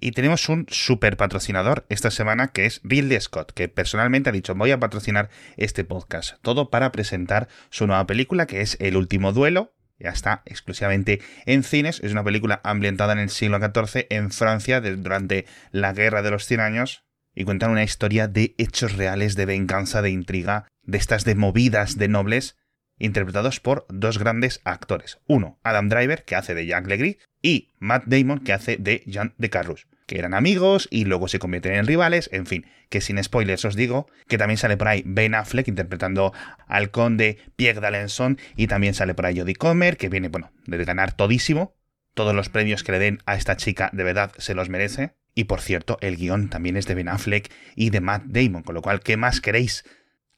Y 0.00 0.12
tenemos 0.12 0.48
un 0.48 0.66
super 0.68 1.16
patrocinador 1.16 1.84
esta 1.88 2.12
semana 2.12 2.48
que 2.48 2.66
es 2.66 2.80
Ridley 2.84 3.20
Scott, 3.20 3.52
que 3.52 3.68
personalmente 3.68 4.30
ha 4.30 4.32
dicho 4.32 4.54
voy 4.54 4.70
a 4.70 4.78
patrocinar 4.78 5.28
este 5.56 5.82
podcast. 5.84 6.36
Todo 6.42 6.70
para 6.70 6.92
presentar 6.92 7.48
su 7.70 7.86
nueva 7.86 8.06
película 8.06 8.46
que 8.46 8.60
es 8.60 8.76
El 8.80 8.96
último 8.96 9.32
duelo. 9.32 9.74
Ya 9.98 10.10
está 10.10 10.42
exclusivamente 10.46 11.20
en 11.46 11.64
cines. 11.64 11.98
Es 12.04 12.12
una 12.12 12.22
película 12.22 12.60
ambientada 12.62 13.12
en 13.12 13.18
el 13.18 13.30
siglo 13.30 13.58
XIV 13.58 14.06
en 14.10 14.30
Francia 14.30 14.80
durante 14.80 15.46
la 15.72 15.92
Guerra 15.92 16.22
de 16.22 16.30
los 16.30 16.44
Cien 16.46 16.60
Años. 16.60 17.04
Y 17.34 17.44
cuentan 17.44 17.72
una 17.72 17.82
historia 17.82 18.28
de 18.28 18.54
hechos 18.58 18.96
reales, 18.96 19.34
de 19.34 19.46
venganza, 19.46 20.00
de 20.00 20.10
intriga, 20.10 20.68
de 20.82 20.98
estas 20.98 21.24
de 21.24 21.34
movidas 21.34 21.98
de 21.98 22.08
nobles 22.08 22.56
interpretados 22.98 23.60
por 23.60 23.86
dos 23.88 24.18
grandes 24.18 24.60
actores. 24.64 25.18
Uno, 25.26 25.58
Adam 25.62 25.88
Driver, 25.88 26.24
que 26.24 26.36
hace 26.36 26.54
de 26.54 26.66
Jack 26.66 26.86
Legree, 26.86 27.18
y 27.42 27.70
Matt 27.78 28.04
Damon, 28.06 28.40
que 28.40 28.52
hace 28.52 28.76
de 28.76 29.02
Jean 29.06 29.34
de 29.38 29.50
Carrus, 29.50 29.86
que 30.06 30.18
eran 30.18 30.34
amigos 30.34 30.88
y 30.90 31.04
luego 31.04 31.28
se 31.28 31.38
convierten 31.38 31.74
en 31.74 31.86
rivales, 31.86 32.28
en 32.32 32.46
fin, 32.46 32.66
que 32.88 33.00
sin 33.00 33.22
spoilers 33.22 33.64
os 33.64 33.76
digo, 33.76 34.08
que 34.26 34.38
también 34.38 34.58
sale 34.58 34.76
por 34.76 34.88
ahí 34.88 35.02
Ben 35.06 35.34
Affleck 35.34 35.68
interpretando 35.68 36.32
al 36.66 36.90
conde 36.90 37.38
Pierre 37.56 37.80
d'Alençon 37.80 38.38
y 38.56 38.66
también 38.66 38.94
sale 38.94 39.14
por 39.14 39.26
ahí 39.26 39.38
Jodie 39.38 39.54
Comer, 39.54 39.96
que 39.96 40.08
viene, 40.08 40.28
bueno, 40.28 40.50
de 40.66 40.84
ganar 40.84 41.12
todísimo, 41.12 41.76
todos 42.14 42.34
los 42.34 42.48
premios 42.48 42.82
que 42.82 42.92
le 42.92 42.98
den 42.98 43.22
a 43.26 43.36
esta 43.36 43.56
chica 43.56 43.90
de 43.92 44.02
verdad 44.02 44.32
se 44.38 44.54
los 44.54 44.68
merece. 44.68 45.12
Y 45.34 45.44
por 45.44 45.60
cierto, 45.60 45.98
el 46.00 46.16
guion 46.16 46.48
también 46.48 46.76
es 46.76 46.86
de 46.88 46.96
Ben 46.96 47.08
Affleck 47.08 47.48
y 47.76 47.90
de 47.90 48.00
Matt 48.00 48.24
Damon, 48.24 48.64
con 48.64 48.74
lo 48.74 48.82
cual, 48.82 48.98
¿qué 48.98 49.16
más 49.16 49.40
queréis 49.40 49.84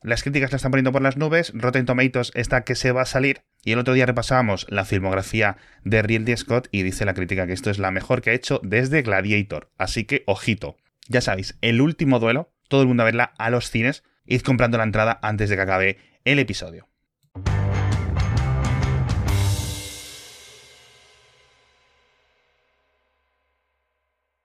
las 0.02 0.22
críticas 0.22 0.50
la 0.50 0.56
están 0.56 0.70
poniendo 0.70 0.92
por 0.92 1.02
las 1.02 1.18
nubes, 1.18 1.52
Rotten 1.54 1.84
Tomatoes 1.84 2.32
está 2.34 2.62
que 2.64 2.74
se 2.74 2.90
va 2.90 3.02
a 3.02 3.06
salir, 3.06 3.42
y 3.62 3.72
el 3.72 3.78
otro 3.78 3.92
día 3.92 4.06
repasábamos 4.06 4.66
la 4.70 4.86
filmografía 4.86 5.58
de 5.84 6.00
Ridley 6.00 6.36
Scott 6.38 6.68
y 6.72 6.82
dice 6.82 7.04
la 7.04 7.12
crítica 7.12 7.46
que 7.46 7.52
esto 7.52 7.68
es 7.68 7.78
la 7.78 7.90
mejor 7.90 8.22
que 8.22 8.30
ha 8.30 8.34
hecho 8.34 8.60
desde 8.62 9.02
Gladiator. 9.02 9.70
Así 9.76 10.04
que, 10.04 10.22
ojito. 10.26 10.78
Ya 11.08 11.20
sabéis, 11.20 11.58
el 11.60 11.82
último 11.82 12.18
duelo, 12.18 12.50
todo 12.68 12.80
el 12.80 12.88
mundo 12.88 13.02
a 13.02 13.06
verla 13.06 13.34
a 13.36 13.50
los 13.50 13.70
cines, 13.70 14.02
id 14.24 14.40
comprando 14.40 14.78
la 14.78 14.84
entrada 14.84 15.18
antes 15.22 15.50
de 15.50 15.56
que 15.56 15.62
acabe 15.62 15.98
el 16.24 16.38
episodio. 16.38 16.88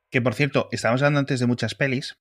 Que 0.09 0.21
por 0.21 0.33
cierto, 0.33 0.67
estábamos 0.71 1.01
hablando 1.01 1.19
antes 1.19 1.39
de 1.39 1.45
muchas 1.45 1.75
pelis, 1.75 2.17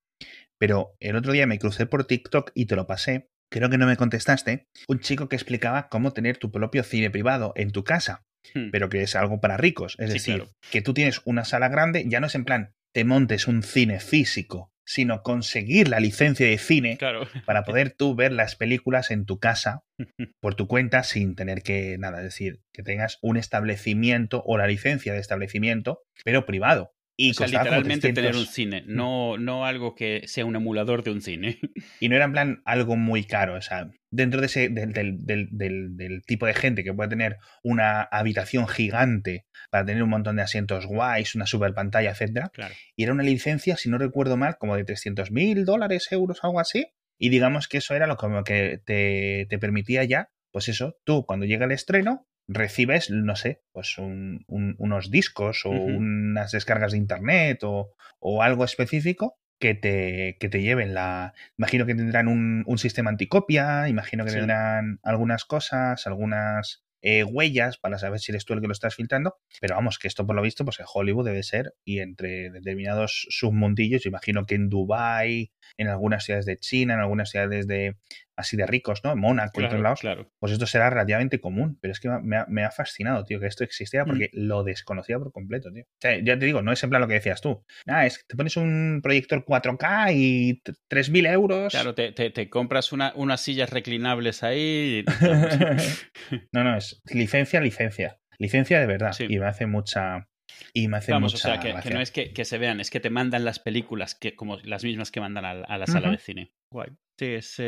pero 0.58 0.94
el 1.00 1.16
otro 1.16 1.32
día 1.32 1.46
me 1.46 1.58
crucé 1.58 1.86
por 1.86 2.06
TikTok 2.06 2.50
y 2.54 2.66
te 2.66 2.76
lo 2.76 2.86
pasé. 2.86 3.30
Creo 3.50 3.70
que 3.70 3.78
no 3.78 3.86
me 3.86 3.96
contestaste. 3.96 4.68
Un 4.88 5.00
chico 5.00 5.28
que 5.28 5.36
explicaba 5.36 5.88
cómo 5.88 6.12
tener 6.12 6.38
tu 6.38 6.50
propio 6.50 6.82
cine 6.82 7.10
privado 7.10 7.52
en 7.56 7.70
tu 7.70 7.84
casa, 7.84 8.24
hmm. 8.54 8.70
pero 8.70 8.88
que 8.88 9.02
es 9.02 9.14
algo 9.14 9.40
para 9.40 9.56
ricos. 9.56 9.96
Es 9.98 10.12
decir, 10.12 10.48
que 10.70 10.82
tú 10.82 10.94
tienes 10.94 11.20
una 11.24 11.44
sala 11.44 11.68
grande, 11.68 12.04
ya 12.08 12.20
no 12.20 12.26
es 12.26 12.34
en 12.34 12.44
plan 12.44 12.74
te 12.94 13.04
montes 13.04 13.48
un 13.48 13.64
cine 13.64 13.98
físico, 13.98 14.72
sino 14.86 15.22
conseguir 15.22 15.88
la 15.88 15.98
licencia 15.98 16.46
de 16.46 16.58
cine 16.58 16.96
para 17.44 17.64
poder 17.64 17.90
tú 17.90 18.14
ver 18.14 18.32
las 18.32 18.54
películas 18.54 19.10
en 19.10 19.26
tu 19.26 19.40
casa 19.40 19.82
por 20.40 20.54
tu 20.54 20.68
cuenta 20.68 21.02
sin 21.02 21.34
tener 21.34 21.62
que 21.62 21.98
nada, 21.98 22.18
es 22.18 22.24
decir, 22.24 22.60
que 22.72 22.84
tengas 22.84 23.18
un 23.20 23.36
establecimiento 23.36 24.44
o 24.46 24.56
la 24.56 24.68
licencia 24.68 25.12
de 25.12 25.18
establecimiento, 25.18 26.02
pero 26.24 26.46
privado. 26.46 26.93
Y 27.16 27.30
o 27.30 27.34
sea, 27.34 27.46
literalmente 27.46 28.12
tener 28.12 28.34
un 28.34 28.46
cine, 28.46 28.82
no, 28.86 29.38
no 29.38 29.66
algo 29.66 29.94
que 29.94 30.22
sea 30.26 30.44
un 30.44 30.56
emulador 30.56 31.04
de 31.04 31.12
un 31.12 31.20
cine. 31.20 31.60
Y 32.00 32.08
no 32.08 32.16
era 32.16 32.24
en 32.24 32.32
plan 32.32 32.62
algo 32.64 32.96
muy 32.96 33.24
caro, 33.24 33.54
o 33.54 33.62
sea, 33.62 33.90
dentro 34.10 34.40
de 34.40 34.46
ese, 34.46 34.68
del, 34.68 34.92
del, 34.92 35.48
del, 35.96 36.22
tipo 36.26 36.46
de 36.46 36.54
gente 36.54 36.82
que 36.82 36.92
puede 36.92 37.08
tener 37.08 37.36
una 37.62 38.02
habitación 38.02 38.66
gigante 38.66 39.46
para 39.70 39.84
tener 39.84 40.02
un 40.02 40.10
montón 40.10 40.36
de 40.36 40.42
asientos 40.42 40.86
guays, 40.86 41.34
una 41.34 41.46
super 41.46 41.72
pantalla, 41.72 42.10
etc. 42.10 42.48
Y 42.96 43.04
era 43.04 43.12
una 43.12 43.22
licencia, 43.22 43.76
si 43.76 43.88
no 43.88 43.98
recuerdo 43.98 44.36
mal, 44.36 44.56
como 44.58 44.76
de 44.76 44.84
300 44.84 45.30
mil 45.30 45.64
dólares, 45.64 46.08
euros, 46.10 46.40
algo 46.42 46.60
así. 46.60 46.88
Y 47.18 47.28
digamos 47.28 47.68
que 47.68 47.78
eso 47.78 47.94
era 47.94 48.06
lo 48.06 48.16
que 48.44 48.80
te, 48.84 49.46
te 49.48 49.58
permitía 49.58 50.04
ya, 50.04 50.30
pues 50.50 50.68
eso, 50.68 50.96
tú 51.04 51.24
cuando 51.26 51.46
llega 51.46 51.64
el 51.64 51.72
estreno, 51.72 52.26
recibes, 52.48 53.10
no 53.10 53.36
sé, 53.36 53.62
pues 53.72 53.96
unos 53.98 55.10
discos 55.10 55.64
o 55.64 55.70
unas 55.70 56.52
descargas 56.52 56.92
de 56.92 56.98
internet 56.98 57.62
o, 57.64 57.94
o, 58.18 58.42
algo 58.42 58.64
específico 58.64 59.38
que 59.58 59.74
te, 59.74 60.36
que 60.38 60.48
te 60.48 60.60
lleven 60.60 60.94
la... 60.94 61.34
Imagino 61.56 61.86
que 61.86 61.94
tendrán 61.94 62.28
un, 62.28 62.64
un 62.66 62.78
sistema 62.78 63.10
anticopia, 63.10 63.88
imagino 63.88 64.24
que 64.24 64.32
tendrán 64.32 65.00
algunas 65.02 65.44
cosas, 65.44 66.06
algunas 66.06 66.84
eh, 67.06 67.22
huellas 67.22 67.76
para 67.76 67.98
saber 67.98 68.18
si 68.18 68.32
eres 68.32 68.46
tú 68.46 68.54
el 68.54 68.62
que 68.62 68.66
lo 68.66 68.72
estás 68.72 68.94
filtrando, 68.94 69.36
pero 69.60 69.74
vamos, 69.74 69.98
que 69.98 70.08
esto 70.08 70.26
por 70.26 70.34
lo 70.34 70.40
visto, 70.40 70.64
pues 70.64 70.80
en 70.80 70.86
Hollywood 70.90 71.26
debe 71.26 71.42
ser 71.42 71.74
y 71.84 71.98
entre 71.98 72.50
determinados 72.50 73.26
submundillos, 73.28 74.06
imagino 74.06 74.46
que 74.46 74.54
en 74.54 74.70
Dubai, 74.70 75.52
en 75.76 75.88
algunas 75.88 76.24
ciudades 76.24 76.46
de 76.46 76.56
China, 76.56 76.94
en 76.94 77.00
algunas 77.00 77.28
ciudades 77.28 77.66
de 77.66 77.96
así 78.36 78.56
de 78.56 78.66
ricos, 78.66 79.02
¿no? 79.04 79.14
Mónaco 79.16 79.60
y 79.60 79.64
otros 79.64 79.80
lados, 79.80 80.00
pues 80.38 80.52
esto 80.52 80.66
será 80.66 80.90
relativamente 80.90 81.40
común. 81.40 81.78
Pero 81.80 81.92
es 81.92 82.00
que 82.00 82.08
me 82.22 82.64
ha, 82.64 82.70
fascinado, 82.70 83.24
tío, 83.24 83.40
que 83.40 83.46
esto 83.46 83.64
existiera 83.64 84.04
mm. 84.04 84.08
porque 84.08 84.30
lo 84.32 84.64
desconocía 84.64 85.18
por 85.18 85.32
completo, 85.32 85.70
tío. 85.72 85.84
O 85.84 86.00
sea, 86.00 86.18
ya 86.22 86.38
te 86.38 86.46
digo, 86.46 86.62
no 86.62 86.72
es 86.72 86.82
en 86.82 86.90
plan 86.90 87.02
lo 87.02 87.08
que 87.08 87.14
decías 87.14 87.40
tú. 87.40 87.64
Ah, 87.86 88.06
es 88.06 88.18
que 88.18 88.24
te 88.28 88.36
pones 88.36 88.56
un 88.56 89.00
proyector 89.02 89.44
4K 89.44 90.12
y 90.14 90.62
3.000 90.90 91.32
euros. 91.32 91.72
Claro, 91.72 91.94
te, 91.94 92.12
te, 92.12 92.50
compras 92.50 92.92
una, 92.92 93.12
unas 93.16 93.40
sillas 93.40 93.70
reclinables 93.70 94.42
ahí. 94.42 95.04
no, 96.52 96.64
no, 96.64 96.76
es 96.76 97.00
licencia, 97.12 97.60
licencia. 97.60 98.18
Licencia 98.38 98.80
de 98.80 98.86
verdad. 98.86 99.14
Y 99.20 99.38
me 99.38 99.46
hace 99.46 99.66
mucha, 99.66 100.28
y 100.72 100.88
me 100.88 100.98
hace 100.98 101.12
Vamos, 101.12 101.34
o 101.34 101.36
sea, 101.36 101.60
que, 101.60 101.72
no 101.72 102.00
es 102.00 102.10
que, 102.10 102.44
se 102.44 102.58
vean, 102.58 102.80
es 102.80 102.90
que 102.90 103.00
te 103.00 103.10
mandan 103.10 103.44
las 103.44 103.58
películas 103.58 104.14
que, 104.14 104.34
como 104.34 104.58
las 104.58 104.84
mismas 104.84 105.10
que 105.10 105.20
mandan 105.20 105.44
a, 105.44 105.78
la 105.78 105.86
sala 105.86 106.10
de 106.10 106.18
cine. 106.18 106.52
Guay. 106.70 106.90
Sí, 107.18 107.26
es, 107.26 107.60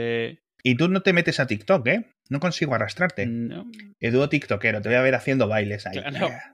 y 0.66 0.74
tú 0.74 0.88
no 0.88 1.00
te 1.00 1.12
metes 1.12 1.38
a 1.38 1.46
TikTok, 1.46 1.86
¿eh? 1.86 2.06
No 2.28 2.40
consigo 2.40 2.74
arrastrarte. 2.74 3.24
No. 3.24 3.70
Edu 4.00 4.26
TikTokero, 4.26 4.82
te 4.82 4.88
voy 4.88 4.98
a 4.98 5.02
ver 5.02 5.14
haciendo 5.14 5.46
bailes 5.46 5.86
ahí. 5.86 6.02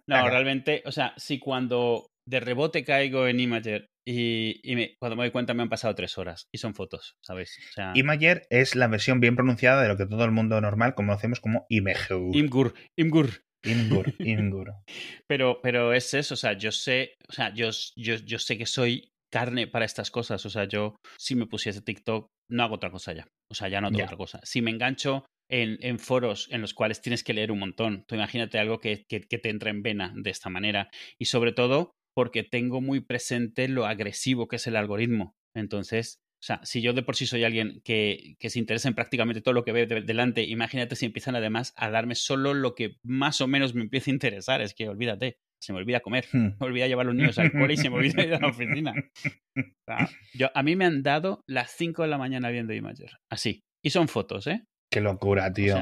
no, 0.07 0.29
realmente, 0.29 0.83
o 0.85 0.93
sea, 0.93 1.15
si 1.17 1.39
cuando 1.39 2.07
de 2.29 2.41
rebote 2.41 2.85
caigo 2.85 3.27
en 3.27 3.41
Imager 3.41 3.87
y, 4.07 4.61
cuando 4.99 5.17
me 5.17 5.23
doy 5.23 5.31
cuenta 5.31 5.55
me 5.55 5.63
han 5.63 5.71
pasado 5.71 5.95
tres 5.95 6.19
horas 6.19 6.45
y 6.53 6.59
son 6.59 6.75
fotos, 6.75 7.15
¿sabes? 7.25 7.59
Imager 7.95 8.43
es 8.51 8.77
la 8.77 8.87
versión 8.87 9.19
bien 9.21 9.35
pronunciada 9.35 9.81
de 9.81 9.89
lo 9.89 9.97
que 9.97 10.05
todo 10.05 10.27
el 10.27 10.31
mundo 10.31 10.61
normal 10.61 10.95
conocemos 10.95 11.41
como 11.41 11.65
Imager. 11.71 12.19
Imgur, 12.35 12.75
Imgur. 12.99 13.31
Imgur, 13.65 14.15
Imgur. 14.19 14.75
pero, 15.27 15.61
pero 15.63 15.95
es 15.95 16.13
eso, 16.13 16.35
o 16.35 16.37
sea, 16.37 16.53
yo 16.53 16.71
sé, 16.71 17.15
o 17.31 17.33
sea, 17.33 17.55
yo, 17.55 17.71
yo, 17.97 18.17
yo 18.17 18.39
sé 18.39 18.59
que 18.59 18.67
soy 18.67 19.13
carne 19.33 19.67
para 19.67 19.87
estas 19.87 20.11
cosas. 20.11 20.45
O 20.47 20.51
sea, 20.51 20.65
yo 20.65 20.97
si 21.19 21.35
me 21.35 21.47
pusiese 21.47 21.81
TikTok, 21.81 22.29
no 22.51 22.63
hago 22.63 22.75
otra 22.75 22.91
cosa 22.91 23.13
ya. 23.13 23.27
O 23.53 23.55
sea, 23.55 23.69
ya 23.69 23.81
no 23.81 23.89
hago 23.89 24.03
otra 24.03 24.17
cosa. 24.17 24.41
Si 24.45 24.63
me 24.63 24.71
engancho 24.71 25.27
en, 25.51 25.77
en, 25.81 25.99
foros 25.99 26.49
en 26.51 26.63
los 26.63 26.73
cuales 26.73 27.03
tienes 27.03 27.23
que 27.23 27.35
leer 27.35 27.53
un 27.53 27.59
montón, 27.59 28.05
tú 28.09 28.15
imagínate 28.15 28.59
algo 28.59 28.81
que, 28.81 29.05
que, 29.07 29.21
te 29.21 29.51
entra 29.51 29.71
en 29.71 29.83
vena 29.83 30.13
de 30.17 30.31
esta 30.31 30.49
manera. 30.49 30.89
Y 31.19 31.27
sobre 31.27 31.53
todo 31.53 31.93
porque 32.15 32.43
tengo 32.43 32.81
muy 32.81 33.01
presente 33.01 33.69
lo 33.69 33.85
agresivo 33.85 34.49
que 34.49 34.57
es 34.57 34.67
el 34.67 34.77
algoritmo. 34.77 35.35
Entonces, 35.55 36.17
o 36.43 36.45
sea, 36.45 36.61
si 36.65 36.81
yo 36.81 36.95
de 36.95 37.03
por 37.03 37.15
sí 37.15 37.27
soy 37.27 37.45
alguien 37.45 37.83
que, 37.85 38.37
que 38.39 38.49
se 38.49 38.59
interesa 38.59 38.89
en 38.89 38.95
prácticamente 38.95 39.43
todo 39.43 39.53
lo 39.53 39.65
que 39.65 39.73
ve 39.73 39.87
delante, 39.87 40.45
imagínate 40.45 40.97
si 40.97 41.05
empiezan 41.05 41.37
además 41.37 41.75
a 41.77 41.91
darme 41.91 42.15
solo 42.15 42.55
lo 42.55 42.75
que 42.75 42.97
más 43.05 43.43
o 43.43 43.47
menos 43.47 43.75
me 43.75 43.83
empieza 43.83 44.11
a 44.11 44.15
interesar. 44.15 44.63
Es 44.63 44.73
que 44.73 44.89
olvídate 44.89 45.37
se 45.63 45.73
me 45.73 45.79
olvida 45.79 46.01
comer, 46.01 46.27
hmm. 46.33 46.39
me 46.61 46.67
olvida 46.67 46.89
llevar 46.89 47.07
a 47.07 47.09
los 47.09 47.15
niños 47.15 47.39
al 47.39 47.53
cole 47.53 47.75
y 47.75 47.77
se 47.77 47.89
me 47.89 47.97
olvida 47.97 48.25
ir 48.25 48.35
a 48.35 48.41
la 48.41 48.49
oficina. 48.49 48.93
yo, 50.35 50.51
a 50.53 50.63
mí 50.63 50.75
me 50.77 50.85
han 50.85 51.03
dado 51.03 51.43
las 51.47 51.71
5 51.71 52.03
de 52.03 52.09
la 52.09 52.19
mañana 52.19 52.51
viendo 52.51 52.75
Imager, 52.75 53.13
así. 53.31 53.63
Y 53.85 53.91
son 53.91 54.09
fotos, 54.09 54.47
¿eh? 54.49 54.65
Qué 54.91 55.01
locura, 55.01 55.53
tío. 55.53 55.77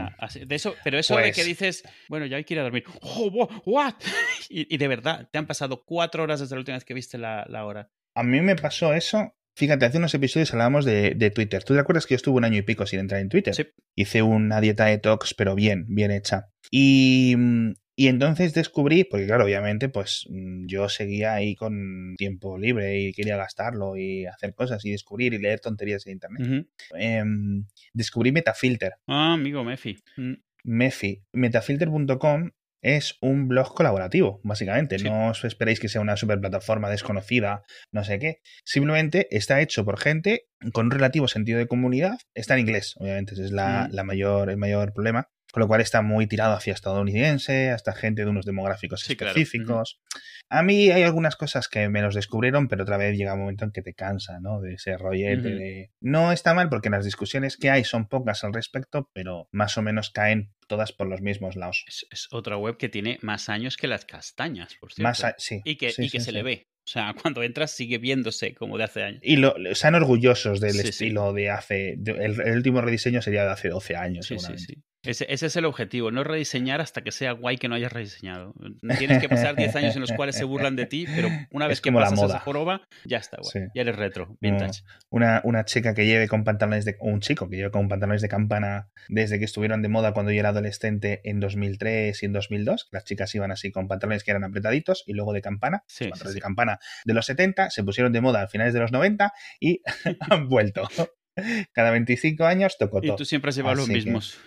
de 0.46 0.54
eso, 0.54 0.76
pero 0.84 0.98
eso 0.98 1.16
de 1.16 1.32
que 1.32 1.32
pues 1.32 1.46
dices, 1.46 1.82
bueno, 2.08 2.26
ya 2.26 2.36
hay 2.36 2.44
que 2.44 2.54
ir 2.54 2.60
a 2.60 2.62
dormir. 2.62 2.84
Oh, 3.00 3.48
¿What? 3.66 3.94
Y, 4.52 4.76
de 4.78 4.88
verdad, 4.88 5.28
te 5.30 5.38
han 5.38 5.46
pasado 5.46 5.84
cuatro 5.84 6.24
horas 6.24 6.40
desde 6.40 6.56
la 6.56 6.60
última 6.60 6.76
vez 6.76 6.84
que 6.84 6.94
viste 6.94 7.18
la, 7.18 7.64
hora. 7.64 7.88
A 8.16 8.24
mí 8.24 8.40
me 8.40 8.56
pasó 8.56 8.92
eso. 8.94 9.32
Fíjate, 9.56 9.86
hace 9.86 9.98
unos 9.98 10.12
episodios 10.14 10.52
hablábamos 10.52 10.84
de, 10.84 11.14
de, 11.14 11.30
Twitter. 11.30 11.62
¿Tú 11.62 11.74
te 11.74 11.80
acuerdas 11.80 12.06
que 12.06 12.14
yo 12.14 12.16
estuve 12.16 12.36
un 12.36 12.44
año 12.44 12.58
y 12.58 12.62
pico 12.62 12.84
sin 12.84 12.98
entrar 12.98 13.20
en 13.20 13.28
Twitter? 13.28 13.54
Sí. 13.54 13.66
Hice 13.96 14.22
una 14.22 14.60
dieta 14.60 14.86
de 14.86 14.98
talks, 14.98 15.34
pero 15.34 15.54
bien, 15.54 15.86
bien 15.88 16.10
hecha. 16.10 16.50
Y, 16.70 17.34
mm, 17.36 17.74
y 18.00 18.08
entonces 18.08 18.54
descubrí, 18.54 19.04
porque 19.04 19.26
claro, 19.26 19.44
obviamente, 19.44 19.90
pues 19.90 20.24
mm, 20.30 20.64
yo 20.64 20.88
seguía 20.88 21.34
ahí 21.34 21.54
con 21.54 22.14
tiempo 22.16 22.56
libre 22.56 22.98
y 22.98 23.12
quería 23.12 23.36
gastarlo 23.36 23.94
y 23.94 24.24
hacer 24.24 24.54
cosas 24.54 24.82
y 24.86 24.90
descubrir 24.90 25.34
y 25.34 25.38
leer 25.38 25.60
tonterías 25.60 26.06
en 26.06 26.14
internet. 26.14 26.66
Em, 26.94 27.66
descubrí 27.92 28.32
Metafilter. 28.32 28.94
Ah, 29.06 29.34
amigo 29.34 29.64
Mefi. 29.64 29.98
Mm. 30.16 30.32
Mefi. 30.64 31.20
Metafilter.com 31.34 32.52
es 32.80 33.18
un 33.20 33.48
blog 33.48 33.74
colaborativo, 33.74 34.40
básicamente. 34.44 34.96
No 34.96 35.28
os 35.28 35.44
esperéis 35.44 35.78
que 35.78 35.90
sea 35.90 36.00
una 36.00 36.16
super 36.16 36.40
plataforma 36.40 36.88
desconocida, 36.88 37.64
no 37.92 38.02
sé 38.02 38.18
qué. 38.18 38.40
Simplemente 38.64 39.28
está 39.30 39.60
hecho 39.60 39.84
por 39.84 40.00
gente 40.00 40.46
con 40.72 40.86
un 40.86 40.90
relativo 40.90 41.28
sentido 41.28 41.58
de 41.58 41.66
comunidad. 41.66 42.18
Está 42.32 42.54
en 42.54 42.60
inglés, 42.60 42.94
obviamente, 42.96 43.34
ese 43.34 43.44
es 43.44 43.52
la, 43.52 43.88
mm. 43.90 43.94
la 43.94 44.04
mayor, 44.04 44.48
el 44.48 44.56
mayor 44.56 44.94
problema 44.94 45.28
con 45.52 45.60
lo 45.60 45.68
cual 45.68 45.80
está 45.80 46.02
muy 46.02 46.26
tirado 46.26 46.54
hacia 46.54 46.72
estadounidense, 46.72 47.70
hasta 47.70 47.92
gente 47.92 48.24
de 48.24 48.30
unos 48.30 48.44
demográficos 48.44 49.08
específicos. 49.08 50.00
A 50.48 50.62
mí 50.62 50.90
hay 50.90 51.02
algunas 51.02 51.36
cosas 51.36 51.68
que 51.68 51.88
me 51.88 52.02
los 52.02 52.14
descubrieron, 52.14 52.68
pero 52.68 52.82
otra 52.82 52.96
vez 52.96 53.16
llega 53.16 53.34
un 53.34 53.40
momento 53.40 53.64
en 53.64 53.72
que 53.72 53.82
te 53.82 53.94
cansa, 53.94 54.40
¿no? 54.40 54.60
De 54.60 54.74
ese 54.74 54.96
rollete 54.96 55.50
de... 55.50 55.90
No 56.00 56.32
está 56.32 56.54
mal 56.54 56.68
porque 56.68 56.90
las 56.90 57.04
discusiones 57.04 57.56
que 57.56 57.70
hay 57.70 57.84
son 57.84 58.08
pocas 58.08 58.42
al 58.44 58.52
respecto, 58.52 59.08
pero 59.12 59.48
más 59.52 59.78
o 59.78 59.82
menos 59.82 60.10
caen 60.10 60.52
todas 60.66 60.92
por 60.92 61.08
los 61.08 61.20
mismos 61.20 61.56
lados. 61.56 61.84
Es, 61.88 62.28
otra 62.30 62.56
web 62.56 62.76
que 62.76 62.88
tiene 62.88 63.18
más 63.22 63.48
años 63.48 63.76
que 63.76 63.86
las 63.86 64.04
castañas, 64.04 64.76
por 64.80 64.92
cierto. 64.92 65.08
Más 65.08 65.34
sí, 65.38 65.60
y 65.64 65.76
que, 65.76 65.92
y 65.96 66.10
que 66.10 66.20
se 66.20 66.32
le 66.32 66.42
ve. 66.42 66.66
O 66.84 66.88
sea, 66.88 67.14
cuando 67.22 67.42
entras 67.42 67.70
sigue 67.70 67.98
viéndose 67.98 68.54
como 68.54 68.78
de 68.78 68.84
hace 68.84 69.02
años. 69.02 69.20
Y 69.22 69.36
lo, 69.36 69.56
están 69.68 69.94
orgullosos 69.94 70.60
del 70.60 70.80
estilo 70.80 71.32
de 71.32 71.50
hace... 71.50 71.92
el, 71.92 72.40
el, 72.40 72.56
último 72.56 72.80
rediseño 72.80 73.22
sería 73.22 73.44
de 73.44 73.50
hace 73.50 73.68
12 73.68 73.96
años, 73.96 74.26
seguramente. 74.26 74.82
Ese, 75.02 75.26
ese, 75.30 75.46
es 75.46 75.56
el 75.56 75.64
objetivo, 75.64 76.10
no 76.10 76.24
rediseñar 76.24 76.82
hasta 76.82 77.02
que 77.02 77.10
sea 77.10 77.32
guay 77.32 77.56
que 77.56 77.68
no 77.68 77.74
hayas 77.74 77.90
rediseñado. 77.90 78.54
Tienes 78.98 79.18
que 79.18 79.30
pasar 79.30 79.56
10 79.56 79.74
años 79.76 79.94
en 79.94 80.02
los 80.02 80.12
cuales 80.12 80.36
se 80.36 80.44
burlan 80.44 80.76
de 80.76 80.84
ti, 80.84 81.06
pero 81.14 81.28
una 81.50 81.66
vez 81.66 81.80
que 81.80 81.90
pasas 81.90 82.22
esa 82.22 82.40
joroba, 82.40 82.82
ya 83.06 83.16
está 83.16 83.38
guay. 83.40 83.68
Ya 83.74 83.80
eres 83.80 83.96
retro, 83.96 84.36
vintage. 84.40 84.82
Una, 85.08 85.40
una 85.44 85.64
chica 85.64 85.94
que 85.94 86.04
lleve 86.04 86.28
con 86.28 86.44
pantalones 86.44 86.84
de... 86.84 86.96
un 87.00 87.20
chico 87.20 87.48
que 87.48 87.56
lleve 87.56 87.70
con 87.70 87.88
pantalones 87.88 88.20
de 88.20 88.28
campana 88.28 88.90
desde 89.08 89.38
que 89.38 89.46
estuvieron 89.46 89.80
de 89.80 89.88
moda 89.88 90.12
cuando 90.12 90.32
yo 90.32 90.40
era 90.40 90.50
adolescente 90.50 91.22
en 91.24 91.40
2003 91.40 92.22
y 92.22 92.26
en 92.26 92.32
2002. 92.34 92.88
Las 92.92 93.04
chicas 93.04 93.34
iban 93.34 93.50
así 93.52 93.72
con 93.72 93.88
pantalones 93.88 94.22
que 94.22 94.32
eran 94.32 94.44
apretaditos 94.44 95.04
y 95.06 95.14
luego 95.14 95.32
de 95.32 95.40
campana. 95.40 95.82
pantalones 95.98 96.34
de 96.34 96.40
campana 96.40 96.78
de 97.06 97.14
los 97.14 97.24
70 97.24 97.70
se 97.70 97.82
pusieron 97.84 98.12
de 98.12 98.20
moda 98.20 98.42
a 98.42 98.48
finales 98.48 98.74
de 98.74 98.80
los 98.80 98.92
90 98.92 99.32
y 99.60 99.80
han 100.30 100.48
vuelto. 100.48 100.88
Cada 101.72 101.90
25 101.90 102.44
años 102.44 102.76
tocó 102.78 103.00
todo. 103.00 103.14
Y 103.14 103.16
tú 103.16 103.24
siempre 103.24 103.48
has 103.48 103.56
llevado 103.56 103.76
los 103.76 103.88
mismos. 103.88 104.38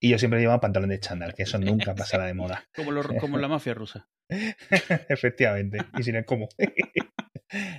Y 0.00 0.10
yo 0.10 0.18
siempre 0.18 0.40
llevaba 0.40 0.60
pantalón 0.60 0.90
de 0.90 1.00
chándal, 1.00 1.34
que 1.34 1.44
eso 1.44 1.58
nunca 1.58 1.94
pasará 1.94 2.26
de 2.26 2.34
moda. 2.34 2.68
Como, 2.74 2.92
como 3.20 3.38
la 3.38 3.48
mafia 3.48 3.74
rusa. 3.74 4.08
Efectivamente. 5.08 5.78
Y 5.98 6.02
sin 6.02 6.16
el 6.16 6.24
cómo. 6.24 6.48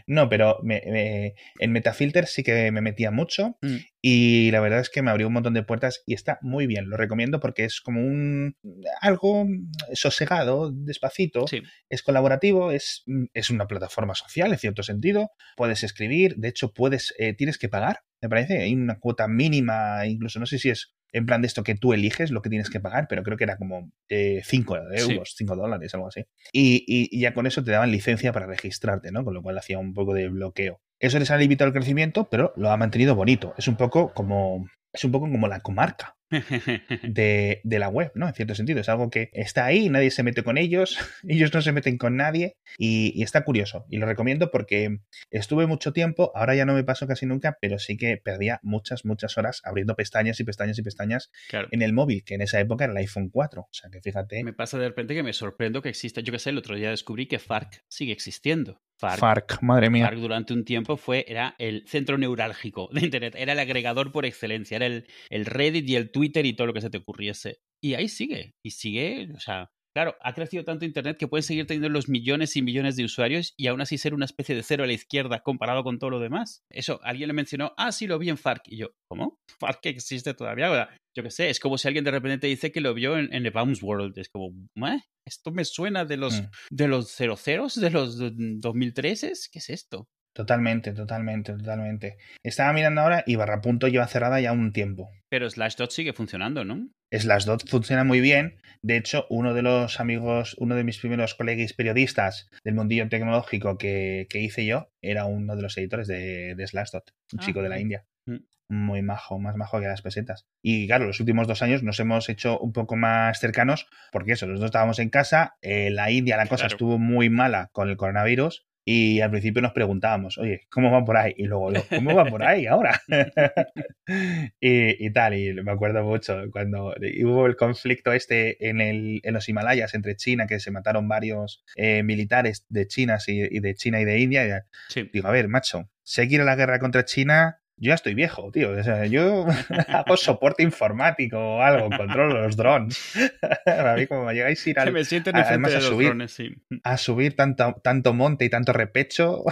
No, 0.08 0.30
pero 0.30 0.60
en 0.64 1.72
Metafilter 1.72 2.28
sí 2.28 2.44
que 2.44 2.72
me 2.72 2.82
metía 2.82 3.12
mucho 3.12 3.58
mm. 3.62 3.76
y 4.02 4.52
la 4.52 4.62
verdad 4.62 4.80
es 4.80 4.90
que 4.90 5.02
me 5.02 5.12
abrió 5.12 5.28
un 5.28 5.34
montón 5.34 5.54
de 5.54 5.64
puertas 5.64 6.02
y 6.06 6.14
está 6.14 6.40
muy 6.42 6.68
bien. 6.68 6.90
Lo 6.90 6.96
recomiendo 6.96 7.40
porque 7.40 7.66
es 7.66 7.82
como 7.82 8.00
un 8.00 8.56
algo 9.02 9.46
sosegado, 9.94 10.72
despacito. 10.72 11.46
Es 11.90 12.04
colaborativo, 12.04 12.72
es, 12.72 13.04
es 13.34 13.50
una 13.50 13.68
plataforma 13.68 14.16
social 14.16 14.52
en 14.52 14.60
cierto 14.60 14.84
sentido. 14.84 15.32
Puedes 15.58 15.84
escribir, 15.84 16.36
de 16.38 16.50
hecho 16.50 16.72
puedes, 16.74 17.14
eh, 17.18 17.34
tienes 17.34 17.58
que 17.58 17.68
pagar. 17.68 18.02
Me 18.22 18.30
parece, 18.30 18.62
hay 18.62 18.74
una 18.74 19.00
cuota 19.00 19.28
mínima, 19.28 20.06
incluso 20.08 20.40
no 20.40 20.46
sé 20.46 20.58
si 20.58 20.70
es 20.70 20.95
en 21.16 21.26
plan 21.26 21.42
de 21.42 21.48
esto 21.48 21.64
que 21.64 21.76
tú 21.76 21.94
eliges 21.94 22.30
lo 22.30 22.42
que 22.42 22.50
tienes 22.50 22.70
que 22.70 22.82
pagar, 22.82 23.08
pero 23.08 23.24
creo 23.24 23.38
que 23.38 23.46
era 23.46 23.56
como 23.56 23.90
5 24.10 24.10
eh, 24.10 24.82
euros, 24.98 25.34
5 25.38 25.56
dólares, 25.56 25.94
algo 25.94 26.08
así. 26.08 26.26
Y, 26.52 27.18
ya 27.18 27.34
con 27.34 27.48
eso 27.48 27.64
te 27.64 27.72
daban 27.72 27.90
licencia 27.90 28.34
para 28.34 28.48
registrarte, 28.48 29.14
¿no? 29.14 29.24
Con 29.24 29.34
lo 29.34 29.42
cual 29.42 29.58
hacía 29.58 29.80
un 29.80 29.94
poco 29.94 30.14
de 30.14 30.28
bloqueo. 30.28 30.82
Eso 31.00 31.18
les 31.18 31.32
ha 31.32 31.38
limitado 31.38 31.70
el 31.70 31.74
crecimiento, 31.74 32.28
pero 32.30 32.52
lo 32.58 32.70
ha 32.70 32.76
mantenido 32.76 33.16
bonito. 33.16 33.54
Es 33.58 33.70
un 33.70 33.78
poco 33.78 34.14
como 34.14 34.68
es 34.92 35.04
un 35.06 35.12
poco 35.12 35.30
como 35.30 35.48
la 35.48 35.62
comarca 35.62 36.18
de, 37.04 37.62
la 37.64 37.90
web, 37.90 38.12
¿no? 38.16 38.28
En 38.28 38.34
cierto 38.34 38.56
sentido. 38.56 38.80
Es 38.80 38.90
algo 38.90 39.10
que 39.10 39.30
está 39.34 39.66
ahí, 39.66 39.90
nadie 39.90 40.12
se 40.12 40.24
mete 40.24 40.44
con 40.44 40.58
ellos, 40.58 40.98
ellos 41.28 41.54
no 41.54 41.62
se 41.62 41.72
meten 41.72 41.98
con 41.98 42.16
nadie 42.16 42.58
y, 42.78 43.22
está 43.24 43.44
curioso. 43.44 43.86
Y 43.90 43.98
lo 43.98 44.06
recomiendo 44.06 44.52
porque 44.52 45.00
estuve 45.32 45.68
mucho 45.68 45.94
tiempo, 45.94 46.32
ahora 46.36 46.56
ya 46.56 46.66
no 46.66 46.74
me 46.74 46.84
paso 46.84 47.08
casi 47.08 47.26
nunca, 47.26 47.58
pero 47.60 47.80
sí 47.80 47.98
que 47.98 48.18
perdía 48.18 48.60
muchas, 48.64 49.06
muchas 49.06 49.38
horas 49.38 49.62
abriendo 49.64 49.96
pestañas 49.96 50.40
y 50.40 50.44
pestañas 50.44 50.78
y 50.78 50.84
pestañas 50.84 51.32
en 51.72 51.82
el 51.82 51.94
móvil, 51.94 52.24
que 52.24 52.36
en 52.36 52.42
esa 52.42 52.60
época 52.60 52.86
era 52.86 52.94
el 52.94 52.98
iPhone 52.98 53.30
4. 53.30 53.62
O 53.62 53.70
sea, 53.72 53.90
que 53.90 54.02
fíjate. 54.02 54.44
Me 54.44 54.54
pasa 54.54 54.78
de 54.78 54.88
repente 54.88 55.16
que 55.16 55.24
me 55.24 55.34
sorprendo 55.34 55.82
que 55.82 55.90
exista. 55.90 56.22
Yo 56.22 56.32
que 56.32 56.40
sé, 56.40 56.52
el 56.52 56.58
otro 56.58 56.76
día 56.76 56.90
descubrí 56.90 57.28
que 57.28 57.40
FARC 57.40 57.84
sigue 57.88 58.14
existiendo. 58.14 58.82
FARC, 58.98 59.62
madre 59.62 59.90
mía. 59.90 60.06
FARC 60.06 60.20
durante 60.20 60.54
un 60.54 60.64
tiempo 60.64 60.96
fue, 60.96 61.26
era 61.28 61.56
el 61.60 61.84
centro 61.88 62.18
neurálgico 62.18 62.90
de 62.94 63.02
Internet, 63.02 63.36
era 63.38 63.54
el 63.54 63.60
agregador 63.60 64.12
por 64.12 64.26
excelencia, 64.26 64.78
era 64.78 64.86
el, 64.86 65.08
el 65.30 65.46
Reddit 65.46 65.88
y 65.90 65.96
el 65.96 66.12
Twitter 66.16 66.46
y 66.46 66.56
todo 66.56 66.68
lo 66.68 66.74
que 66.74 66.80
se 66.80 66.90
te 66.90 67.00
ocurriese. 67.00 67.60
Y 67.84 67.96
ahí 67.96 68.08
sigue, 68.08 68.56
y 68.64 68.72
sigue, 68.72 69.28
o 69.36 69.40
sea, 69.42 69.70
Claro, 69.96 70.18
ha 70.20 70.34
crecido 70.34 70.66
tanto 70.66 70.84
Internet 70.84 71.16
que 71.18 71.30
puede 71.30 71.42
seguir 71.42 71.68
teniendo 71.68 71.88
los 71.88 72.10
millones 72.10 72.58
y 72.58 72.62
millones 72.62 72.98
de 72.98 73.06
usuarios 73.06 73.54
y 73.56 73.68
aún 73.68 73.80
así 73.80 73.98
ser 73.98 74.14
una 74.14 74.26
especie 74.26 74.54
de 74.54 74.62
cero 74.62 74.84
a 74.84 74.88
la 74.88 74.92
izquierda 74.92 75.40
comparado 75.40 75.86
con 75.86 76.00
todo 76.00 76.10
lo 76.10 76.20
demás. 76.20 76.66
Eso, 76.70 77.00
alguien 77.02 77.30
le 77.30 77.34
mencionó, 77.34 77.74
ah, 77.78 77.94
sí, 77.94 78.06
lo 78.06 78.20
vi 78.20 78.28
en 78.28 78.38
FARC. 78.38 78.64
Y 78.66 78.76
yo, 78.76 78.90
¿cómo? 79.10 79.40
¿FARC 79.62 79.86
existe 79.86 80.34
todavía? 80.34 80.90
Yo 81.16 81.24
qué 81.24 81.32
sé, 81.32 81.50
es 81.50 81.62
como 81.62 81.78
si 81.78 81.88
alguien 81.88 82.04
de 82.04 82.12
repente 82.12 82.40
te 82.40 82.48
dice 82.48 82.74
que 82.74 82.82
lo 82.82 82.94
vio 82.94 83.18
en, 83.18 83.30
The 83.30 83.50
Bounce 83.52 83.86
World. 83.86 84.18
Es 84.18 84.28
como, 84.28 84.50
¿eh? 84.86 85.00
Esto 85.26 85.54
me 85.54 85.64
suena 85.64 86.04
de 86.04 86.18
los, 86.18 86.42
mm. 86.42 86.50
de 86.72 86.88
los 86.90 87.10
00, 87.16 87.68
de 87.78 87.90
los 87.90 88.18
2013. 88.20 89.32
¿Qué 89.50 89.60
es 89.60 89.70
esto? 89.70 90.10
Totalmente, 90.36 90.92
totalmente, 90.92 91.54
totalmente. 91.54 92.18
Estaba 92.44 92.74
mirando 92.74 93.00
ahora 93.00 93.24
y 93.26 93.38
Barrapunto 93.38 93.88
lleva 93.88 94.06
cerrada 94.06 94.42
ya 94.42 94.52
un 94.52 94.74
tiempo. 94.74 95.10
Pero 95.30 95.50
Slashdot 95.50 95.92
sigue 95.92 96.12
funcionando, 96.12 96.66
¿no? 96.66 96.90
Slashdot 97.10 97.70
funciona 97.70 98.04
muy 98.04 98.20
bien. 98.20 98.58
De 98.82 98.98
hecho, 98.98 99.26
uno 99.30 99.54
de 99.54 99.62
los 99.62 100.02
amigos, 100.02 100.58
uno 100.60 100.76
de 100.76 100.84
mis 100.84 101.00
primeros 101.00 101.36
colegas 101.36 101.72
periodistas 101.72 102.50
del 102.66 102.76
mundillo 102.76 103.08
tecnológico 103.08 103.78
que, 103.78 104.28
hice 104.34 104.66
yo, 104.66 104.90
era 105.02 105.24
uno 105.24 105.56
de 105.56 105.62
los 105.62 105.78
editores 105.78 106.06
de, 106.08 106.54
de 106.56 106.68
Slashdot, 106.68 107.14
un 107.32 107.40
chico 107.40 107.62
de 107.62 107.70
la 107.70 107.76
ah, 107.76 107.80
India. 107.80 108.06
Mm. 108.26 108.40
Muy 108.68 109.04
majo, 109.04 109.40
más 109.40 109.56
majo 109.56 109.80
que 109.80 109.88
las 109.88 110.02
pesetas. 110.02 110.48
Y 110.62 110.88
claro, 110.88 111.06
los 111.06 111.22
últimos 111.22 111.48
dos 111.48 111.62
años 111.62 111.82
nos 111.82 111.98
hemos 112.02 112.28
hecho 112.28 112.60
un 112.60 112.74
poco 112.74 112.98
más 112.98 113.40
cercanos, 113.40 113.88
porque 114.12 114.34
eso, 114.34 114.48
los 114.48 114.60
dos 114.60 114.66
estábamos 114.66 115.00
en 115.00 115.10
casa, 115.10 115.56
eh, 115.62 115.92
la 115.92 116.12
India 116.12 116.36
la 116.36 116.48
cosa 116.48 116.66
estuvo 116.66 116.98
muy 117.00 117.30
mala 117.30 117.70
con 117.72 117.90
el 117.90 117.96
coronavirus, 117.96 118.66
y 118.88 119.20
al 119.20 119.32
principio 119.32 119.64
nos 119.64 119.74
preguntábamos, 119.74 120.38
oye, 120.38 120.68
¿cómo 120.70 120.92
va 120.92 121.04
por 121.04 121.18
ahí? 121.18 121.34
Y 121.38 121.46
luego, 121.46 121.74
¿cómo 121.90 122.14
va 122.14 122.26
por 122.26 122.44
ahí 122.44 122.68
ahora? 122.68 123.02
y, 124.60 125.12
tal, 125.12 125.34
y 125.34 125.54
me 125.54 125.72
acuerdo 125.72 126.04
mucho 126.04 126.44
cuando 126.52 126.94
hubo 127.24 127.48
el 127.48 127.56
conflicto 127.56 128.14
este 128.14 128.70
en, 128.70 128.82
el, 128.82 129.22
en 129.24 129.34
los 129.34 129.50
Himalayas 129.50 129.96
entre 129.96 130.16
China, 130.16 130.46
que 130.46 130.60
se 130.60 130.70
mataron 130.70 131.08
varios 131.08 131.64
eh, 131.76 132.04
militares 132.04 132.68
de 132.70 132.86
China 132.88 133.18
y, 133.26 133.60
de 133.60 133.74
China 133.74 134.00
y 134.00 134.06
de 134.06 134.20
India. 134.20 134.66
Digo, 135.12 135.28
a 135.28 135.32
ver, 135.32 135.48
macho, 135.48 135.90
seguir 136.04 136.42
a 136.42 136.46
la 136.46 136.56
guerra 136.56 136.78
contra 136.78 137.06
China 137.06 137.62
yo 137.78 137.90
ya 137.90 137.96
estoy 137.96 138.14
viejo, 138.14 138.52
tío. 138.52 138.72
O 138.72 138.84
sea, 138.84 139.06
yo 139.06 139.46
hago 139.88 140.18
soporte 140.18 140.64
informático 140.64 141.38
o 141.38 141.62
algo, 141.62 141.90
controlo 141.96 142.42
los 142.42 142.56
drones. 142.56 143.14
a 143.66 143.96
mí, 143.96 144.08
como 144.08 144.26
me 144.26 144.34
llegáis 144.34 144.66
a 144.66 144.70
ir 144.70 144.80
al, 144.80 144.94
me 144.94 145.02
a, 145.02 145.42
además, 145.42 145.76
a 145.76 145.82
subir, 145.82 146.08
drones, 146.08 146.32
sí. 146.32 146.56
a 146.84 146.98
subir 146.98 147.36
tanto, 147.36 147.76
tanto 147.84 148.14
monte 148.14 148.46
y 148.46 148.50
tanto 148.50 148.72
repecho. 148.74 149.44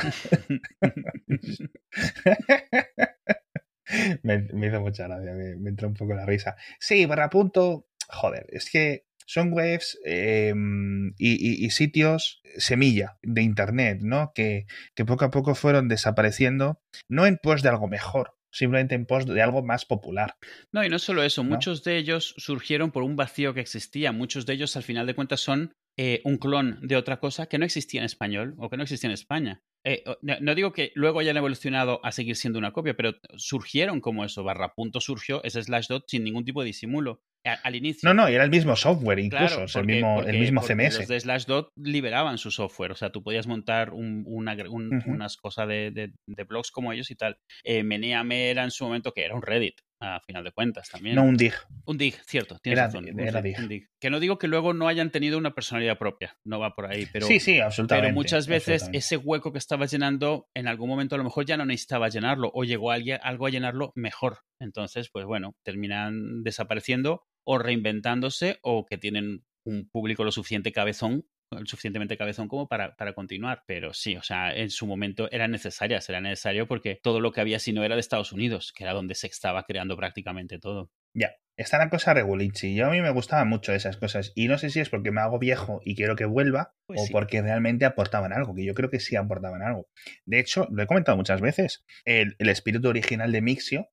me, 4.23 4.67
hizo 4.67 4.81
mucha 4.81 5.07
gracia, 5.07 5.33
me, 5.33 5.55
me, 5.57 5.69
entró 5.69 5.87
un 5.89 5.93
poco 5.93 6.13
la 6.13 6.25
risa. 6.25 6.55
Sí, 6.79 7.05
barra 7.05 7.29
punto. 7.29 7.87
Joder, 8.09 8.45
es 8.49 8.69
que 8.69 9.05
son 9.25 9.53
webs 9.53 9.99
em, 10.05 11.13
y, 11.17 11.69
sitios 11.69 12.41
semilla 12.57 13.17
de 13.21 13.41
Internet, 13.41 13.99
¿no? 14.01 14.31
Que, 14.33 14.65
que 14.95 15.05
poco 15.05 15.25
a 15.25 15.31
poco 15.31 15.55
fueron 15.55 15.87
desapareciendo, 15.87 16.81
no 17.09 17.25
en 17.25 17.37
pos 17.37 17.63
de 17.63 17.69
algo 17.69 17.87
mejor, 17.87 18.35
simplemente 18.51 18.95
en 18.95 19.05
pos 19.05 19.25
de 19.25 19.41
algo 19.41 19.63
más 19.63 19.85
popular. 19.85 20.35
No, 20.71 20.83
y 20.83 20.89
no 20.89 20.99
solo 20.99 21.23
eso, 21.23 21.43
muchos 21.43 21.83
de 21.83 21.97
ellos 21.97 22.35
surgieron 22.37 22.91
por 22.91 23.03
un 23.03 23.15
vacío 23.15 23.53
que 23.53 23.61
existía, 23.61 24.11
muchos 24.11 24.45
de 24.45 24.53
ellos 24.53 24.75
al 24.77 24.83
final 24.83 25.07
de 25.07 25.15
cuentas 25.15 25.39
son 25.39 25.73
eh, 25.97 26.21
un 26.23 26.37
clon 26.37 26.79
de 26.81 26.95
otra 26.95 27.19
cosa 27.19 27.45
que 27.45 27.59
no 27.59 27.65
existía 27.65 28.01
en 28.01 28.05
español 28.05 28.55
o 28.57 28.69
que 28.69 28.77
no 28.77 28.83
existía 28.83 29.09
en 29.09 29.13
España. 29.13 29.61
Eh, 29.85 30.03
no, 30.21 30.55
digo 30.55 30.71
que 30.71 30.91
luego 30.95 31.19
hayan 31.19 31.37
evolucionado 31.37 31.99
a 32.03 32.11
seguir 32.11 32.35
siendo 32.35 32.57
una 32.57 32.71
copia, 32.71 32.95
pero 32.95 33.15
surgieron 33.35 33.99
como 33.99 34.23
eso, 34.23 34.43
barra 34.43 34.73
punto 34.73 35.01
surgió 35.01 35.43
ese 35.43 35.61
slash 35.61 35.87
dot 35.87 36.05
sin 36.07 36.23
ningún 36.23 36.45
tipo 36.45 36.61
de 36.61 36.67
disimulo 36.67 37.21
al 37.43 37.75
inicio. 37.75 38.07
No, 38.07 38.13
no, 38.13 38.27
era 38.27 38.43
el 38.43 38.49
mismo 38.49 38.75
software 38.75 39.19
incluso, 39.19 39.65
el 39.79 39.85
mismo, 39.85 40.21
el 40.21 40.39
mismo 40.39 40.61
CMS. 40.61 40.99
Los 40.99 41.07
de 41.07 41.19
Slashdot 41.19 41.71
liberaban 41.75 42.37
su 42.37 42.51
software, 42.51 42.91
o 42.91 42.95
sea, 42.95 43.11
tú 43.11 43.23
podías 43.23 43.47
montar 43.47 43.91
unas 43.93 45.37
cosas 45.37 45.67
de, 45.67 46.13
blogs 46.47 46.71
como 46.71 46.93
ellos 46.93 47.11
y 47.11 47.15
tal. 47.15 47.37
Eh, 47.63 47.83
Meneame 47.83 48.49
era 48.49 48.63
en 48.63 48.71
su 48.71 48.85
momento 48.85 49.13
que 49.13 49.25
era 49.25 49.35
un 49.35 49.41
Reddit, 49.41 49.75
a 49.99 50.19
final 50.19 50.43
de 50.43 50.51
cuentas 50.51 50.89
también. 50.89 51.15
No 51.15 51.23
un 51.23 51.37
dig. 51.37 51.53
Un 51.85 51.97
dig, 51.97 52.15
cierto, 52.25 52.57
tienes 52.59 52.79
razón. 52.79 53.19
Era 53.19 53.41
dig. 53.41 53.89
Que 53.99 54.09
no 54.09 54.19
digo 54.19 54.37
que 54.37 54.47
luego 54.47 54.73
no 54.73 54.87
hayan 54.87 55.11
tenido 55.11 55.37
una 55.37 55.53
personalidad 55.53 55.97
propia, 55.97 56.37
no 56.43 56.59
va 56.59 56.75
por 56.75 56.85
ahí, 56.85 57.07
pero... 57.11 57.25
Sí, 57.25 57.39
sí, 57.39 57.59
absolutamente. 57.59 58.07
Pero 58.07 58.15
muchas 58.15 58.47
veces 58.47 58.89
ese 58.93 59.17
hueco 59.17 59.51
que 59.51 59.59
estabas 59.59 59.91
llenando, 59.91 60.47
en 60.53 60.67
algún 60.67 60.89
momento 60.89 61.15
a 61.15 61.17
lo 61.17 61.23
mejor 61.23 61.45
ya 61.45 61.57
no 61.57 61.65
necesitaba 61.65 62.09
llenarlo 62.09 62.51
o 62.53 62.63
llegó 62.63 62.91
alguien, 62.91 63.19
algo 63.21 63.47
a 63.47 63.49
llenarlo 63.49 63.91
mejor. 63.95 64.39
Entonces, 64.59 65.09
pues 65.11 65.25
bueno, 65.25 65.55
terminan 65.63 66.43
desapareciendo 66.43 67.23
o 67.43 67.57
reinventándose 67.57 68.59
o 68.61 68.85
que 68.85 68.97
tienen 68.97 69.45
un 69.65 69.89
público 69.89 70.23
lo 70.23 70.31
suficiente 70.31 70.71
cabezón 70.71 71.25
suficientemente 71.65 72.17
cabezón 72.17 72.47
como 72.47 72.67
para, 72.67 72.95
para 72.95 73.13
continuar. 73.13 73.63
Pero 73.67 73.93
sí, 73.93 74.15
o 74.15 74.23
sea, 74.23 74.53
en 74.55 74.69
su 74.69 74.87
momento 74.87 75.29
eran 75.31 75.51
necesarias, 75.51 76.09
era 76.09 76.21
necesario 76.21 76.67
porque 76.67 76.99
todo 77.01 77.19
lo 77.19 77.31
que 77.31 77.41
había 77.41 77.59
si 77.59 77.73
no 77.73 77.83
era 77.83 77.95
de 77.95 78.01
Estados 78.01 78.31
Unidos, 78.31 78.73
que 78.75 78.83
era 78.83 78.93
donde 78.93 79.15
se 79.15 79.27
estaba 79.27 79.63
creando 79.63 79.95
prácticamente 79.95 80.59
todo. 80.59 80.91
Ya, 81.15 81.31
está 81.57 81.77
la 81.77 81.89
cosa 81.89 82.13
regulichi. 82.13 82.75
Yo 82.75 82.87
a 82.87 82.91
mí 82.91 83.01
me 83.01 83.11
gustaban 83.11 83.47
mucho 83.47 83.73
esas 83.73 83.97
cosas. 83.97 84.31
Y 84.35 84.47
no 84.47 84.57
sé 84.57 84.69
si 84.69 84.79
es 84.79 84.89
porque 84.89 85.11
me 85.11 85.21
hago 85.21 85.39
viejo 85.39 85.81
y 85.85 85.95
quiero 85.95 86.15
que 86.15 86.25
vuelva 86.25 86.73
Pues 86.87 87.01
o 87.01 87.05
sí. 87.05 87.11
porque 87.11 87.41
realmente 87.41 87.85
aportaban 87.85 88.33
algo, 88.33 88.55
que 88.55 88.65
yo 88.65 88.73
creo 88.73 88.89
que 88.89 88.99
sí 88.99 89.15
aportaban 89.15 89.61
algo. 89.61 89.87
De 90.25 90.39
hecho, 90.39 90.67
lo 90.71 90.83
he 90.83 90.87
comentado 90.87 91.17
muchas 91.17 91.41
veces. 91.41 91.85
El, 92.05 92.35
el 92.39 92.49
espíritu 92.49 92.89
original 92.89 93.31
de 93.31 93.41
Mixio. 93.41 93.89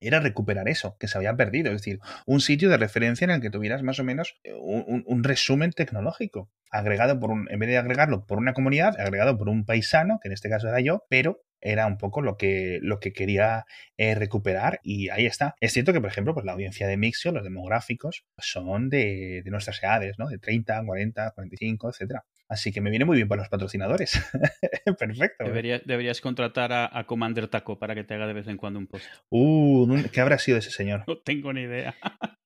Era 0.00 0.20
recuperar 0.20 0.68
eso, 0.68 0.96
que 0.98 1.08
se 1.08 1.18
había 1.18 1.36
perdido. 1.36 1.72
Es 1.72 1.78
decir, 1.82 2.00
un 2.26 2.40
sitio 2.40 2.68
de 2.68 2.76
referencia 2.76 3.24
en 3.24 3.30
el 3.30 3.40
que 3.40 3.50
tuvieras 3.50 3.82
más 3.82 3.98
o 3.98 4.04
menos 4.04 4.38
eh, 4.44 4.52
un, 4.54 5.24
resumen 5.24 5.72
tecnológico. 5.72 6.50
Agregado 6.70 7.18
por 7.20 7.30
un, 7.30 7.48
en 7.50 7.58
vez 7.58 7.68
de 7.68 7.78
agregarlo 7.78 8.26
por 8.26 8.38
una 8.38 8.52
comunidad, 8.52 8.98
agregado 9.00 9.38
por 9.38 9.48
un 9.48 9.64
paisano, 9.64 10.18
que 10.20 10.28
en 10.28 10.32
este 10.32 10.50
caso 10.50 10.68
era 10.68 10.80
yo, 10.80 11.04
pero 11.08 11.42
era 11.60 11.86
un 11.86 11.96
poco 11.96 12.20
lo 12.20 12.36
que, 12.36 12.78
lo 12.82 13.00
que 13.00 13.12
quería 13.12 13.64
eh, 13.96 14.14
recuperar 14.14 14.80
y 14.82 15.08
ahí 15.08 15.26
está. 15.26 15.54
Es 15.60 15.72
cierto 15.72 15.92
que, 15.92 16.00
por 16.00 16.10
ejemplo, 16.10 16.34
pues 16.34 16.44
la 16.44 16.52
audiencia 16.52 16.86
de 16.86 16.96
Mixio, 16.96 17.32
los 17.32 17.44
demográficos, 17.44 18.24
son 18.38 18.88
de, 18.88 19.42
de 19.44 19.50
nuestras 19.50 19.82
edades, 19.82 20.18
¿no? 20.18 20.28
De 20.28 20.38
30, 20.38 20.84
40, 20.84 21.30
45, 21.32 21.90
etcétera. 21.90 22.24
Así 22.48 22.72
que 22.72 22.80
me 22.80 22.90
viene 22.90 23.04
muy 23.04 23.16
bien 23.16 23.28
para 23.28 23.42
los 23.42 23.48
patrocinadores. 23.48 24.12
Perfecto. 24.98 25.44
Debería- 25.44 25.80
deberías 25.84 26.20
contratar 26.20 26.72
a, 26.72 26.88
a 26.98 27.04
Commander 27.06 27.48
Taco 27.48 27.78
para 27.78 27.94
que 27.94 28.04
te 28.04 28.14
haga 28.14 28.26
de 28.26 28.32
vez 28.34 28.46
en 28.48 28.56
cuando 28.56 28.78
un 28.78 28.86
post. 28.86 29.04
Uh, 29.30 30.02
¿qué 30.12 30.20
habrá 30.20 30.38
sido 30.38 30.58
ese 30.58 30.70
señor? 30.70 31.04
No 31.06 31.18
tengo 31.18 31.52
ni 31.52 31.62
idea. 31.62 31.94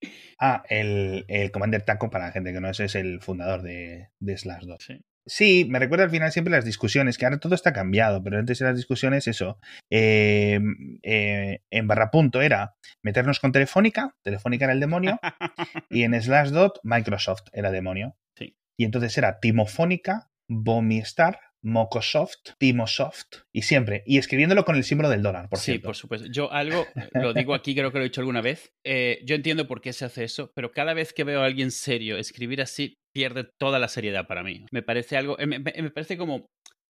Ah, 0.42 0.62
el, 0.70 1.26
el 1.28 1.50
Commander 1.50 1.82
Taco, 1.82 2.08
para 2.08 2.24
la 2.28 2.32
gente 2.32 2.54
que 2.54 2.60
no 2.62 2.70
es, 2.70 2.80
es 2.80 2.94
el 2.94 3.20
fundador 3.20 3.60
de, 3.60 4.08
de 4.20 4.38
Slash 4.38 4.64
2. 4.64 4.76
Sí. 4.82 5.04
Sí, 5.26 5.66
me 5.68 5.78
recuerda 5.78 6.04
al 6.04 6.10
final 6.10 6.32
siempre 6.32 6.50
las 6.50 6.64
discusiones, 6.64 7.18
que 7.18 7.26
ahora 7.26 7.38
todo 7.38 7.54
está 7.54 7.74
cambiado, 7.74 8.22
pero 8.24 8.38
antes 8.38 8.58
eran 8.62 8.72
las 8.72 8.78
discusiones, 8.78 9.28
eso. 9.28 9.58
eh, 9.90 10.58
eh, 11.02 11.60
en 11.70 11.86
barra 11.86 12.10
punto 12.10 12.40
era 12.40 12.74
meternos 13.02 13.38
con 13.38 13.52
Telefónica, 13.52 14.16
Telefónica 14.22 14.64
era 14.64 14.72
el 14.72 14.80
demonio, 14.80 15.20
y 15.90 16.04
en 16.04 16.18
Slash 16.20 16.48
Dot 16.48 16.80
Microsoft 16.84 17.42
era 17.52 17.70
demonio. 17.70 18.16
Sí. 18.34 18.56
Y 18.80 18.84
entonces 18.84 19.18
era 19.18 19.40
Timofónica, 19.40 20.30
Bomistar, 20.48 21.38
Mocosoft, 21.62 22.38
Timosoft, 22.58 23.26
y 23.52 23.60
siempre, 23.62 24.02
y 24.06 24.16
escribiéndolo 24.16 24.64
con 24.64 24.76
el 24.76 24.84
símbolo 24.84 25.10
del 25.10 25.20
dólar, 25.22 25.50
por 25.50 25.58
sí, 25.58 25.72
cierto. 25.72 25.88
por 25.88 25.96
supuesto. 25.96 26.28
Yo 26.32 26.50
algo, 26.50 26.86
lo 27.12 27.34
digo 27.34 27.52
aquí, 27.52 27.74
creo 27.74 27.92
que 27.92 27.98
lo 27.98 28.04
he 28.04 28.08
dicho 28.08 28.22
alguna 28.22 28.40
vez. 28.40 28.70
eh, 28.86 29.20
yo 29.26 29.34
entiendo 29.34 29.66
por 29.68 29.82
qué 29.82 29.92
se 29.92 30.06
hace 30.06 30.24
eso, 30.24 30.50
pero 30.54 30.72
cada 30.72 30.94
vez 30.94 31.12
que 31.12 31.24
veo 31.24 31.42
a 31.42 31.44
alguien 31.44 31.70
serio 31.70 32.16
escribir 32.16 32.62
así, 32.62 32.94
pierde 33.14 33.44
toda 33.58 33.78
la 33.78 33.88
seriedad 33.88 34.26
para 34.26 34.42
mí. 34.42 34.64
Me 34.72 34.82
parece 34.82 35.18
algo, 35.18 35.38
eh, 35.38 35.46
me, 35.46 35.58
me- 35.58 35.74
me 35.76 35.90
parece 35.90 36.16
como 36.16 36.46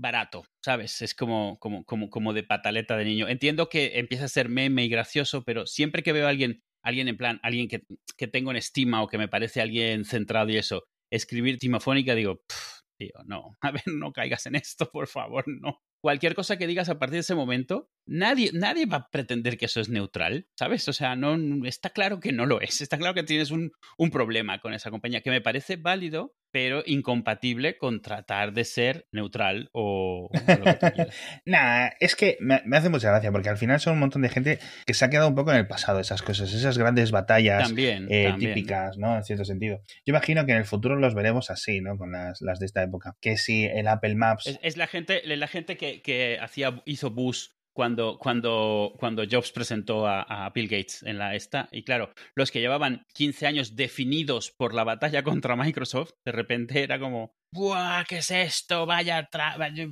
barato, 0.00 0.44
¿sabes? 0.64 1.02
Es 1.02 1.14
como, 1.14 1.58
como, 1.60 1.84
como, 1.84 2.08
como 2.08 2.32
de 2.32 2.44
pataleta 2.44 2.96
de 2.96 3.04
niño. 3.04 3.28
Entiendo 3.28 3.68
que 3.68 3.98
empieza 3.98 4.24
a 4.24 4.28
ser 4.28 4.48
meme 4.48 4.84
y 4.84 4.88
gracioso, 4.88 5.42
pero 5.44 5.66
siempre 5.66 6.02
que 6.02 6.12
veo 6.12 6.26
a 6.26 6.30
alguien, 6.30 6.60
alguien 6.82 7.08
en 7.08 7.16
plan, 7.18 7.40
alguien 7.42 7.68
que, 7.68 7.82
que 8.16 8.26
tengo 8.26 8.50
en 8.50 8.56
estima 8.56 9.02
o 9.02 9.08
que 9.08 9.18
me 9.18 9.28
parece 9.28 9.60
alguien 9.60 10.04
centrado 10.04 10.48
y 10.50 10.56
eso, 10.56 10.82
escribir 11.10 11.58
timofónica, 11.58 12.14
digo, 12.14 12.42
"Pff, 12.46 12.82
tío, 12.98 13.12
no, 13.26 13.56
a 13.60 13.70
ver, 13.72 13.82
no 13.86 14.12
caigas 14.12 14.46
en 14.46 14.56
esto, 14.56 14.90
por 14.90 15.06
favor, 15.08 15.44
no. 15.46 15.80
Cualquier 16.02 16.34
cosa 16.34 16.58
que 16.58 16.66
digas 16.66 16.88
a 16.88 16.98
partir 16.98 17.14
de 17.14 17.20
ese 17.20 17.34
momento, 17.34 17.88
nadie, 18.06 18.50
nadie 18.52 18.86
va 18.86 18.96
a 18.96 19.10
pretender 19.10 19.56
que 19.56 19.66
eso 19.66 19.80
es 19.80 19.88
neutral, 19.88 20.46
¿sabes? 20.58 20.88
O 20.88 20.92
sea, 20.92 21.16
no, 21.16 21.36
está 21.66 21.90
claro 21.90 22.20
que 22.20 22.32
no 22.32 22.46
lo 22.46 22.60
es. 22.60 22.80
Está 22.84 22.98
claro 22.98 23.14
que 23.14 23.22
tienes 23.22 23.50
un, 23.50 23.72
un 23.96 24.10
problema 24.10 24.60
con 24.60 24.74
esa 24.74 24.90
compañía, 24.90 25.22
que 25.22 25.30
me 25.30 25.40
parece 25.40 25.76
válido, 25.76 26.34
pero 26.50 26.82
incompatible 26.86 27.78
con 27.78 28.00
tratar 28.00 28.52
de 28.52 28.64
ser 28.64 29.08
neutral 29.10 29.70
o. 29.72 30.30
Nah, 31.46 31.90
es 31.98 32.14
que 32.14 32.36
me, 32.40 32.62
me 32.64 32.76
hace 32.76 32.88
mucha 32.88 33.10
gracia 33.10 33.32
porque 33.32 33.48
al 33.48 33.56
final 33.56 33.80
son 33.80 33.94
un 33.94 34.00
montón 34.00 34.22
de 34.22 34.28
gente 34.28 34.58
que 34.86 34.94
se 34.94 35.04
ha 35.04 35.10
quedado 35.10 35.28
un 35.28 35.34
poco 35.34 35.50
en 35.50 35.58
el 35.58 35.66
pasado 35.66 35.98
esas 35.98 36.22
cosas, 36.22 36.52
esas 36.52 36.78
grandes 36.78 37.10
batallas 37.10 37.64
También, 37.66 38.06
eh, 38.10 38.28
también. 38.28 38.54
típicas, 38.54 38.98
¿no? 38.98 39.16
En 39.16 39.24
cierto 39.24 39.44
sentido. 39.44 39.80
Yo 40.06 40.12
imagino 40.12 40.46
que 40.46 40.52
en 40.52 40.58
el 40.58 40.64
futuro 40.64 40.96
los 40.96 41.14
veremos 41.14 41.50
así, 41.50 41.80
¿no? 41.80 41.96
Con 41.96 42.12
las, 42.12 42.40
las 42.40 42.60
de 42.60 42.66
esta 42.66 42.82
época. 42.82 43.16
Que 43.20 43.36
si 43.36 43.64
el 43.64 43.88
Apple 43.88 44.14
Maps... 44.14 44.46
Es, 44.46 44.58
es 44.62 44.76
la 44.76 44.86
gente, 44.86 45.22
la 45.24 45.48
gente 45.48 45.76
que, 45.76 46.02
que 46.02 46.38
hacía, 46.40 46.82
hizo 46.84 47.10
bus 47.10 47.54
cuando, 47.74 48.18
cuando, 48.18 48.94
cuando 48.98 49.24
Jobs 49.30 49.52
presentó 49.52 50.06
a, 50.06 50.22
a 50.22 50.50
Bill 50.50 50.68
Gates 50.68 51.02
en 51.02 51.18
la 51.18 51.34
esta. 51.34 51.68
Y 51.72 51.82
claro, 51.84 52.12
los 52.36 52.50
que 52.50 52.60
llevaban 52.60 53.02
15 53.14 53.46
años 53.46 53.74
definidos 53.76 54.52
por 54.56 54.74
la 54.74 54.84
batalla 54.84 55.22
contra 55.44 55.56
Microsoft, 55.56 56.12
de 56.24 56.32
repente 56.32 56.82
era 56.82 56.98
como, 56.98 57.32
¡buah! 57.52 58.04
¿Qué 58.08 58.18
es 58.18 58.30
esto? 58.30 58.86
Vaya, 58.86 59.28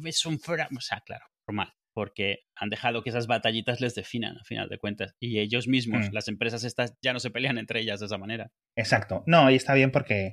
es 0.05 0.27
un 0.27 0.39
fra-". 0.39 0.69
O 0.77 0.81
sea, 0.81 1.01
claro, 1.05 1.25
normal. 1.49 1.73
Porque 1.95 2.39
han 2.57 2.71
dejado 2.71 3.03
que 3.03 3.11
esas 3.11 3.27
batallitas 3.27 3.83
les 3.83 3.95
definan, 3.95 4.39
a 4.39 4.45
final 4.45 4.69
de 4.71 4.79
cuentas. 4.79 5.13
Y 5.21 5.41
ellos 5.41 5.69
mismos, 5.69 6.09
Mm. 6.09 6.15
las 6.15 6.29
empresas 6.29 6.65
estas, 6.65 6.95
ya 7.05 7.13
no 7.13 7.21
se 7.21 7.31
pelean 7.31 7.59
entre 7.59 7.81
ellas 7.81 8.01
de 8.01 8.07
esa 8.07 8.17
manera. 8.17 8.49
Exacto. 8.79 9.23
No, 9.27 9.51
y 9.51 9.57
está 9.57 9.75
bien 9.75 9.91
porque, 9.91 10.31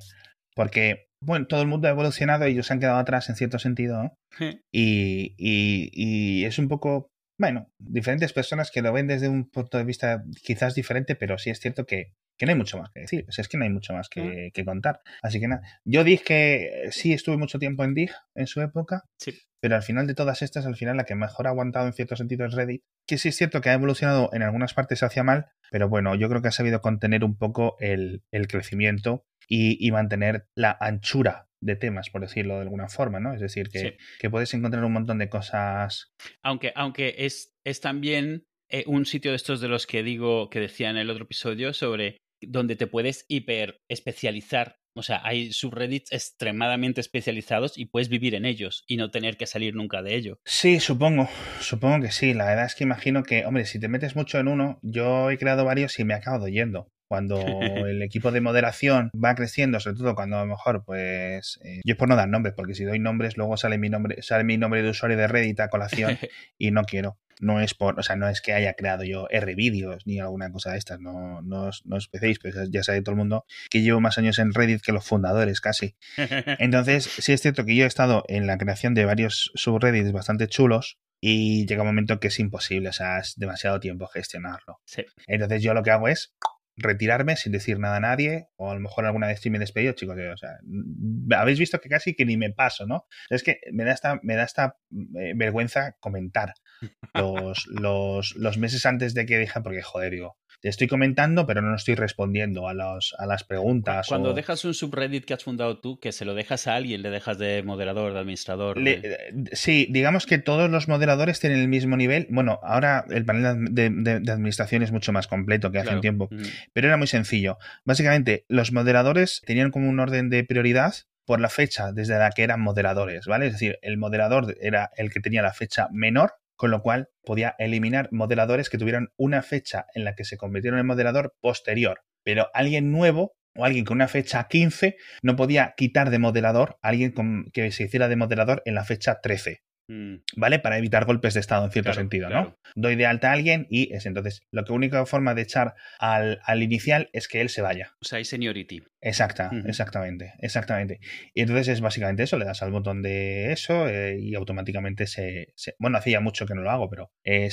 porque, 0.56 1.08
bueno, 1.22 1.46
todo 1.46 1.60
el 1.60 1.68
mundo 1.68 1.86
ha 1.86 1.90
evolucionado 1.90 2.48
y 2.48 2.52
ellos 2.52 2.66
se 2.66 2.72
han 2.72 2.80
quedado 2.80 2.98
atrás 2.98 3.28
en 3.28 3.36
cierto 3.36 3.58
sentido, 3.58 4.02
¿no? 4.02 4.14
Y, 4.72 5.34
y, 5.36 5.90
y 5.92 6.44
es 6.46 6.58
un 6.58 6.68
poco, 6.68 7.09
bueno, 7.40 7.70
diferentes 7.78 8.34
personas 8.34 8.70
que 8.70 8.82
lo 8.82 8.92
ven 8.92 9.06
desde 9.06 9.26
un 9.30 9.48
punto 9.50 9.78
de 9.78 9.84
vista 9.84 10.22
quizás 10.42 10.74
diferente, 10.74 11.16
pero 11.16 11.38
sí 11.38 11.48
es 11.48 11.58
cierto 11.58 11.86
que, 11.86 12.12
que 12.36 12.44
no 12.44 12.52
hay 12.52 12.58
mucho 12.58 12.76
más 12.78 12.90
que 12.90 13.00
decir. 13.00 13.24
O 13.28 13.32
sea, 13.32 13.40
es 13.40 13.48
que 13.48 13.56
no 13.56 13.64
hay 13.64 13.70
mucho 13.70 13.94
más 13.94 14.10
que, 14.10 14.50
que 14.52 14.64
contar. 14.66 15.00
Así 15.22 15.40
que 15.40 15.48
nada, 15.48 15.62
yo 15.84 16.04
dije 16.04 16.22
que 16.22 16.88
sí 16.90 17.14
estuve 17.14 17.38
mucho 17.38 17.58
tiempo 17.58 17.82
en 17.82 17.94
Dig 17.94 18.10
en 18.34 18.46
su 18.46 18.60
época, 18.60 19.04
Sí. 19.16 19.32
pero 19.58 19.74
al 19.74 19.82
final 19.82 20.06
de 20.06 20.14
todas 20.14 20.42
estas, 20.42 20.66
al 20.66 20.76
final 20.76 20.98
la 20.98 21.04
que 21.04 21.14
mejor 21.14 21.46
ha 21.46 21.50
aguantado 21.50 21.86
en 21.86 21.94
cierto 21.94 22.14
sentido 22.14 22.44
es 22.44 22.52
Reddit, 22.52 22.82
que 23.06 23.16
sí 23.16 23.30
es 23.30 23.36
cierto 23.36 23.62
que 23.62 23.70
ha 23.70 23.74
evolucionado 23.74 24.28
en 24.34 24.42
algunas 24.42 24.74
partes 24.74 25.02
hacia 25.02 25.22
mal, 25.22 25.46
pero 25.70 25.88
bueno, 25.88 26.14
yo 26.16 26.28
creo 26.28 26.42
que 26.42 26.48
ha 26.48 26.52
sabido 26.52 26.82
contener 26.82 27.24
un 27.24 27.38
poco 27.38 27.76
el, 27.80 28.22
el 28.32 28.48
crecimiento 28.48 29.24
y, 29.48 29.84
y 29.84 29.90
mantener 29.92 30.46
la 30.54 30.76
anchura 30.78 31.46
de 31.62 31.76
temas, 31.76 32.10
por 32.10 32.22
decirlo 32.22 32.54
de 32.56 32.62
alguna 32.62 32.88
forma, 32.88 33.20
¿no? 33.20 33.34
Es 33.34 33.40
decir, 33.40 33.68
que, 33.68 33.78
Sí. 33.78 33.92
que 34.18 34.30
puedes 34.30 34.52
encontrar 34.54 34.84
un 34.84 34.92
montón 34.92 35.18
de 35.18 35.28
cosas. 35.28 36.10
Aunque, 36.42 36.72
aunque 36.74 37.14
es, 37.18 37.52
es 37.64 37.80
también 37.80 38.44
eh, 38.70 38.84
un 38.86 39.04
sitio 39.04 39.32
de 39.32 39.36
estos 39.36 39.60
de 39.60 39.68
los 39.68 39.86
que 39.86 40.02
digo, 40.02 40.48
que 40.48 40.60
decía 40.60 40.90
en 40.90 40.96
el 40.96 41.10
otro 41.10 41.24
episodio, 41.24 41.72
sobre 41.74 42.16
donde 42.40 42.76
te 42.76 42.86
puedes 42.86 43.24
hiper 43.28 43.78
especializar. 43.90 44.76
O 44.96 45.02
sea, 45.02 45.20
hay 45.24 45.52
subreddits 45.52 46.10
extremadamente 46.12 47.00
especializados 47.00 47.78
y 47.78 47.86
puedes 47.86 48.08
vivir 48.08 48.34
en 48.34 48.44
ellos 48.44 48.82
y 48.88 48.96
no 48.96 49.10
tener 49.10 49.36
que 49.36 49.46
salir 49.46 49.74
nunca 49.74 50.02
de 50.02 50.16
ello. 50.16 50.38
Sí, 50.44 50.80
supongo, 50.80 51.28
supongo 51.60 52.00
que 52.00 52.10
sí. 52.10 52.34
La 52.34 52.46
verdad 52.46 52.64
es 52.66 52.74
que 52.74 52.84
imagino 52.84 53.22
que, 53.22 53.44
hombre, 53.44 53.66
si 53.66 53.78
te 53.78 53.88
metes 53.88 54.16
mucho 54.16 54.38
en 54.40 54.48
uno, 54.48 54.78
yo 54.82 55.30
he 55.30 55.38
creado 55.38 55.64
varios 55.64 55.98
y 56.00 56.04
me 56.04 56.14
acabo 56.14 56.48
yendo. 56.48 56.88
Cuando 57.10 57.40
el 57.88 58.02
equipo 58.02 58.30
de 58.30 58.40
moderación 58.40 59.10
va 59.12 59.34
creciendo, 59.34 59.80
sobre 59.80 59.96
todo 59.96 60.14
cuando 60.14 60.36
a 60.36 60.42
lo 60.42 60.46
mejor, 60.46 60.84
pues, 60.84 61.58
eh, 61.64 61.80
yo 61.84 61.94
es 61.94 61.98
por 61.98 62.08
no 62.08 62.14
dar 62.14 62.28
nombres, 62.28 62.54
porque 62.54 62.76
si 62.76 62.84
doy 62.84 63.00
nombres, 63.00 63.36
luego 63.36 63.56
sale 63.56 63.78
mi 63.78 63.88
nombre, 63.88 64.22
sale 64.22 64.44
mi 64.44 64.56
nombre 64.56 64.80
de 64.84 64.90
usuario 64.90 65.16
de 65.16 65.26
Reddit 65.26 65.58
a 65.58 65.68
colación 65.70 66.18
y 66.58 66.70
no 66.70 66.84
quiero. 66.84 67.18
No 67.40 67.60
es 67.60 67.74
por, 67.74 67.98
o 67.98 68.02
sea, 68.04 68.14
no 68.14 68.28
es 68.28 68.40
que 68.40 68.52
haya 68.52 68.74
creado 68.74 69.02
yo 69.02 69.26
R 69.28 69.56
vídeos 69.56 70.06
ni 70.06 70.20
alguna 70.20 70.52
cosa 70.52 70.70
de 70.70 70.78
estas, 70.78 71.00
no, 71.00 71.42
no, 71.42 71.64
os, 71.64 71.84
no 71.84 71.96
os 71.96 72.04
empecéis, 72.04 72.38
pues 72.38 72.54
ya 72.70 72.84
sabe 72.84 73.02
todo 73.02 73.14
el 73.14 73.18
mundo 73.18 73.44
que 73.70 73.82
llevo 73.82 74.00
más 74.00 74.16
años 74.18 74.38
en 74.38 74.54
Reddit 74.54 74.80
que 74.80 74.92
los 74.92 75.04
fundadores 75.04 75.60
casi. 75.60 75.96
Entonces, 76.60 77.04
sí 77.06 77.32
es 77.32 77.40
cierto 77.40 77.64
que 77.64 77.74
yo 77.74 77.86
he 77.86 77.88
estado 77.88 78.22
en 78.28 78.46
la 78.46 78.56
creación 78.56 78.94
de 78.94 79.04
varios 79.04 79.50
subreddits 79.56 80.12
bastante 80.12 80.46
chulos 80.46 81.00
y 81.20 81.66
llega 81.66 81.82
un 81.82 81.88
momento 81.88 82.20
que 82.20 82.28
es 82.28 82.38
imposible, 82.38 82.90
o 82.90 82.92
sea, 82.92 83.18
es 83.18 83.34
demasiado 83.36 83.80
tiempo 83.80 84.06
gestionarlo. 84.06 84.80
Sí. 84.84 85.04
Entonces 85.26 85.60
yo 85.60 85.74
lo 85.74 85.82
que 85.82 85.90
hago 85.90 86.06
es 86.06 86.34
retirarme 86.80 87.36
sin 87.36 87.52
decir 87.52 87.78
nada 87.78 87.96
a 87.96 88.00
nadie 88.00 88.48
o 88.56 88.70
a 88.70 88.74
lo 88.74 88.80
mejor 88.80 89.06
alguna 89.06 89.26
vez 89.26 89.40
sí 89.40 89.50
me 89.50 89.58
he 89.58 89.60
despedido, 89.60 89.92
chicos, 89.92 90.16
o 90.16 90.36
sea, 90.36 90.58
mm, 90.62 91.32
habéis 91.32 91.58
visto 91.58 91.80
que 91.80 91.88
casi 91.88 92.14
que 92.14 92.24
ni 92.24 92.36
me 92.36 92.50
paso, 92.50 92.86
¿no? 92.86 93.06
Es 93.28 93.42
que 93.42 93.60
me 93.72 93.84
da 93.84 93.92
esta, 93.92 94.20
me 94.22 94.34
da 94.34 94.44
esta 94.44 94.76
eh, 95.18 95.32
vergüenza 95.36 95.96
comentar 96.00 96.54
los, 97.14 97.66
los, 97.66 98.34
los 98.36 98.58
meses 98.58 98.84
antes 98.86 99.14
de 99.14 99.26
que 99.26 99.38
dije, 99.38 99.60
porque 99.60 99.82
joder, 99.82 100.12
digo, 100.12 100.36
te 100.60 100.68
estoy 100.68 100.88
comentando, 100.88 101.46
pero 101.46 101.62
no 101.62 101.74
estoy 101.74 101.94
respondiendo 101.94 102.68
a, 102.68 102.74
los, 102.74 103.14
a 103.18 103.26
las 103.26 103.44
preguntas. 103.44 104.06
Cuando 104.08 104.30
o- 104.30 104.34
dejas 104.34 104.64
un 104.64 104.74
subreddit 104.74 105.24
que 105.24 105.34
has 105.34 105.42
fundado 105.44 105.78
tú, 105.80 105.98
que 105.98 106.12
se 106.12 106.24
lo 106.24 106.34
dejas 106.34 106.66
a 106.66 106.74
alguien, 106.76 107.02
le 107.02 107.10
dejas 107.10 107.38
de 107.38 107.62
moderador, 107.62 108.12
de 108.12 108.18
administrador. 108.20 108.76
Le- 108.78 108.98
de- 109.00 109.08
eh, 109.14 109.32
sí, 109.52 109.86
digamos 109.90 110.26
que 110.26 110.38
todos 110.38 110.70
los 110.70 110.86
moderadores 110.88 111.40
tienen 111.40 111.60
el 111.60 111.68
mismo 111.68 111.96
nivel. 111.96 112.26
Bueno, 112.30 112.60
ahora 112.62 113.04
el 113.10 113.24
panel 113.24 113.74
de, 113.74 113.90
de- 113.90 114.20
de 114.20 114.32
administración 114.32 114.82
es 114.82 114.92
mucho 114.92 115.12
más 115.12 115.26
completo 115.26 115.70
que 115.72 115.78
hace 115.78 115.94
un 115.94 116.00
tiempo, 116.00 116.28
Mm. 116.30 116.42
pero 116.72 116.86
era 116.88 116.96
muy 116.96 117.06
sencillo. 117.06 117.58
Básicamente, 117.84 118.44
los 118.48 118.72
moderadores 118.72 119.42
tenían 119.46 119.70
como 119.70 119.88
un 119.88 119.98
orden 120.00 120.28
de 120.30 120.44
prioridad 120.44 120.94
por 121.24 121.40
la 121.40 121.48
fecha 121.48 121.92
desde 121.92 122.18
la 122.18 122.30
que 122.30 122.42
eran 122.42 122.60
moderadores, 122.60 123.26
¿vale? 123.26 123.46
Es 123.46 123.52
decir, 123.52 123.78
el 123.82 123.96
moderador 123.98 124.56
era 124.60 124.90
el 124.96 125.10
que 125.12 125.20
tenía 125.20 125.42
la 125.42 125.52
fecha 125.52 125.86
menor, 125.92 126.32
con 126.60 126.70
lo 126.70 126.82
cual 126.82 127.08
podía 127.24 127.54
eliminar 127.58 128.10
moderadores 128.12 128.68
que 128.68 128.76
tuvieran 128.76 129.14
una 129.16 129.40
fecha 129.40 129.86
en 129.94 130.04
la 130.04 130.14
que 130.14 130.24
se 130.24 130.36
convirtieron 130.36 130.78
en 130.78 130.84
moderador 130.84 131.34
posterior. 131.40 132.02
Pero 132.22 132.48
alguien 132.52 132.92
nuevo 132.92 133.32
o 133.56 133.64
alguien 133.64 133.86
con 133.86 133.94
una 133.94 134.08
fecha 134.08 134.46
15 134.46 134.98
no 135.22 135.36
podía 135.36 135.72
quitar 135.74 136.10
de 136.10 136.18
moderador 136.18 136.76
a 136.82 136.88
alguien 136.88 137.12
con, 137.12 137.46
que 137.54 137.72
se 137.72 137.84
hiciera 137.84 138.08
de 138.08 138.16
moderador 138.16 138.60
en 138.66 138.74
la 138.74 138.84
fecha 138.84 139.20
13. 139.22 139.62
Mm. 139.90 140.22
¿Vale? 140.36 140.60
Para 140.60 140.78
evitar 140.78 141.04
golpes 141.04 141.34
de 141.34 141.40
Estado 141.40 141.64
en 141.64 141.72
cierto 141.72 141.92
sentido, 141.92 142.30
¿no? 142.30 142.56
Doy 142.76 142.94
de 142.94 143.06
alta 143.06 143.30
a 143.30 143.32
alguien 143.32 143.66
y 143.68 143.92
es 143.92 144.06
entonces, 144.06 144.46
la 144.52 144.64
única 144.68 145.04
forma 145.04 145.34
de 145.34 145.42
echar 145.42 145.74
al, 145.98 146.40
al, 146.44 146.62
inicial 146.62 147.10
es 147.12 147.26
que 147.26 147.40
él 147.40 147.48
se 147.48 147.60
vaya. 147.60 147.96
O 148.00 148.04
sea, 148.04 148.18
hay 148.18 148.24
seniority. 148.24 148.84
Exacta, 149.00 149.50
exactamente, 149.66 150.34
exactamente. 150.38 151.00
Y 151.34 151.40
entonces 151.40 151.66
es 151.66 151.80
básicamente 151.80 152.22
eso, 152.22 152.38
le 152.38 152.44
das 152.44 152.62
al 152.62 152.70
botón 152.70 153.02
de 153.02 153.50
eso 153.50 153.88
eh, 153.88 154.16
y 154.20 154.36
automáticamente 154.36 155.08
se, 155.08 155.54
Bueno, 155.80 155.98
hacía 155.98 156.20
mucho 156.20 156.46
que 156.46 156.54
no 156.54 156.62
lo 156.62 156.70
hago, 156.70 156.88
pero 156.88 157.10
el 157.24 157.50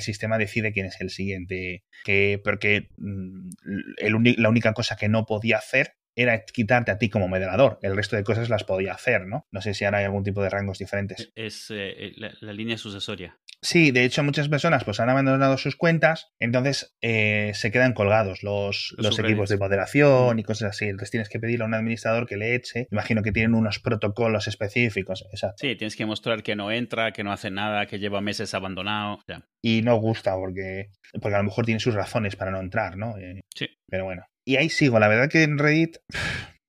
sistema 0.00 0.36
decide 0.36 0.74
quién 0.74 0.84
es 0.84 1.00
el 1.00 1.08
siguiente. 1.08 1.84
Que, 2.04 2.38
porque 2.44 2.90
mm, 2.98 3.48
el, 3.96 4.34
la 4.36 4.50
única 4.50 4.74
cosa 4.74 4.96
que 4.96 5.08
no 5.08 5.24
podía 5.24 5.56
hacer 5.56 5.94
era 6.16 6.44
quitarte 6.44 6.90
a 6.90 6.98
ti 6.98 7.10
como 7.10 7.28
moderador. 7.28 7.78
El 7.82 7.94
resto 7.94 8.16
de 8.16 8.24
cosas 8.24 8.48
las 8.48 8.64
podía 8.64 8.92
hacer, 8.92 9.26
¿no? 9.26 9.46
No 9.52 9.60
sé 9.60 9.74
si 9.74 9.84
ahora 9.84 9.98
hay 9.98 10.06
algún 10.06 10.24
tipo 10.24 10.42
de 10.42 10.48
rangos 10.48 10.78
diferentes. 10.78 11.30
Es 11.34 11.66
eh, 11.70 12.12
la, 12.16 12.52
línea 12.52 12.78
sucesoria. 12.78 13.38
Sí, 13.60 13.90
de 13.90 14.04
hecho 14.04 14.22
muchas 14.22 14.48
personas 14.48 14.84
pues 14.84 15.00
han 15.00 15.10
abandonado 15.10 15.58
sus 15.58 15.76
cuentas, 15.76 16.32
entonces 16.38 16.96
eh, 17.00 17.52
se 17.54 17.70
quedan 17.70 17.94
colgados 17.94 18.42
los, 18.42 18.94
los, 18.98 19.18
equipos 19.18 19.48
de 19.48 19.58
moderación 19.58 20.38
y 20.38 20.42
cosas 20.42 20.70
así. 20.70 20.86
Entonces 20.86 21.10
tienes 21.10 21.28
que 21.28 21.38
pedirle 21.38 21.64
a 21.64 21.66
un 21.66 21.74
administrador 21.74 22.26
que 22.26 22.36
le 22.36 22.54
eche. 22.54 22.86
Imagino 22.90 23.22
que 23.22 23.32
tienen 23.32 23.54
unos 23.54 23.78
protocolos 23.78 24.48
específicos. 24.48 25.26
Exacto. 25.32 25.56
Sí, 25.58 25.76
tienes 25.76 25.96
que 25.96 26.06
mostrar 26.06 26.42
que 26.42 26.56
no 26.56 26.70
entra, 26.70 27.12
que 27.12 27.24
no 27.24 27.32
hace 27.32 27.50
nada, 27.50 27.86
que 27.86 27.98
lleva 27.98 28.20
meses 28.20 28.54
abandonado. 28.54 29.18
Y 29.60 29.82
no 29.82 29.96
gusta 29.96 30.34
porque, 30.34 30.90
porque 31.20 31.34
a 31.34 31.38
lo 31.38 31.44
mejor 31.44 31.66
tiene 31.66 31.80
sus 31.80 31.94
razones 31.94 32.36
para 32.36 32.50
no 32.50 32.60
entrar, 32.60 32.96
¿no? 32.96 33.18
Eh, 33.18 33.42
sí. 33.54 33.68
Pero 33.88 34.04
bueno. 34.04 34.26
Y 34.46 34.56
ahí 34.56 34.70
sigo. 34.70 34.98
La 35.00 35.08
verdad 35.08 35.28
que 35.28 35.42
en 35.42 35.58
Reddit 35.58 35.98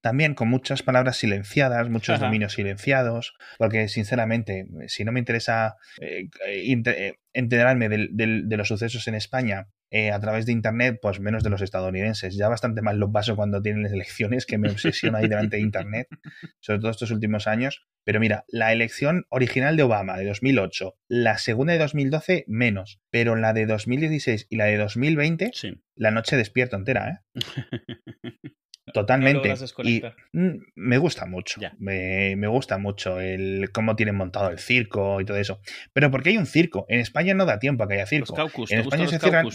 también 0.02 0.34
con 0.36 0.48
muchas 0.50 0.84
palabras 0.84 1.18
silenciadas, 1.18 1.90
muchos 1.90 2.20
dominios 2.20 2.54
silenciados, 2.54 3.36
porque 3.58 3.88
sinceramente, 3.88 4.66
si 4.88 5.04
no 5.04 5.12
me 5.12 5.20
interesa 5.20 5.76
eh, 6.02 6.30
eh, 6.48 7.16
enterarme 7.34 7.90
de 7.90 8.58
los 8.58 8.68
sucesos 8.68 9.08
en 9.08 9.16
España 9.16 9.68
eh, 9.90 10.12
a 10.12 10.20
través 10.20 10.46
de 10.46 10.52
Internet, 10.52 11.00
pues 11.02 11.20
menos 11.20 11.44
de 11.44 11.50
los 11.50 11.62
estadounidenses. 11.62 12.36
Ya 12.36 12.50
bastante 12.50 12.82
mal 12.82 12.98
lo 12.98 13.12
paso 13.12 13.36
cuando 13.36 13.62
tienen 13.62 13.86
elecciones, 13.86 14.46
que 14.46 14.58
me 14.58 14.70
obsesiona 14.70 15.20
ahí 15.20 15.28
delante 15.28 15.58
de 15.58 15.64
Internet, 15.64 16.08
sobre 16.60 16.80
todo 16.80 16.92
estos 16.92 17.12
últimos 17.12 17.48
años. 17.48 17.88
Pero 18.04 18.20
mira, 18.20 18.46
la 18.48 18.72
elección 18.72 19.26
original 19.30 19.76
de 19.78 19.84
Obama 19.84 20.18
de 20.18 20.26
2008, 20.26 20.96
la 21.08 21.38
segunda 21.38 21.74
de 21.74 21.80
2012 21.80 22.46
menos, 22.48 23.02
pero 23.10 23.36
la 23.36 23.54
de 23.54 23.66
2016 23.66 24.48
y 24.50 24.56
la 24.58 24.66
de 24.66 24.78
2020, 24.78 25.52
la 25.96 26.12
noche 26.12 26.38
despierto 26.38 26.76
entera, 26.76 27.10
¿eh? 27.10 27.36
Totalmente. 28.94 29.54
y 29.84 30.02
mm, 30.32 30.58
me 30.76 30.98
gusta 30.98 31.26
mucho. 31.26 31.60
Me, 31.78 32.48
gusta 32.48 32.78
mucho 32.78 33.20
el 33.20 33.70
cómo 33.72 33.96
tienen 33.96 34.16
montado 34.16 34.50
el 34.50 34.60
circo 34.60 35.20
y 35.20 35.26
todo 35.26 35.38
eso. 35.38 35.60
Pero 35.94 36.10
porque 36.10 36.30
hay 36.30 36.38
un 36.38 36.46
circo. 36.46 36.86
En 36.88 37.00
España 37.00 37.34
no 37.34 37.46
da 37.46 37.60
tiempo 37.60 37.84
a 37.84 37.88
que 37.88 37.96
haya 37.96 38.06
circo. 38.06 38.36
en 38.70 38.80
España 38.80 39.08
se 39.08 39.20
cierran. 39.20 39.48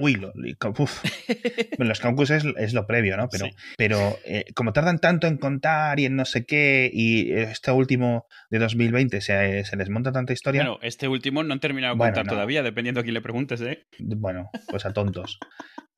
Uy, 0.00 0.14
lo, 0.14 0.32
los 1.78 2.00
caucus 2.00 2.30
es, 2.30 2.72
lo 2.72 2.86
previo, 2.86 3.16
¿no? 3.16 3.28
Pero, 3.28 3.46
pero 3.76 4.18
eh, 4.24 4.44
como 4.54 4.72
tardan 4.72 4.98
tanto 4.98 5.26
en 5.26 5.36
contar 5.36 6.00
y 6.00 6.06
en 6.06 6.16
no 6.16 6.24
sé 6.24 6.44
qué, 6.44 6.90
y 6.92 7.32
este 7.32 7.70
último 7.70 8.26
de 8.50 8.58
2020 8.58 9.20
se, 9.20 9.64
se 9.64 9.76
les 9.76 9.90
monta 9.90 10.12
tanta 10.12 10.32
historia. 10.32 10.62
Bueno, 10.62 10.78
este 10.82 11.08
último 11.08 11.42
no 11.42 11.52
han 11.52 11.60
terminado 11.60 11.94
de 11.94 11.98
contar 11.98 12.26
todavía, 12.26 12.62
dependiendo 12.62 13.00
a 13.00 13.02
quién 13.02 13.14
le 13.14 13.20
preguntes, 13.20 13.60
¿eh? 13.60 13.86
Bueno, 13.98 14.50
pues 14.68 14.86
a 14.86 14.92
tontos 14.92 15.38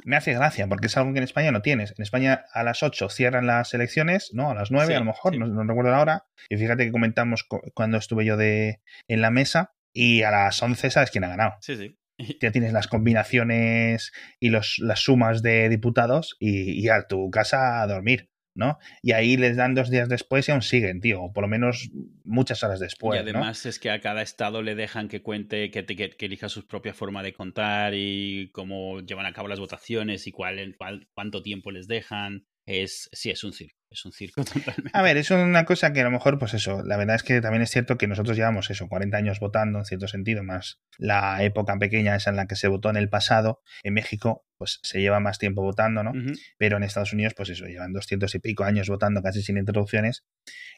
me 0.05 0.17
hace 0.17 0.33
gracia, 0.35 0.67
porque 0.69 0.87
es 0.87 0.97
algo 0.97 1.13
que 1.13 1.19
en 1.19 1.25
España 1.25 1.53
no 1.53 1.63
tienes. 1.63 1.95
En 1.97 2.03
España 2.03 2.45
a 2.53 2.63
las 2.63 2.83
8 2.83 3.09
cierran 3.09 3.47
las 3.47 3.73
elecciones, 3.75 4.31
¿no? 4.33 4.51
A 4.51 4.55
las 4.55 4.71
9 4.71 4.95
a 4.95 4.99
lo 4.99 5.05
mejor, 5.05 5.37
no, 5.37 5.65
recuerdo 5.65 5.91
la 5.91 6.01
hora. 6.01 6.25
Y 6.49 6.57
fíjate 6.57 6.85
que 6.85 6.93
comentamos 6.93 7.47
cuando 7.75 7.99
estuve 7.99 8.25
yo 8.25 8.37
de, 8.37 8.81
en 9.09 9.21
la 9.21 9.31
mesa 9.31 9.75
y 9.93 10.23
a 10.23 10.31
las 10.31 10.63
11 10.63 10.91
sabes 10.91 11.11
quién 11.11 11.25
ha 11.25 11.29
ganado. 11.29 11.55
Sí, 11.61 11.77
sí. 11.77 11.99
Ya 12.41 12.53
tienes 12.53 12.73
las 12.73 12.89
combinaciones 12.89 14.13
y 14.41 14.51
los, 14.51 14.79
las 14.79 15.01
sumas 15.01 15.43
de 15.43 15.69
diputados 15.69 16.37
y, 16.39 16.73
y 16.73 16.89
a 16.89 17.07
tu 17.07 17.31
casa 17.31 17.83
a 17.83 17.87
dormir. 17.87 18.33
¿no? 18.55 18.79
Y 19.01 19.13
ahí 19.13 19.37
les 19.37 19.57
dan 19.57 19.75
dos 19.75 19.91
días 19.91 20.09
después 20.09 20.49
y 20.49 20.53
aún 20.53 20.63
siguen, 20.63 21.01
tío, 21.01 21.23
o 21.23 21.33
por 21.33 21.43
lo 21.43 21.49
menos 21.49 21.91
muchas 22.25 22.63
horas 22.63 22.81
después. 22.81 23.19
Y 23.19 23.23
además 23.23 23.65
es 23.67 23.79
que 23.79 23.91
a 23.91 24.01
cada 24.01 24.23
estado 24.23 24.63
le 24.63 24.75
dejan 24.75 25.09
que 25.09 25.23
cuente, 25.23 25.71
que, 25.71 25.85
que, 25.87 26.27
elija 26.27 26.49
su 26.49 26.67
propia 26.67 26.95
forma 26.95 27.23
de 27.23 27.33
contar 27.33 27.95
y 27.95 28.51
cómo 28.53 29.01
llevan 29.01 29.27
a 29.27 29.33
cabo 29.33 29.49
las 29.49 29.61
votaciones 29.61 30.27
y 30.27 30.33
cuál, 30.33 30.75
cuál, 30.77 31.09
cuánto 31.15 31.43
tiempo 31.43 31.71
les 31.71 31.87
dejan. 31.87 32.47
Es, 32.67 33.09
sí, 33.13 33.31
es 33.31 33.43
un 33.45 33.53
circo 33.53 33.83
es 33.93 34.05
un 34.05 34.13
circo 34.13 34.45
totalmente. 34.45 34.91
A 34.93 35.03
ver, 35.03 35.17
es 35.17 35.31
una 35.31 35.65
cosa 35.65 35.93
que 35.93 36.01
a 36.01 36.05
lo 36.05 36.11
mejor, 36.11 36.39
pues 36.39 36.55
eso, 36.55 36.83
la 36.83 36.97
verdad 36.97 37.17
es 37.17 37.23
que 37.23 37.41
también 37.41 37.63
es 37.63 37.71
cierto 37.71 37.99
que 37.99 38.07
nosotros 38.07 38.37
llevamos 38.37 38.71
eso, 38.71 38.89
40 38.89 39.17
años 39.17 39.41
votando 39.41 39.79
en 39.79 39.85
cierto 39.85 40.09
sentido, 40.09 40.43
más 40.43 40.81
la 40.99 41.43
época 41.43 41.79
pequeña 41.79 42.17
esa 42.17 42.31
en 42.31 42.37
la 42.37 42.47
que 42.47 42.57
se 42.57 42.69
votó 42.69 42.91
en 42.91 42.97
el 42.97 43.09
pasado. 43.09 43.63
En 43.83 43.95
México, 43.95 44.45
pues 44.57 44.81
se 44.83 45.01
lleva 45.01 45.21
más 45.21 45.39
tiempo 45.39 45.63
votando, 45.63 46.03
¿no? 46.03 46.13
Pero 46.59 46.77
en 46.77 46.83
Estados 46.83 47.13
Unidos, 47.13 47.35
pues 47.37 47.51
eso, 47.51 47.67
llevan 47.67 47.93
200 47.93 48.35
y 48.35 48.39
pico 48.39 48.65
años 48.65 48.89
votando 48.89 49.23
casi 49.23 49.43
sin 49.43 49.57
interrupciones. 49.57 50.25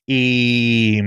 Y, 0.07 1.01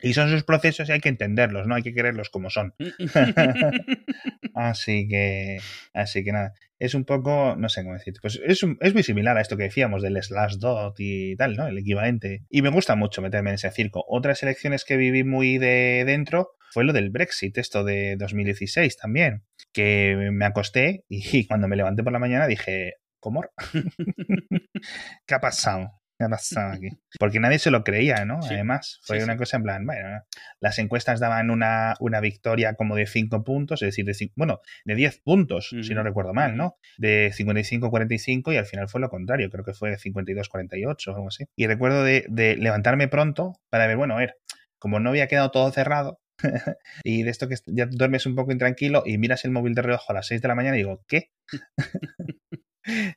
y 0.00 0.14
son 0.14 0.30
sus 0.30 0.44
procesos 0.44 0.88
y 0.88 0.92
hay 0.92 1.00
que 1.00 1.08
entenderlos, 1.08 1.66
no 1.66 1.74
hay 1.74 1.82
que 1.82 1.94
quererlos 1.94 2.30
como 2.30 2.50
son. 2.50 2.74
así 4.54 5.08
que, 5.08 5.58
así 5.92 6.24
que 6.24 6.32
nada, 6.32 6.54
es 6.78 6.94
un 6.94 7.04
poco, 7.04 7.56
no 7.56 7.68
sé 7.68 7.82
cómo 7.82 7.94
decir, 7.94 8.14
pues 8.20 8.40
es, 8.44 8.60
es 8.80 8.94
muy 8.94 9.02
similar 9.02 9.36
a 9.36 9.40
esto 9.40 9.56
que 9.56 9.64
decíamos 9.64 10.02
del 10.02 10.22
slash 10.22 10.56
dot 10.56 10.96
y 10.98 11.36
tal, 11.36 11.56
¿no? 11.56 11.66
El 11.66 11.78
equivalente. 11.78 12.44
Y 12.48 12.62
me 12.62 12.70
gusta 12.70 12.94
mucho 12.96 13.22
meterme 13.22 13.50
en 13.50 13.54
ese 13.54 13.70
circo. 13.70 14.04
Otras 14.08 14.42
elecciones 14.42 14.84
que 14.84 14.96
viví 14.96 15.24
muy 15.24 15.58
de 15.58 16.04
dentro 16.06 16.50
fue 16.70 16.84
lo 16.84 16.92
del 16.92 17.10
Brexit, 17.10 17.56
esto 17.58 17.84
de 17.84 18.16
2016 18.16 18.96
también, 18.96 19.44
que 19.72 20.16
me 20.32 20.44
acosté 20.44 21.04
y 21.08 21.46
cuando 21.48 21.68
me 21.68 21.76
levanté 21.76 22.02
por 22.02 22.12
la 22.12 22.18
mañana 22.18 22.46
dije, 22.46 22.94
¿cómo? 23.20 23.44
¿Qué 25.26 25.34
ha 25.34 25.40
pasado? 25.40 25.92
¿Qué 26.18 26.24
ha 26.24 26.28
pasado 26.28 26.72
aquí? 26.72 26.90
Porque 27.18 27.40
nadie 27.40 27.58
se 27.58 27.70
lo 27.70 27.82
creía, 27.82 28.24
¿no? 28.24 28.38
Además, 28.42 29.00
fue 29.02 29.22
una 29.24 29.36
cosa 29.36 29.56
en 29.56 29.62
plan, 29.64 29.84
bueno, 29.84 30.22
las 30.60 30.78
encuestas 30.78 31.18
daban 31.18 31.50
una, 31.50 31.94
una 31.98 32.20
victoria 32.20 32.74
como 32.74 32.94
de 32.94 33.06
5 33.06 33.42
puntos, 33.42 33.82
es 33.82 33.88
decir, 33.88 34.04
de 34.04 34.32
bueno, 34.36 34.60
de 34.84 34.94
10 34.94 35.20
puntos, 35.22 35.74
si 35.82 35.94
no 35.94 36.02
recuerdo 36.02 36.32
mal, 36.32 36.56
¿no? 36.56 36.76
De 36.98 37.32
55-45 37.32 38.52
y 38.52 38.56
al 38.56 38.66
final 38.66 38.88
fue 38.88 39.00
lo 39.00 39.08
contrario, 39.08 39.50
creo 39.50 39.64
que 39.64 39.74
fue 39.74 39.90
de 39.90 39.96
52-48 39.96 41.08
o 41.08 41.14
algo 41.14 41.28
así. 41.28 41.46
Y 41.56 41.66
recuerdo 41.66 42.04
de, 42.04 42.26
de 42.28 42.56
levantarme 42.56 43.08
pronto 43.08 43.60
para 43.68 43.86
ver, 43.86 43.96
bueno, 43.96 44.14
a 44.14 44.18
ver, 44.18 44.36
como 44.78 45.00
no 45.00 45.10
había 45.10 45.26
quedado 45.26 45.50
todo 45.50 45.72
cerrado, 45.72 46.20
y 47.04 47.22
de 47.22 47.30
esto 47.30 47.48
que 47.48 47.56
ya 47.66 47.86
duermes 47.86 48.26
un 48.26 48.34
poco 48.34 48.52
intranquilo 48.52 49.02
y 49.06 49.18
miras 49.18 49.44
el 49.44 49.50
móvil 49.50 49.74
de 49.74 49.82
reojo 49.82 50.10
a 50.10 50.14
las 50.14 50.26
6 50.26 50.42
de 50.42 50.48
la 50.48 50.54
mañana 50.54 50.76
y 50.76 50.80
digo, 50.80 51.04
¿qué? 51.06 51.30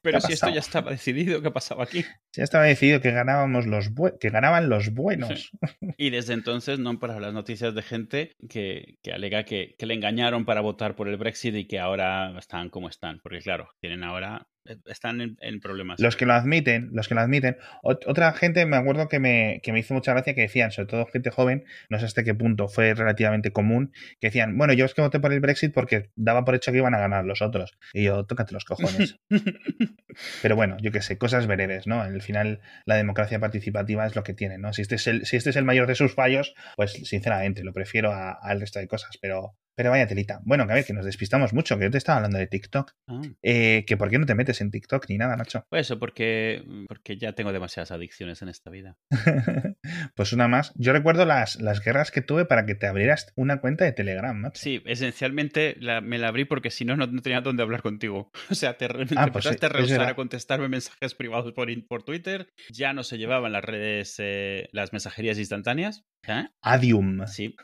Pero 0.01 0.21
si 0.21 0.33
esto 0.33 0.49
ya 0.49 0.59
estaba 0.59 0.91
decidido, 0.91 1.41
¿qué 1.41 1.51
pasaba 1.51 1.83
aquí? 1.83 2.05
Ya 2.33 2.43
estaba 2.43 2.65
decidido 2.65 3.01
que 3.01 3.11
ganábamos 3.11 3.65
los 3.65 3.89
que 4.19 4.29
ganaban 4.29 4.69
los 4.69 4.93
buenos. 4.93 5.51
Y 5.97 6.09
desde 6.09 6.33
entonces 6.33 6.79
no 6.79 6.99
para 6.99 7.19
las 7.19 7.33
noticias 7.33 7.73
de 7.73 7.81
gente 7.81 8.35
que, 8.49 8.97
que 9.01 9.11
alega 9.11 9.43
que, 9.43 9.75
que, 9.77 9.85
le 9.85 9.93
engañaron 9.93 10.45
para 10.45 10.61
votar 10.61 10.95
por 10.95 11.07
el 11.07 11.17
Brexit 11.17 11.55
y 11.55 11.65
que 11.65 11.79
ahora 11.79 12.37
están 12.37 12.69
como 12.69 12.89
están. 12.89 13.19
Porque 13.21 13.39
claro, 13.39 13.69
tienen 13.79 14.03
ahora 14.03 14.47
están 14.85 15.37
en, 15.39 15.59
problemas. 15.59 15.99
Los 15.99 16.15
que 16.15 16.25
lo 16.25 16.33
admiten, 16.33 16.89
los 16.93 17.07
que 17.07 17.15
lo 17.15 17.21
admiten. 17.21 17.57
otra 17.81 18.31
gente, 18.33 18.65
me 18.65 18.77
acuerdo 18.77 19.07
que 19.07 19.19
me, 19.19 19.59
que 19.63 19.71
me 19.71 19.79
hizo 19.79 19.93
mucha 19.93 20.13
gracia 20.13 20.33
que 20.35 20.41
decían, 20.41 20.71
sobre 20.71 20.87
todo 20.87 21.05
gente 21.05 21.31
joven, 21.31 21.65
no 21.89 21.99
sé 21.99 22.05
hasta 22.05 22.23
qué 22.23 22.33
punto 22.33 22.67
fue 22.67 22.93
relativamente 22.93 23.51
común, 23.51 23.91
que 24.19 24.27
decían, 24.27 24.57
bueno, 24.57 24.73
yo 24.73 24.85
es 24.85 24.93
que 24.93 25.01
voté 25.01 25.19
por 25.19 25.33
el 25.33 25.39
Brexit 25.39 25.73
porque 25.73 26.09
daba 26.15 26.45
por 26.45 26.55
hecho 26.55 26.71
que 26.71 26.77
iban 26.77 26.93
a 26.93 26.99
ganar 26.99 27.25
los 27.25 27.41
otros. 27.41 27.77
Y 27.93 28.03
yo, 28.03 28.25
tócate 28.25 28.53
los 28.53 28.65
cojones. 28.65 29.19
Pero 30.41 30.55
bueno, 30.55 30.77
yo 30.81 30.91
qué 30.91 31.01
sé, 31.01 31.17
cosas 31.17 31.47
veredes, 31.47 31.87
¿no? 31.87 32.01
Al 32.01 32.21
final, 32.21 32.61
la 32.85 32.95
democracia 32.95 33.39
participativa 33.39 34.05
es 34.05 34.15
lo 34.15 34.23
que 34.23 34.33
tiene, 34.33 34.57
¿no? 34.57 34.73
Si 34.73 34.81
este 34.81 34.95
es 34.95 35.07
el, 35.07 35.25
si 35.25 35.37
este 35.37 35.51
es 35.51 35.55
el 35.55 35.65
mayor 35.65 35.87
de 35.87 35.95
sus 35.95 36.13
fallos, 36.13 36.55
pues 36.75 36.93
sinceramente 36.93 37.63
lo 37.63 37.73
prefiero 37.73 38.13
al 38.13 38.59
resto 38.59 38.79
de 38.79 38.87
cosas, 38.87 39.17
pero 39.21 39.55
pero 39.77 39.91
vaya 39.91 40.07
telita. 40.07 40.41
Bueno, 40.43 40.65
que 40.65 40.71
a 40.71 40.75
ver, 40.75 40.85
que 40.85 40.93
nos 40.93 41.05
despistamos 41.05 41.53
mucho, 41.53 41.77
que 41.77 41.83
yo 41.83 41.91
te 41.91 41.99
estaba 41.99 42.17
hablando 42.17 42.39
de 42.39 42.47
TikTok. 42.47 42.93
Ah. 43.07 43.21
Eh, 43.43 43.85
que 43.85 43.95
por 43.95 44.09
qué 44.09 44.17
no 44.17 44.25
te 44.25 44.33
metes 44.33 44.59
en 44.59 44.71
TikTok 44.71 45.05
ni 45.07 45.19
nada, 45.19 45.35
Nacho. 45.35 45.67
Pues 45.69 45.85
eso, 45.85 45.99
porque, 45.99 46.63
porque 46.87 47.17
ya 47.17 47.33
tengo 47.33 47.53
demasiadas 47.53 47.91
adicciones 47.91 48.41
en 48.41 48.49
esta 48.49 48.71
vida. 48.71 48.97
pues 50.15 50.33
una 50.33 50.47
más. 50.47 50.73
Yo 50.77 50.93
recuerdo 50.93 51.25
las, 51.25 51.61
las 51.61 51.79
guerras 51.83 52.09
que 52.09 52.21
tuve 52.21 52.45
para 52.45 52.65
que 52.65 52.73
te 52.73 52.87
abrieras 52.87 53.31
una 53.35 53.61
cuenta 53.61 53.85
de 53.85 53.91
Telegram, 53.91 54.41
Nacho. 54.41 54.59
Sí, 54.59 54.81
esencialmente 54.87 55.77
me 56.01 56.17
la 56.17 56.29
abrí 56.29 56.45
porque 56.45 56.71
si 56.71 56.83
no, 56.83 56.97
no 56.97 57.21
tenía 57.21 57.41
dónde 57.41 57.61
hablar 57.61 57.83
contigo. 57.83 58.31
O 58.49 58.55
sea, 58.55 58.77
te, 58.77 58.85
ah, 58.85 58.89
pues 58.91 59.11
empezaste 59.11 59.65
a 59.67 59.69
rehusar 59.69 60.01
a 60.07 60.15
contestarme 60.15 60.69
mensajes 60.69 61.13
privados 61.13 61.53
por, 61.53 61.67
por 61.87 62.01
Twitter. 62.01 62.49
Ya 62.71 62.93
no 62.93 63.03
se 63.03 63.19
llevaban 63.19 63.51
las 63.51 63.63
redes, 63.63 64.15
eh, 64.17 64.69
las 64.71 64.93
mensajerías 64.93 65.37
instantáneas. 65.37 66.05
¿Eh? 66.27 66.45
Adium. 66.61 67.25
Sí. 67.25 67.55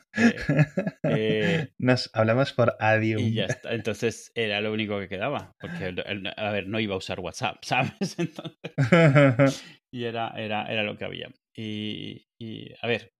Eh, 1.03 1.67
Nos 1.77 2.09
hablamos 2.13 2.53
por 2.53 2.75
Adium. 2.79 3.21
Y 3.21 3.33
ya 3.33 3.45
está. 3.45 3.73
Entonces 3.73 4.31
era 4.35 4.61
lo 4.61 4.71
único 4.71 4.99
que 4.99 5.09
quedaba. 5.09 5.51
Porque, 5.59 5.93
a 6.37 6.51
ver, 6.51 6.67
no 6.67 6.79
iba 6.79 6.95
a 6.95 6.97
usar 6.97 7.19
WhatsApp, 7.19 7.57
¿sabes? 7.63 8.17
Entonces, 8.17 8.57
y 9.93 10.05
era, 10.05 10.29
era, 10.37 10.65
era 10.71 10.83
lo 10.83 10.97
que 10.97 11.05
había. 11.05 11.29
Y, 11.55 12.25
y, 12.39 12.73
a 12.81 12.87
ver, 12.87 13.11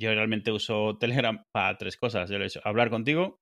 yo 0.00 0.14
realmente 0.14 0.50
uso 0.50 0.96
Telegram 0.98 1.42
para 1.52 1.76
tres 1.76 1.96
cosas. 1.96 2.30
Yo 2.30 2.38
lo 2.38 2.44
he 2.44 2.48
hecho 2.48 2.60
hablar 2.64 2.90
contigo, 2.90 3.38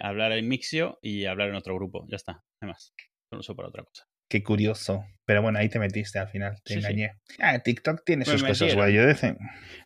hablar 0.00 0.32
en 0.32 0.48
Mixio 0.48 0.98
y 1.00 1.24
hablar 1.24 1.48
en 1.48 1.54
otro 1.54 1.74
grupo. 1.76 2.04
Ya 2.08 2.16
está, 2.16 2.40
además. 2.60 2.92
No 3.32 3.36
lo 3.36 3.40
uso 3.40 3.56
para 3.56 3.68
otra 3.68 3.84
cosa. 3.84 4.04
Qué 4.28 4.42
curioso. 4.42 5.04
Pero 5.26 5.42
bueno, 5.42 5.58
ahí 5.58 5.68
te 5.68 5.80
metiste 5.80 6.20
al 6.20 6.28
final, 6.28 6.54
te 6.62 6.74
engañé. 6.74 7.10
Ah, 7.40 7.58
TikTok 7.58 8.04
tiene 8.04 8.24
sus 8.24 8.44
cosas 8.44 8.72
guay. 8.76 8.94
Yo 8.94 9.04
decía... 9.04 9.36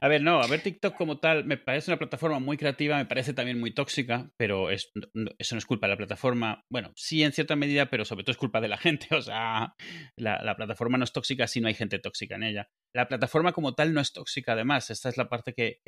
A 0.03 0.07
ver, 0.07 0.21
no, 0.21 0.43
a 0.43 0.47
ver, 0.47 0.61
TikTok 0.61 0.95
como 0.97 1.19
tal 1.19 1.47
me 1.47 1.57
parece 1.57 1.91
una 1.91 1.99
plataforma 1.99 2.39
muy 2.39 2.59
creativa, 2.59 2.99
me 2.99 3.07
parece 3.07 3.33
también 3.33 3.59
muy 3.59 3.73
tóxica, 3.73 4.31
pero 4.37 4.71
es, 4.71 4.93
eso 5.39 5.55
no 5.55 5.59
es 5.59 5.65
culpa 5.65 5.87
de 5.87 5.93
la 5.93 5.97
plataforma. 5.97 6.63
Bueno, 6.71 6.93
sí 6.95 7.23
en 7.23 7.33
cierta 7.33 7.57
medida, 7.57 7.87
pero 7.87 8.05
sobre 8.05 8.23
todo 8.23 8.33
es 8.33 8.37
culpa 8.37 8.61
de 8.61 8.69
la 8.69 8.77
gente. 8.79 9.09
O 9.15 9.23
sea, 9.23 9.75
la, 10.17 10.57
plataforma 10.57 10.99
no 10.99 11.05
es 11.05 11.13
tóxica 11.13 11.47
si 11.47 11.63
no 11.63 11.69
hay 11.69 11.75
gente 11.75 11.99
tóxica 11.99 12.35
en 12.35 12.43
ella. 12.43 12.69
La 12.95 13.09
plataforma 13.09 13.53
como 13.53 13.75
tal 13.75 13.95
no 13.95 14.03
es 14.03 14.13
tóxica, 14.13 14.53
además. 14.53 14.91
Esta 14.91 15.09
es 15.09 15.17
la 15.17 15.31
parte 15.31 15.55
que, 15.55 15.81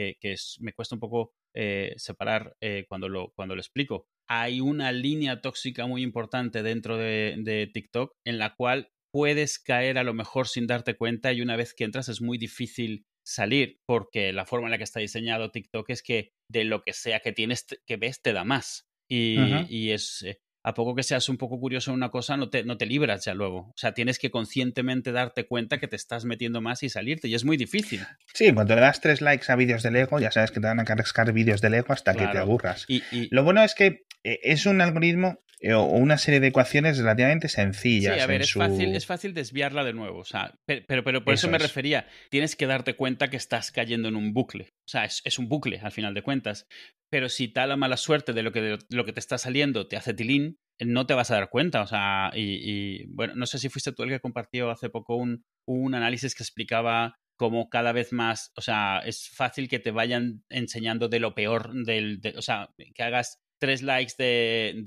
me 0.61 0.73
cuesta 0.73 0.95
un 0.95 1.01
poco 1.01 1.35
eh, 1.55 1.93
separar 1.97 2.57
eh, 2.63 2.87
cuando, 2.89 3.11
lo, 3.11 3.33
cuando 3.35 3.55
lo 3.55 3.61
explico 3.61 4.09
hay 4.41 4.61
una 4.61 4.93
línea 4.93 5.43
tóxica 5.43 5.87
muy 5.87 6.03
importante 6.03 6.63
dentro 6.63 6.97
de, 6.97 7.71
TikTok 7.73 8.15
en 8.25 8.39
la 8.39 8.55
cual 8.55 8.91
puedes 9.13 9.59
caer 9.59 9.99
a 9.99 10.05
lo 10.05 10.15
mejor 10.15 10.49
sin 10.49 10.67
darte 10.67 10.97
cuenta 10.97 11.35
y 11.35 11.43
una 11.43 11.57
vez 11.57 11.75
que 11.75 11.85
entras 11.85 12.09
es 12.09 12.23
muy 12.23 12.39
difícil 12.39 13.05
salir 13.23 13.81
porque 13.87 14.33
la 14.33 14.47
forma 14.47 14.69
en 14.69 14.71
la 14.71 14.79
que 14.79 14.85
está 14.85 15.01
diseñado 15.01 15.51
TikTok 15.51 15.91
es 15.91 16.03
que 16.03 16.33
de 16.51 16.65
lo 16.65 16.83
que 16.83 16.95
sea 16.95 17.21
que 17.21 17.33
tienes 17.33 17.67
que 17.87 17.97
ves 17.99 18.23
te 18.23 18.33
da 18.33 18.45
más. 18.45 18.89
Y, 19.07 19.37
y 19.69 19.91
es 19.91 20.23
eh, 20.23 20.41
a 20.63 20.75
poco 20.75 20.95
que 20.95 21.03
seas 21.03 21.29
un 21.29 21.37
poco 21.37 21.59
curioso 21.59 21.91
en 21.91 21.97
una 21.97 22.11
cosa, 22.11 22.37
no 22.37 22.49
te, 22.49 22.65
no 22.65 22.77
te 22.77 22.87
libras 22.87 23.25
ya 23.25 23.35
luego. 23.35 23.59
O 23.59 23.75
sea, 23.77 23.93
tienes 23.93 24.19
que 24.19 24.31
conscientemente 24.31 25.13
darte 25.13 25.47
cuenta 25.47 25.79
que 25.79 25.89
te 25.89 25.97
estás 25.97 26.25
metiendo 26.25 26.61
más 26.61 26.83
y 26.83 26.89
salirte, 26.89 27.29
y 27.29 27.35
es 27.35 27.45
muy 27.45 27.57
difícil. 27.57 28.01
Sí, 28.33 28.53
cuando 28.53 28.75
le 28.75 28.81
das 28.81 29.01
tres 29.01 29.21
likes 29.21 29.51
a 29.51 29.57
vídeos 29.57 29.83
de 29.83 29.91
Lego, 29.91 30.19
ya 30.21 30.31
sabes 30.31 30.51
que 30.51 30.61
te 30.61 30.67
van 30.67 30.81
a 30.81 30.85
cargar 30.85 31.33
vídeos 31.33 31.61
de 31.61 31.71
Lego 31.71 31.93
hasta 31.93 32.15
que 32.15 32.27
te 32.27 32.39
aburras. 32.39 32.85
Y, 32.89 33.03
Lo 33.31 33.45
bueno 33.45 33.63
es 33.63 33.75
que 33.75 34.05
eh, 34.25 34.41
es 34.43 34.67
un 34.67 34.81
algoritmo 34.81 35.41
o 35.71 35.83
una 35.85 36.19
serie 36.19 36.41
de 36.41 36.49
ecuaciones 36.49 36.99
relativamente 36.99 37.49
sencillas. 37.49 38.17
Sí, 38.17 38.21
a 38.21 38.27
ver, 38.27 38.43
es, 38.43 38.53
fácil, 38.53 38.95
es 38.97 39.07
fácil 39.07 39.35
desviarla 39.35 39.85
de 39.85 39.93
nuevo. 39.93 40.19
O 40.19 40.25
sea, 40.25 40.59
pero, 40.67 41.05
pero, 41.05 41.25
por 41.25 41.35
eso, 41.35 41.49
me 41.49 41.59
refería. 41.59 42.07
Tienes 42.31 42.57
que 42.57 42.67
darte 42.67 42.95
cuenta 42.95 43.31
que 43.31 43.37
estás 43.37 43.71
cayendo 43.71 44.09
en 44.09 44.17
un 44.17 44.33
bucle. 44.33 44.65
O 44.65 44.89
sea, 44.89 45.05
es, 45.05 45.23
es 45.25 45.39
un 45.39 45.49
bucle 45.49 45.79
al 45.81 45.93
final 45.93 46.15
de 46.15 46.23
cuentas. 46.23 46.67
Pero 47.11 47.29
si 47.29 47.49
tal 47.49 47.69
la 47.69 47.77
mala 47.77 47.97
suerte 47.97 48.33
de 48.33 48.43
lo 48.43 48.53
que, 48.53 48.61
de 48.61 48.79
lo 48.91 49.05
que 49.05 49.13
te 49.13 49.21
está 49.21 49.39
saliendo 49.39 49.87
te 49.87 49.97
hace 49.97 50.15
tilín, 50.15 50.59
no 50.81 51.07
te 51.07 51.15
vas 51.15 51.31
a 51.31 51.35
dar 51.35 51.51
cuenta. 51.51 51.83
O 51.83 51.87
sea, 51.87 52.33
y, 52.35 53.05
bueno, 53.09 53.35
no 53.37 53.47
sé 53.47 53.59
si 53.59 53.69
fuiste 53.69 53.93
tú 53.93 54.03
el 54.03 54.11
que 54.11 54.21
compartió 54.21 54.71
hace 54.71 54.91
poco 54.91 55.17
un, 55.17 55.45
un 55.67 55.95
análisis 55.95 56.35
que 56.35 56.43
explicaba 56.43 57.17
cómo 57.37 57.69
cada 57.69 57.93
vez 57.93 58.13
más, 58.13 58.53
o 58.57 58.61
sea, 58.61 59.01
es 59.05 59.29
fácil 59.29 59.69
que 59.69 59.81
te 59.81 59.91
vayan 59.91 60.45
enseñando 60.49 61.09
de 61.09 61.19
lo 61.19 61.35
peor 61.35 61.73
del, 61.85 62.21
o 62.37 62.43
sea, 62.43 62.71
que 62.95 63.03
hagas 63.03 63.42
tres 63.63 63.81
likes 63.83 64.15
de, 64.19 64.83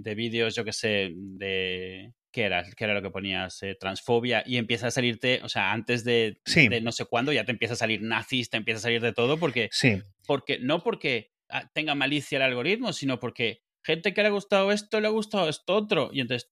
de, 0.00 0.14
vídeos, 0.14 0.54
yo 0.54 0.64
qué 0.64 0.72
sé, 0.72 1.10
de... 1.12 2.12
¿Qué 2.30 2.42
era? 2.42 2.62
¿Qué 2.62 2.84
era 2.84 2.94
lo 2.94 3.02
que 3.02 3.10
ponías? 3.10 3.60
Eh, 3.64 3.76
transfobia 3.80 4.44
y 4.46 4.58
empieza 4.58 4.86
a 4.86 4.90
salirte, 4.92 5.40
o 5.42 5.48
sea, 5.48 5.72
antes 5.72 6.04
de, 6.04 6.38
de, 6.54 6.80
no 6.80 6.92
sé 6.92 7.04
cuándo 7.06 7.32
ya 7.32 7.44
te 7.44 7.50
empieza 7.50 7.74
a 7.74 7.76
salir 7.76 8.00
nazis, 8.00 8.48
te 8.48 8.58
empieza 8.58 8.78
a 8.78 8.82
salir 8.82 9.02
de 9.02 9.12
todo 9.12 9.38
porque... 9.38 9.68
Sí. 9.72 10.00
porque 10.24 10.60
no 10.60 10.84
porque 10.84 11.32
ah, 11.48 11.68
tenga 11.74 11.96
malicia 11.96 12.36
el 12.36 12.42
algoritmo, 12.42 12.92
sino 12.92 13.18
porque 13.18 13.62
gente 13.82 14.14
que 14.14 14.22
le 14.22 14.28
ha 14.28 14.30
gustado 14.30 14.70
esto, 14.70 15.00
le 15.00 15.08
ha 15.08 15.10
gustado 15.10 15.48
esto 15.48 15.74
otro. 15.74 16.10
Y 16.12 16.20
entonces, 16.20 16.48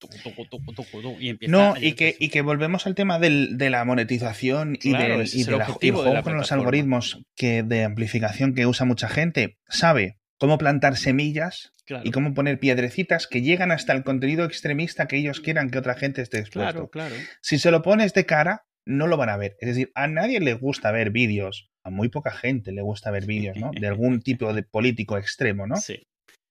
y 1.21 1.29
empieza 1.29 1.53
No, 1.53 1.77
y 1.81 1.93
que, 1.93 2.17
y 2.19 2.31
que 2.31 2.43
volvemos 2.43 2.89
al 2.89 2.97
tema 2.97 3.21
del, 3.21 3.57
de 3.59 3.71
la 3.71 3.85
monetización 3.85 4.77
y, 4.83 4.91
del, 4.91 5.25
y, 5.33 5.45
de 5.45 5.93
juego 5.93 6.23
con 6.25 6.37
los 6.37 6.51
algoritmos 6.51 7.23
que, 7.37 7.63
de 7.63 7.85
amplificación 7.85 8.57
que 8.57 8.67
usa 8.67 8.85
mucha 8.85 9.09
gente. 9.09 9.57
Sabe 9.69 10.18
cómo 10.39 10.59
plantar 10.59 10.97
semillas 10.97 11.75
y 12.05 12.11
cómo 12.11 12.35
poner 12.35 12.59
piedrecitas 12.59 13.27
que 13.27 13.43
llegan 13.43 13.73
hasta 13.73 13.93
el 13.93 14.05
contenido 14.05 14.45
extremista 14.45 15.09
que 15.09 15.17
ellos 15.17 15.41
quieran 15.41 15.71
que 15.71 15.79
otra 15.79 15.95
gente 15.95 16.23
esté 16.23 16.39
expuesto. 16.39 16.89
Claro, 16.89 16.91
claro. 16.91 17.15
Si 17.41 17.59
se 17.59 17.71
lo 17.71 17.83
pones 17.83 18.13
de 18.15 18.27
cara, 18.27 18.67
no 18.85 19.07
lo 19.07 19.17
van 19.17 19.31
a 19.31 19.37
ver. 19.37 19.57
Es 19.61 19.69
decir, 19.69 19.91
a 19.95 20.07
nadie 20.07 20.41
le 20.41 20.55
gusta 20.55 20.93
ver 20.93 21.11
vídeos, 21.11 21.71
a 21.85 21.91
muy 21.91 22.09
poca 22.09 22.31
gente 22.31 22.73
le 22.73 22.83
gusta 22.83 23.11
ver 23.11 23.27
vídeos, 23.27 23.57
¿no? 23.57 23.71
De 23.73 23.87
algún 23.87 24.21
tipo 24.23 24.53
de 24.53 24.63
político 24.63 25.19
extremo, 25.19 25.67
¿no? 25.67 25.77
Sí. 25.77 26.07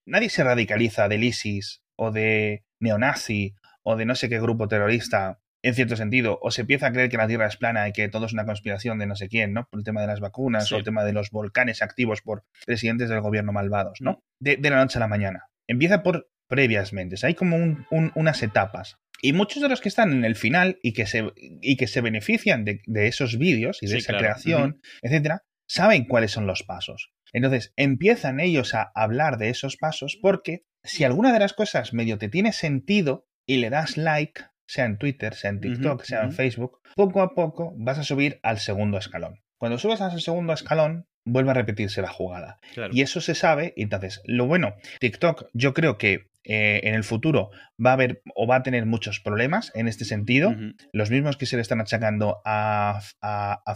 Nadie 0.06 0.30
se 0.30 0.44
radicaliza 0.44 1.08
del 1.08 1.24
ISIS 1.24 1.82
o 1.96 2.12
de 2.12 2.64
neonazi 2.80 3.56
o 3.84 3.96
de 3.96 4.06
no 4.06 4.16
sé 4.16 4.30
qué 4.30 4.40
grupo 4.40 4.68
terrorista 4.68 5.40
en 5.68 5.76
cierto 5.76 5.96
sentido, 5.96 6.40
o 6.42 6.52
se 6.52 6.62
empieza 6.62 6.88
a 6.88 6.92
creer 6.92 7.10
que 7.10 7.18
la 7.18 7.28
Tierra 7.28 7.48
es 7.48 7.58
plana 7.58 7.88
y 7.88 7.92
que 7.92 8.08
todo 8.10 8.26
es 8.26 8.34
una 8.34 8.46
conspiración 8.46 9.00
de 9.00 9.06
no 9.06 9.16
sé 9.16 9.28
quién, 9.28 9.54
¿no? 9.54 9.68
Por 9.70 9.80
el 9.80 9.84
tema 9.84 10.02
de 10.02 10.08
las 10.08 10.20
vacunas 10.20 10.72
o 10.72 10.78
el 10.78 10.84
tema 10.84 11.04
de 11.04 11.14
los 11.14 11.30
volcanes 11.30 11.82
activos 11.82 12.22
por 12.22 12.46
presidentes 12.66 13.10
del 13.10 13.22
gobierno 13.22 13.52
malvados, 13.52 14.00
¿no? 14.02 14.24
De, 14.40 14.58
la 14.62 14.78
noche 14.78 14.98
a 14.98 15.02
la 15.02 15.08
mañana. 15.08 15.50
Empieza 15.68 16.04
por 16.04 16.30
previamente, 16.48 17.16
hay 17.24 17.34
como 17.34 17.58
unas 17.92 18.44
etapas. 18.44 18.98
Y 19.22 19.34
muchos 19.34 19.62
de 19.62 19.68
los 19.68 19.82
que 19.82 19.90
están 19.90 20.12
en 20.14 20.24
el 20.24 20.36
final 20.36 20.80
y 20.82 20.94
que 20.94 21.06
se, 21.06 21.34
y 21.36 21.76
que 21.76 21.88
se 21.88 22.02
benefician 22.02 22.64
de, 22.64 22.82
esos 23.08 23.38
vídeos 23.38 23.80
y 23.82 23.88
de 23.88 23.98
esa 23.98 24.16
creación, 24.16 24.80
etcétera, 25.02 25.44
saben 25.68 26.06
cuáles 26.06 26.32
son 26.32 26.48
los 26.48 26.64
pasos. 26.64 27.12
Entonces, 27.34 27.74
empiezan 27.76 28.40
ellos 28.40 28.74
a 28.74 28.92
hablar 28.96 29.38
de 29.38 29.50
esos 29.50 29.76
pasos 29.76 30.18
porque 30.22 30.64
si 30.84 31.04
alguna 31.04 31.34
de 31.34 31.40
las 31.40 31.54
cosas 31.54 31.94
medio 31.94 32.18
te 32.18 32.30
tiene 32.30 32.54
sentido 32.54 33.28
y 33.46 33.58
le 33.58 33.70
das 33.70 33.98
like, 33.98 34.44
sea 34.68 34.86
en 34.86 34.98
Twitter, 34.98 35.34
sea 35.34 35.50
en 35.50 35.62
TikTok, 35.62 36.04
sea 36.04 36.24
en 36.24 36.34
Facebook, 36.34 36.80
poco 36.96 37.22
a 37.22 37.34
poco 37.34 37.74
vas 37.78 37.98
a 37.98 38.04
subir 38.04 38.40
al 38.44 38.60
segundo 38.60 38.98
escalón. 38.98 39.42
Cuando 39.58 39.80
subes 39.80 40.02
al 40.02 40.22
segundo 40.22 40.54
escalón, 40.54 41.08
vuelve 41.26 41.52
a 41.52 41.54
repetirse 41.54 42.02
la 42.02 42.10
jugada. 42.10 42.60
Y 42.92 43.02
eso 43.02 43.22
se 43.22 43.36
sabe. 43.36 43.74
Y 43.76 43.84
entonces, 43.84 44.22
lo 44.26 44.48
bueno, 44.48 44.76
TikTok, 45.00 45.50
yo 45.54 45.74
creo 45.74 45.98
que 45.98 46.30
eh, 46.44 46.82
en 46.84 46.96
el 46.96 47.04
futuro 47.04 47.52
va 47.84 47.92
a 47.92 47.94
haber 47.94 48.22
o 48.36 48.48
va 48.48 48.58
a 48.58 48.64
tener 48.64 48.86
muchos 48.86 49.20
problemas 49.20 49.72
en 49.76 49.88
este 49.88 50.06
sentido. 50.06 50.56
Los 50.94 51.12
mismos 51.12 51.38
que 51.38 51.46
se 51.46 51.56
le 51.56 51.62
están 51.62 51.82
achacando 51.82 52.42
a, 52.46 53.02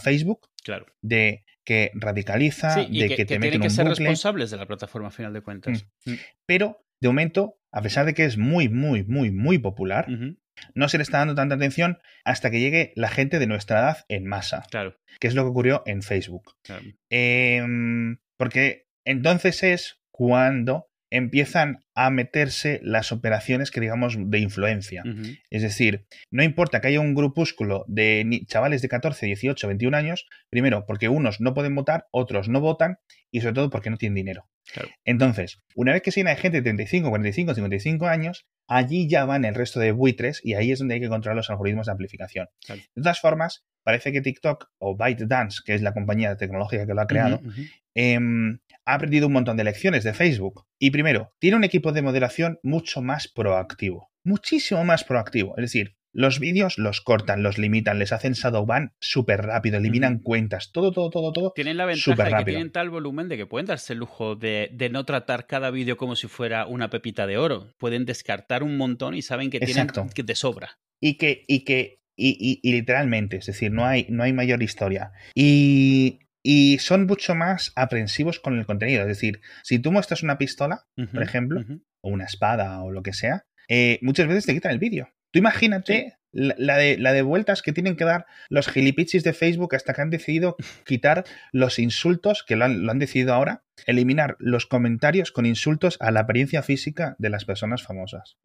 Facebook. 0.02 0.50
Claro. 0.64 0.86
De 1.02 1.44
que 1.64 1.92
radicaliza, 1.94 2.76
de 2.76 3.10
que, 3.10 3.26
te 3.26 3.38
tienen 3.38 3.62
que 3.62 3.70
ser 3.70 3.88
responsables 3.88 4.50
de 4.50 4.58
la 4.58 4.66
plataforma 4.66 5.10
a 5.10 5.12
final 5.12 5.34
de 5.34 5.42
cuentas. 5.42 5.86
Mm. 6.06 6.14
Pero, 6.46 6.84
de 7.00 7.10
momento, 7.10 7.60
a 7.72 7.82
pesar 7.82 8.06
de 8.06 8.14
que 8.14 8.26
es 8.26 8.38
muy, 8.38 8.70
muy, 8.70 9.04
muy, 9.04 9.32
muy 9.32 9.58
popular, 9.58 10.08
no 10.74 10.90
se 10.90 10.98
le 10.98 11.04
está 11.04 11.20
dando 11.20 11.36
tanta 11.36 11.56
atención 11.56 12.00
hasta 12.24 12.52
que 12.52 12.60
llegue 12.60 12.94
la 12.96 13.10
gente 13.10 13.40
de 13.40 13.48
nuestra 13.48 13.80
edad 13.80 14.06
en 14.10 14.26
masa. 14.26 14.64
Claro. 14.70 14.96
Que 15.20 15.28
es 15.28 15.36
lo 15.36 15.44
que 15.44 15.50
ocurrió 15.50 15.84
en 15.86 16.02
Facebook. 16.02 16.56
Em, 17.10 18.18
porque 18.38 18.88
entonces 19.06 19.64
es 19.64 20.02
cuando 20.12 20.92
empiezan 21.12 21.84
a 21.94 22.10
meterse 22.10 22.80
las 22.84 23.12
operaciones 23.12 23.70
que 23.70 23.82
digamos 23.82 24.16
de 24.18 24.40
influencia. 24.40 25.04
Es 25.50 25.62
decir, 25.62 26.06
no 26.32 26.42
importa 26.42 26.80
que 26.80 26.88
haya 26.88 27.02
un 27.02 27.14
grupúsculo 27.14 27.84
de 27.88 28.44
chavales 28.48 28.82
de 28.82 28.88
14, 28.88 29.26
18, 29.26 29.68
21 29.68 29.98
años, 29.98 30.26
primero 30.50 30.86
porque 30.88 31.10
unos 31.10 31.42
no 31.42 31.54
pueden 31.54 31.76
votar, 31.76 32.08
otros 32.12 32.48
no 32.48 32.62
votan 32.62 32.98
y 33.32 33.42
sobre 33.42 33.54
todo 33.54 33.70
porque 33.70 33.90
no 33.90 33.98
tienen 33.98 34.16
dinero. 34.16 34.48
Entonces, 35.06 35.60
una 35.76 35.94
vez 35.94 36.02
que 36.02 36.12
se 36.12 36.28
hay 36.28 36.36
gente 36.38 36.58
de 36.58 36.64
35, 36.64 37.10
45, 37.10 37.56
55 37.56 38.08
años, 38.08 38.46
allí 38.68 39.10
ya 39.10 39.26
van 39.26 39.46
el 39.46 39.56
resto 39.56 39.80
de 39.80 39.92
buitres 39.92 40.40
y 40.44 40.54
ahí 40.54 40.72
es 40.72 40.80
donde 40.80 40.96
hay 40.96 41.02
que 41.02 41.10
controlar 41.10 41.36
los 41.36 41.50
algoritmos 41.50 41.88
de 41.88 41.92
amplificación. 41.92 42.48
De 42.68 43.02
todas 43.02 43.20
formas, 43.20 43.66
parece 43.84 44.12
que 44.12 44.22
TikTok 44.22 44.70
o 44.78 44.96
ByteDance, 44.96 45.62
que 45.66 45.74
es 45.74 45.82
la 45.82 45.94
compañía 45.94 46.36
tecnológica 46.38 46.86
que 46.86 46.94
lo 46.94 47.02
ha 47.02 47.08
creado, 47.08 47.42
em, 47.96 48.60
ha 48.86 48.94
aprendido 48.94 49.28
un 49.28 49.34
montón 49.34 49.58
de 49.58 49.64
lecciones 49.64 50.04
de 50.04 50.14
Facebook. 50.14 50.66
Y 50.80 50.92
primero, 50.92 51.34
tiene 51.40 51.58
un 51.58 51.64
equipo 51.64 51.92
de 51.92 52.02
moderación 52.02 52.60
mucho 52.64 53.02
más 53.02 53.28
proactivo. 53.28 54.10
Muchísimo 54.24 54.84
más 54.84 55.04
proactivo. 55.04 55.56
Es 55.58 55.64
decir, 55.64 55.96
los 56.14 56.40
vídeos 56.40 56.78
los 56.78 57.02
cortan, 57.02 57.44
los 57.44 57.58
limitan, 57.58 58.00
les 58.00 58.12
hacen 58.12 58.34
shadowban 58.34 58.94
súper 59.00 59.42
rápido, 59.42 59.78
eliminan 59.78 60.20
cuentas, 60.20 60.72
todo, 60.72 60.92
todo, 60.92 61.10
todo, 61.10 61.32
todo. 61.32 61.52
Tienen 61.56 61.78
la 61.78 61.86
ventaja 61.86 62.24
de 62.24 62.36
que 62.38 62.52
tienen 62.52 62.72
tal 62.72 62.90
volumen 62.90 63.30
de 63.30 63.38
que 63.38 63.46
pueden 63.46 63.66
darse 63.66 63.94
el 63.94 64.00
lujo 64.00 64.36
de, 64.36 64.70
no 64.92 65.06
tratar 65.06 65.48
cada 65.48 65.72
vídeo 65.72 65.96
como 65.98 66.16
si 66.16 66.28
fuera 66.28 66.66
una 66.66 66.90
pepita 66.90 67.28
de 67.28 67.38
oro. 67.38 67.74
Pueden 67.78 68.06
descartar 68.06 68.64
un 68.64 68.78
montón 68.78 69.14
y 69.14 69.22
saben 69.22 69.50
que 69.50 69.60
tienen 69.60 69.88
que 70.14 70.24
te 70.24 70.36
sobra. 70.36 70.80
Y 71.00 71.16
que, 71.16 71.44
y 71.48 71.64
que, 71.64 72.02
y, 72.18 72.60
literalmente, 72.70 73.38
es 73.38 73.46
decir, 73.46 73.72
no 73.72 73.86
hay, 73.86 74.06
no 74.10 74.24
hay 74.24 74.34
mayor 74.34 74.62
historia. 74.62 75.14
Y, 75.34 76.20
y 76.44 76.78
son 76.80 77.08
mucho 77.08 77.36
más 77.36 77.72
aprensivos 77.76 78.40
con 78.40 78.58
el 78.58 78.66
contenido. 78.66 79.02
Es 79.02 79.08
decir, 79.08 79.42
si 79.64 79.80
tú 79.80 79.92
muestras 79.92 80.24
una 80.24 80.38
pistola, 80.38 80.86
por 81.14 81.24
ejemplo, 81.24 81.62
o 82.02 82.10
una 82.10 82.26
espada 82.26 82.84
o 82.84 82.92
lo 82.92 83.02
que 83.02 83.14
sea, 83.14 83.46
eh, 83.70 84.00
muchas 84.02 84.28
veces 84.28 84.46
te 84.46 84.54
quitan 84.54 84.74
el 84.74 84.80
vídeo 84.80 85.10
Tú 85.32 85.40
imagínate 85.40 86.18
la, 86.32 86.78
de, 86.78 86.98
la 86.98 87.14
de 87.14 87.22
vueltas 87.22 87.62
que 87.62 87.74
tienen 87.74 87.96
que 87.96 88.06
dar 88.06 88.26
los 88.50 88.68
gilipichis 88.68 89.24
de 89.24 89.34
Facebook 89.34 89.76
hasta 89.76 89.94
que 89.94 90.02
han 90.02 90.10
decidido 90.10 90.56
quitar 90.86 91.26
los 91.52 91.80
insultos, 91.80 92.44
que 92.44 92.56
lo 92.56 92.66
han, 92.66 93.00
decidido 93.00 93.34
ahora, 93.34 93.64
eliminar 93.86 94.36
los 94.40 94.66
comentarios 94.66 95.32
con 95.32 95.46
insultos 95.46 95.98
a 96.00 96.12
la 96.12 96.22
apariencia 96.22 96.64
física 96.64 97.16
de 97.20 97.30
las 97.30 97.46
personas 97.46 97.84
famosas. 97.84 98.38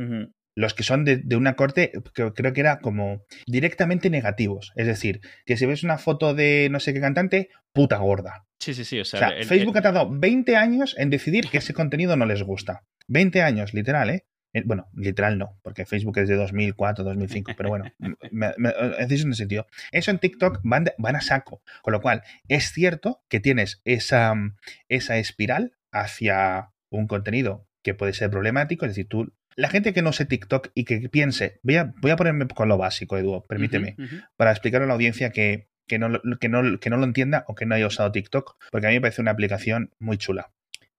Los 0.55 0.73
que 0.73 0.85
son 0.85 1.05
de, 1.05 1.37
una 1.37 1.55
corte, 1.55 1.93
que 2.15 2.33
creo 2.33 2.53
que 2.55 2.61
era 2.61 2.79
como 2.79 3.23
directamente 3.47 4.09
negativos. 4.09 4.73
Es 4.75 4.87
decir, 4.87 5.21
que 5.45 5.59
si 5.59 5.67
ves 5.67 5.83
una 5.83 5.99
foto 5.99 6.35
de 6.35 6.69
no 6.71 6.81
sé 6.81 6.95
qué 6.95 7.01
cantante, 7.01 7.51
puta 7.75 7.99
gorda. 7.99 8.47
Sí, 8.59 8.73
sí, 8.73 8.85
sí. 8.85 8.99
O 8.99 9.05
sea, 9.05 9.33
Facebook 9.45 9.77
ha 9.77 9.83
tardado 9.83 10.09
20 10.11 10.57
años 10.57 10.95
en 10.99 11.11
decidir 11.11 11.51
que 11.51 11.59
ese 11.59 11.75
contenido 11.75 12.17
no 12.17 12.25
les 12.25 12.43
gusta. 12.43 12.85
20 13.09 13.43
años, 13.43 13.75
literal, 13.75 14.09
¿eh? 14.09 14.25
Eh, 14.57 14.63
bueno, 14.65 14.89
literal 14.95 15.37
no, 15.37 15.59
porque 15.63 15.85
Facebook 15.85 16.17
es 16.17 16.29
de 16.31 16.35
2004, 16.35 17.05
2005, 17.05 17.53
pero 17.59 17.69
bueno, 17.69 17.85
me, 18.31 18.55
me, 18.57 18.73
en 18.99 19.35
sentido. 19.35 19.67
Eso 19.93 20.11
en 20.11 20.19
TikTok 20.19 20.61
van, 20.63 20.87
van, 20.97 21.15
a 21.15 21.21
saco, 21.21 21.61
con 21.83 21.93
lo 21.93 22.01
cual 22.01 22.23
es 22.49 22.73
cierto 22.73 23.23
que 23.29 23.39
tienes 23.39 23.83
esa, 23.85 24.35
esa 24.89 25.19
espiral 25.19 25.77
hacia 25.93 26.71
un 26.89 27.07
contenido 27.07 27.69
que 27.83 27.93
puede 27.93 28.15
ser 28.15 28.31
problemático, 28.31 28.87
es 28.87 28.93
decir, 28.93 29.09
tú 29.09 29.31
la 29.57 29.69
gente 29.69 29.93
que 29.93 30.01
no 30.01 30.13
sé 30.13 30.25
TikTok 30.25 30.71
y 30.75 30.85
que 30.85 31.09
piense, 31.11 31.61
voy 31.63 31.77
a, 31.77 31.93
voy 32.01 32.11
a 32.11 32.17
ponerme 32.17 32.49
con 32.49 32.69
lo 32.71 32.79
básico, 32.79 33.19
Edu, 33.19 33.45
permíteme, 33.47 33.97
para 34.37 34.53
explicar 34.53 34.81
a 34.81 34.87
la 34.87 34.95
audiencia 34.95 35.31
que, 35.33 35.69
que, 35.87 35.99
no, 35.99 36.19
que, 36.41 36.49
no, 36.49 36.79
que 36.81 36.91
no 36.91 36.97
lo 36.97 37.05
entienda 37.05 37.45
o 37.47 37.55
que 37.55 37.67
no 37.67 37.75
haya 37.75 37.87
usado 37.87 38.11
TikTok, 38.11 38.57
porque 38.71 38.87
a 38.87 38.91
mí 38.91 38.97
me 38.97 39.01
parece 39.03 39.21
una 39.21 39.33
aplicación 39.33 39.93
muy 39.99 40.17
chula. 40.17 40.51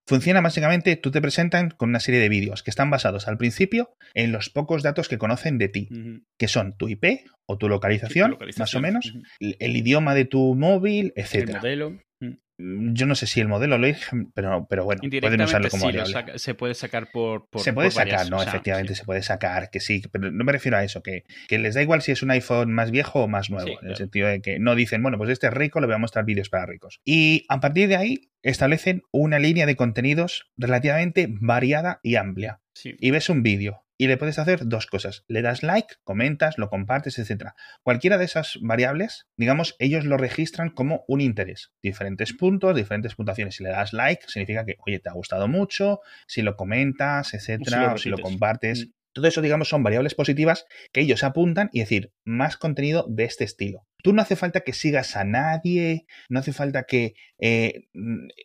Funciona 0.08 0.40
básicamente, 0.40 0.96
tú 0.96 1.12
te 1.12 1.22
presentan 1.22 1.70
con 1.70 1.90
una 1.90 2.00
serie 2.00 2.22
de 2.22 2.30
vídeos 2.30 2.64
que 2.64 2.70
están 2.70 2.90
basados 2.90 3.28
al 3.28 3.38
principio 3.38 3.92
en 4.14 4.32
los 4.32 4.50
pocos 4.50 4.82
datos 4.82 5.10
que 5.10 5.18
conocen 5.18 5.58
de 5.58 5.68
ti, 5.68 5.90
que 6.38 6.48
son 6.48 6.78
tu 6.78 6.88
IP 6.88 7.26
o 7.46 7.58
tu 7.58 7.68
localización, 7.68 8.38
más 8.58 8.74
o 8.74 8.80
menos, 8.80 9.14
el, 9.40 9.76
idioma 9.76 10.16
de 10.16 10.24
tu 10.24 10.56
móvil, 10.56 11.12
etc. 11.18 11.36
El 11.36 11.52
modelo. 11.52 12.00
Mm, 12.20 12.94
yo 12.94 13.06
no 13.06 13.14
sé 13.14 13.28
si 13.28 13.40
el 13.40 13.48
modelo 13.48 13.78
lo 13.78 13.86
eligen, 13.86 14.32
pero, 14.32 14.66
pero 14.68 14.84
bueno, 14.84 15.02
pueden 15.22 15.42
usarlo 15.42 15.70
como 15.70 15.92
se 16.36 16.56
puede 16.56 16.74
sacar 16.74 17.12
por. 17.12 17.48
se 17.58 17.72
puede 17.72 17.92
sacar, 17.92 18.30
no, 18.32 18.42
efectivamente 18.42 18.96
se 18.96 19.06
puede 19.06 19.22
sacar, 19.22 19.70
que 19.70 19.80
sí, 19.80 20.02
pero 20.12 20.32
no 20.32 20.44
me 20.44 20.52
refiero 20.52 20.78
a 20.78 20.84
eso, 20.84 21.04
que, 21.04 21.24
que, 21.48 21.60
les 21.60 21.76
da 21.76 21.84
igual 21.84 22.02
si 22.02 22.12
es 22.12 22.24
un 22.24 22.32
iPhone 22.32 22.74
más 22.74 22.90
viejo 22.90 23.24
o 23.24 23.28
más 23.28 23.52
nuevo, 23.52 23.80
en 23.82 23.90
el 23.90 23.96
sentido 23.96 24.28
de 24.28 24.42
que 24.42 24.58
no 24.60 24.74
dicen, 24.74 25.04
bueno, 25.04 25.20
pues 25.20 25.30
este 25.30 25.48
es 25.48 25.54
rico, 25.54 25.80
le 25.80 25.86
voy 25.86 25.96
a 25.96 26.00
mostrar 26.00 26.26
vídeos 26.26 26.50
para 26.50 26.66
ricos. 26.66 27.00
Y 27.06 27.46
a 27.48 27.60
partir 27.60 27.88
de 27.90 27.96
ahí 27.96 28.32
establecen 28.42 29.04
una 29.12 29.38
línea 29.38 29.68
de 29.68 29.76
contenidos 29.76 30.50
relativamente 30.58 31.28
variada 31.30 32.00
y 32.02 32.16
amplia. 32.16 32.62
Y 32.84 33.12
ves 33.12 33.30
un 33.30 33.42
vídeo 33.42 33.87
y 33.98 34.08
le 34.08 34.18
puedes 34.18 34.40
hacer 34.40 34.68
dos 34.68 34.86
cosas. 34.86 35.24
Le 35.28 35.42
das 35.42 35.64
like, 35.64 35.96
comentas, 36.04 36.58
lo 36.58 36.70
compartes, 36.70 37.18
etc. 37.18 37.52
Cualquiera 37.82 38.18
de 38.18 38.26
esas 38.26 38.60
variables, 38.62 39.28
digamos, 39.36 39.76
ellos 39.80 40.06
lo 40.06 40.18
registran 40.18 40.70
como 40.70 41.04
un 41.08 41.22
interés. 41.22 41.72
Diferentes 41.82 42.34
puntos, 42.34 42.76
diferentes 42.76 43.16
puntuaciones. 43.16 43.56
Si 43.56 43.64
le 43.64 43.70
das 43.70 43.94
like, 43.94 44.26
significa 44.28 44.66
que, 44.66 44.78
oye, 44.86 45.00
te 45.00 45.10
ha 45.10 45.14
gustado 45.14 45.48
mucho. 45.48 46.02
Si 46.28 46.42
lo 46.42 46.56
comentas, 46.56 47.34
etcétera, 47.34 47.94
o 47.94 47.98
si 47.98 48.10
lo 48.10 48.20
compartes. 48.20 48.86
Mm. 48.86 48.92
Todo 49.14 49.28
eso, 49.28 49.42
digamos, 49.42 49.68
son 49.68 49.82
variables 49.82 50.14
positivas 50.14 50.66
que 50.92 51.02
ellos 51.02 51.24
apuntan 51.24 51.72
y 51.74 51.80
decir, 51.80 52.14
más 52.24 52.56
contenido 52.56 53.08
de 53.10 53.24
este 53.24 53.46
estilo. 53.46 53.88
Tú 54.04 54.14
no 54.14 54.22
hace 54.22 54.36
falta 54.36 54.62
que 54.62 54.74
sigas 54.74 55.16
a 55.16 55.24
nadie, 55.24 56.06
no 56.30 56.40
hace 56.40 56.54
falta 56.54 56.84
que... 56.84 57.16
Eh, 57.40 57.88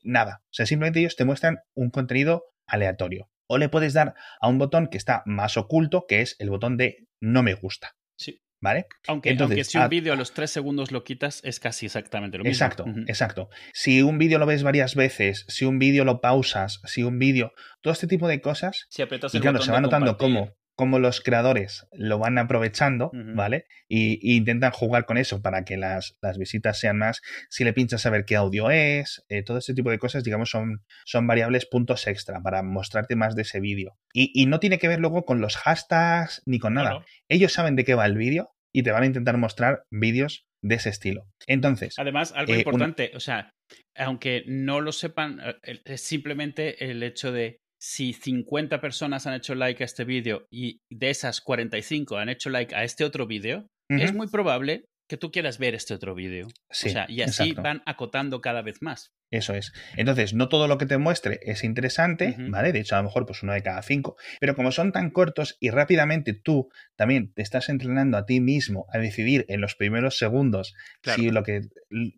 nada. 0.03 0.41
O 0.45 0.55
sea, 0.55 0.65
simplemente 0.65 1.01
ellos 1.01 1.15
te 1.15 1.27
muestran 1.27 1.59
un 1.75 1.91
contenido 1.91 2.47
aleatorio 2.67 3.29
o 3.53 3.59
le 3.59 3.69
puedes 3.69 3.93
dar 3.93 4.15
a 4.41 4.49
un 4.49 4.59
botón 4.59 4.87
que 4.87 4.97
está 4.97 5.23
más 5.27 5.59
oculto, 5.59 6.07
que 6.09 6.23
es 6.23 6.37
el 6.39 6.49
botón 6.49 6.79
de 6.79 7.07
no 7.21 7.43
me 7.43 7.53
gusta. 7.53 7.97
Sí. 8.17 8.41
¿Vale? 8.63 8.87
Aunque, 9.09 9.31
Entonces, 9.31 9.67
si 9.67 9.77
un 9.77 9.89
vídeo 9.89 10.13
a 10.13 10.17
los 10.17 10.33
tres 10.33 10.51
segundos 10.51 10.91
lo 10.93 11.03
quitas, 11.05 11.41
es 11.45 11.59
casi 11.61 11.87
exactamente 11.87 12.39
lo 12.39 12.45
mismo. 12.45 12.53
Exacto, 12.53 12.85
exacto. 13.09 13.51
Si 13.75 14.03
un 14.03 14.19
vídeo 14.19 14.39
lo 14.39 14.47
ves 14.47 14.63
varias 14.63 14.95
veces, 14.95 15.45
si 15.49 15.65
un 15.65 15.79
vídeo 15.79 16.05
lo 16.05 16.21
pausas, 16.21 16.81
si 16.85 17.03
un 17.03 17.19
vídeo, 17.19 17.53
todo 17.81 17.93
este 17.93 18.07
tipo 18.07 18.29
de 18.29 18.41
cosas. 18.41 18.87
Si 18.89 19.03
aprietas 19.03 19.35
y 19.35 19.41
claro, 19.41 19.61
se 19.61 19.73
va 19.73 19.81
notando 19.81 20.17
cómo 20.17 20.55
cómo 20.75 20.99
los 20.99 21.21
creadores 21.21 21.87
lo 21.93 22.19
van 22.19 22.39
aprovechando, 22.39 23.11
¿vale? 23.13 23.67
Y, 23.89 24.37
intentan 24.37 24.73
jugar 24.73 25.05
con 25.05 25.19
eso 25.19 25.43
para 25.43 25.65
que 25.65 25.77
las, 25.77 26.17
las, 26.23 26.39
visitas 26.39 26.79
sean 26.79 26.99
más. 26.99 27.21
Si 27.51 27.65
le 27.65 27.73
pinchas 27.73 28.07
a 28.07 28.11
ver 28.11 28.25
qué 28.25 28.37
audio 28.37 28.71
es, 28.71 29.25
eh, 29.29 29.43
todo 29.43 29.59
ese 29.59 29.75
tipo 29.75 29.91
de 29.91 29.99
cosas, 29.99 30.25
digamos, 30.25 30.51
son, 30.51 30.83
son 31.05 31.27
variables 31.27 31.67
puntos 31.67 32.07
extra 32.07 32.41
para 32.43 32.63
mostrarte 32.63 33.17
más 33.17 33.37
de 33.37 33.43
ese 33.43 33.61
vídeo. 33.61 33.99
Y, 34.13 34.47
no 34.47 34.61
tiene 34.61 34.79
que 34.79 34.89
ver 34.89 35.01
luego 35.01 35.25
con 35.25 35.41
los 35.41 35.57
hashtags 35.57 36.43
ni 36.47 36.59
con 36.59 36.75
nada. 36.75 37.05
Ellos 37.29 37.53
saben 37.53 37.77
de 37.77 37.85
qué 37.85 37.95
va 37.95 38.07
el 38.07 38.17
vídeo 38.17 38.55
y 38.73 38.83
te 38.83 38.91
van 38.91 39.03
a 39.03 39.07
intentar 39.07 39.37
mostrar 39.39 39.85
vídeos 39.91 40.47
de 40.63 40.77
ese 40.77 40.89
estilo. 40.89 41.27
Entonces. 41.47 41.99
Además, 41.99 42.33
algo 42.35 42.55
eh, 42.55 42.59
importante, 42.59 43.13
o 43.15 43.21
sea, 43.21 43.53
aunque 43.97 44.45
no 44.47 44.81
lo 44.81 44.93
sepan, 44.93 45.41
eh, 45.65 45.81
es 45.85 46.01
simplemente 46.01 46.91
el 46.91 47.03
hecho 47.03 47.33
de 47.33 47.62
si 47.85 48.13
50 48.13 48.81
personas 48.81 49.27
han 49.27 49.35
hecho 49.35 49.57
like 49.57 49.83
a 49.83 49.87
este 49.87 50.05
vídeo 50.05 50.47
y 50.53 50.83
de 50.89 51.11
esas 51.11 51.41
45 51.41 52.17
han 52.17 52.29
hecho 52.29 52.49
like 52.49 52.73
a 52.77 52.85
este 52.85 53.03
otro 53.03 53.27
vídeo, 53.27 53.67
es 53.89 54.15
muy 54.15 54.29
probable 54.29 54.85
que 55.09 55.17
tú 55.17 55.33
quieras 55.33 55.59
ver 55.59 55.75
este 55.75 55.93
otro 55.93 56.15
vídeo. 56.15 56.47
Sí, 56.71 56.91
o 56.91 56.93
sea, 56.93 57.07
y 57.09 57.23
así 57.23 57.55
van 57.55 57.83
acotando 57.85 58.41
cada 58.41 58.63
vez 58.63 58.83
más. 58.83 59.11
Eso 59.33 59.53
es. 59.55 59.73
Entonces, 59.97 60.33
no 60.33 60.49
todo 60.49 60.69
lo 60.69 60.79
que 60.79 60.87
te 60.87 60.97
muestre 60.97 61.41
es 61.43 61.65
interesante, 61.65 62.37
¿vale? 62.39 62.71
De 62.71 62.79
hecho, 62.79 62.95
a 62.95 62.99
lo 62.99 63.05
mejor, 63.05 63.27
pues 63.27 63.43
uno 63.43 63.53
de 63.53 63.65
cada 63.65 63.83
cinco. 63.83 64.17
Pero 64.39 64.55
como 64.55 64.71
son 64.71 64.93
tan 64.93 65.11
cortos 65.11 65.57
y 65.59 65.71
rápidamente 65.71 66.35
tú 66.35 66.71
también 66.95 67.33
te 67.35 67.43
estás 67.43 67.69
entrenando 67.69 68.17
a 68.17 68.27
ti 68.27 68.41
mismo 68.41 68.87
a 68.93 68.99
decidir 68.99 69.45
en 69.49 69.61
los 69.61 69.75
primeros 69.75 70.19
segundos 70.19 70.73
si 71.03 71.31
lo 71.31 71.43
que 71.43 71.63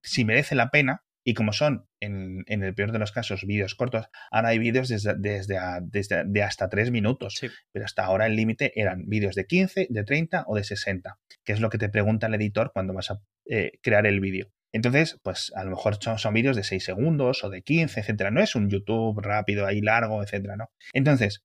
si 0.03 0.27
merece 0.27 0.55
la 0.57 0.71
pena, 0.71 1.05
y 1.25 1.35
como 1.35 1.53
son, 1.53 1.89
en, 2.01 2.45
el 2.47 2.75
peor 2.75 2.93
de 2.93 2.99
los 2.99 3.11
casos, 3.11 3.45
vídeos 3.47 3.75
cortos, 3.75 4.07
ahora 4.31 4.51
hay 4.51 4.59
vídeos 4.59 4.89
desde, 4.89 5.15
desde, 5.17 5.59
desde 5.83 6.25
de 6.25 6.43
hasta 6.43 6.69
3 6.69 6.91
minutos. 6.91 7.41
Pero 7.73 7.85
hasta 7.85 8.05
ahora 8.05 8.27
el 8.27 8.37
límite 8.37 8.79
eran 8.79 9.05
vídeos 9.07 9.35
de 9.35 9.47
15, 9.47 9.87
de 9.89 10.05
30 10.05 10.45
o 10.47 10.55
de 10.55 10.65
60, 10.65 11.19
que 11.43 11.53
es 11.53 11.61
lo 11.61 11.71
que 11.71 11.79
te 11.79 11.89
pregunta 11.89 12.27
el 12.27 12.35
editor 12.35 12.73
cuando 12.73 12.93
vas 12.93 13.11
a 13.11 13.21
eh, 13.49 13.73
crear 13.83 14.07
el 14.07 14.21
vídeo. 14.21 14.51
Entonces, 14.73 15.19
pues 15.23 15.53
a 15.55 15.65
lo 15.65 15.71
mejor 15.71 15.97
son, 16.01 16.19
son 16.19 16.35
vídeos 16.35 16.57
de 16.57 16.65
6 16.65 16.85
segundos 16.85 17.43
o 17.43 17.49
de 17.49 17.63
15, 17.63 18.01
etcétera. 18.01 18.31
No 18.31 18.43
es 18.43 18.55
un 18.55 18.69
YouTube 18.69 19.19
rápido 19.21 19.67
ahí 19.67 19.81
largo, 19.81 20.23
etcétera, 20.23 20.57
¿no? 20.57 20.71
Entonces, 20.93 21.45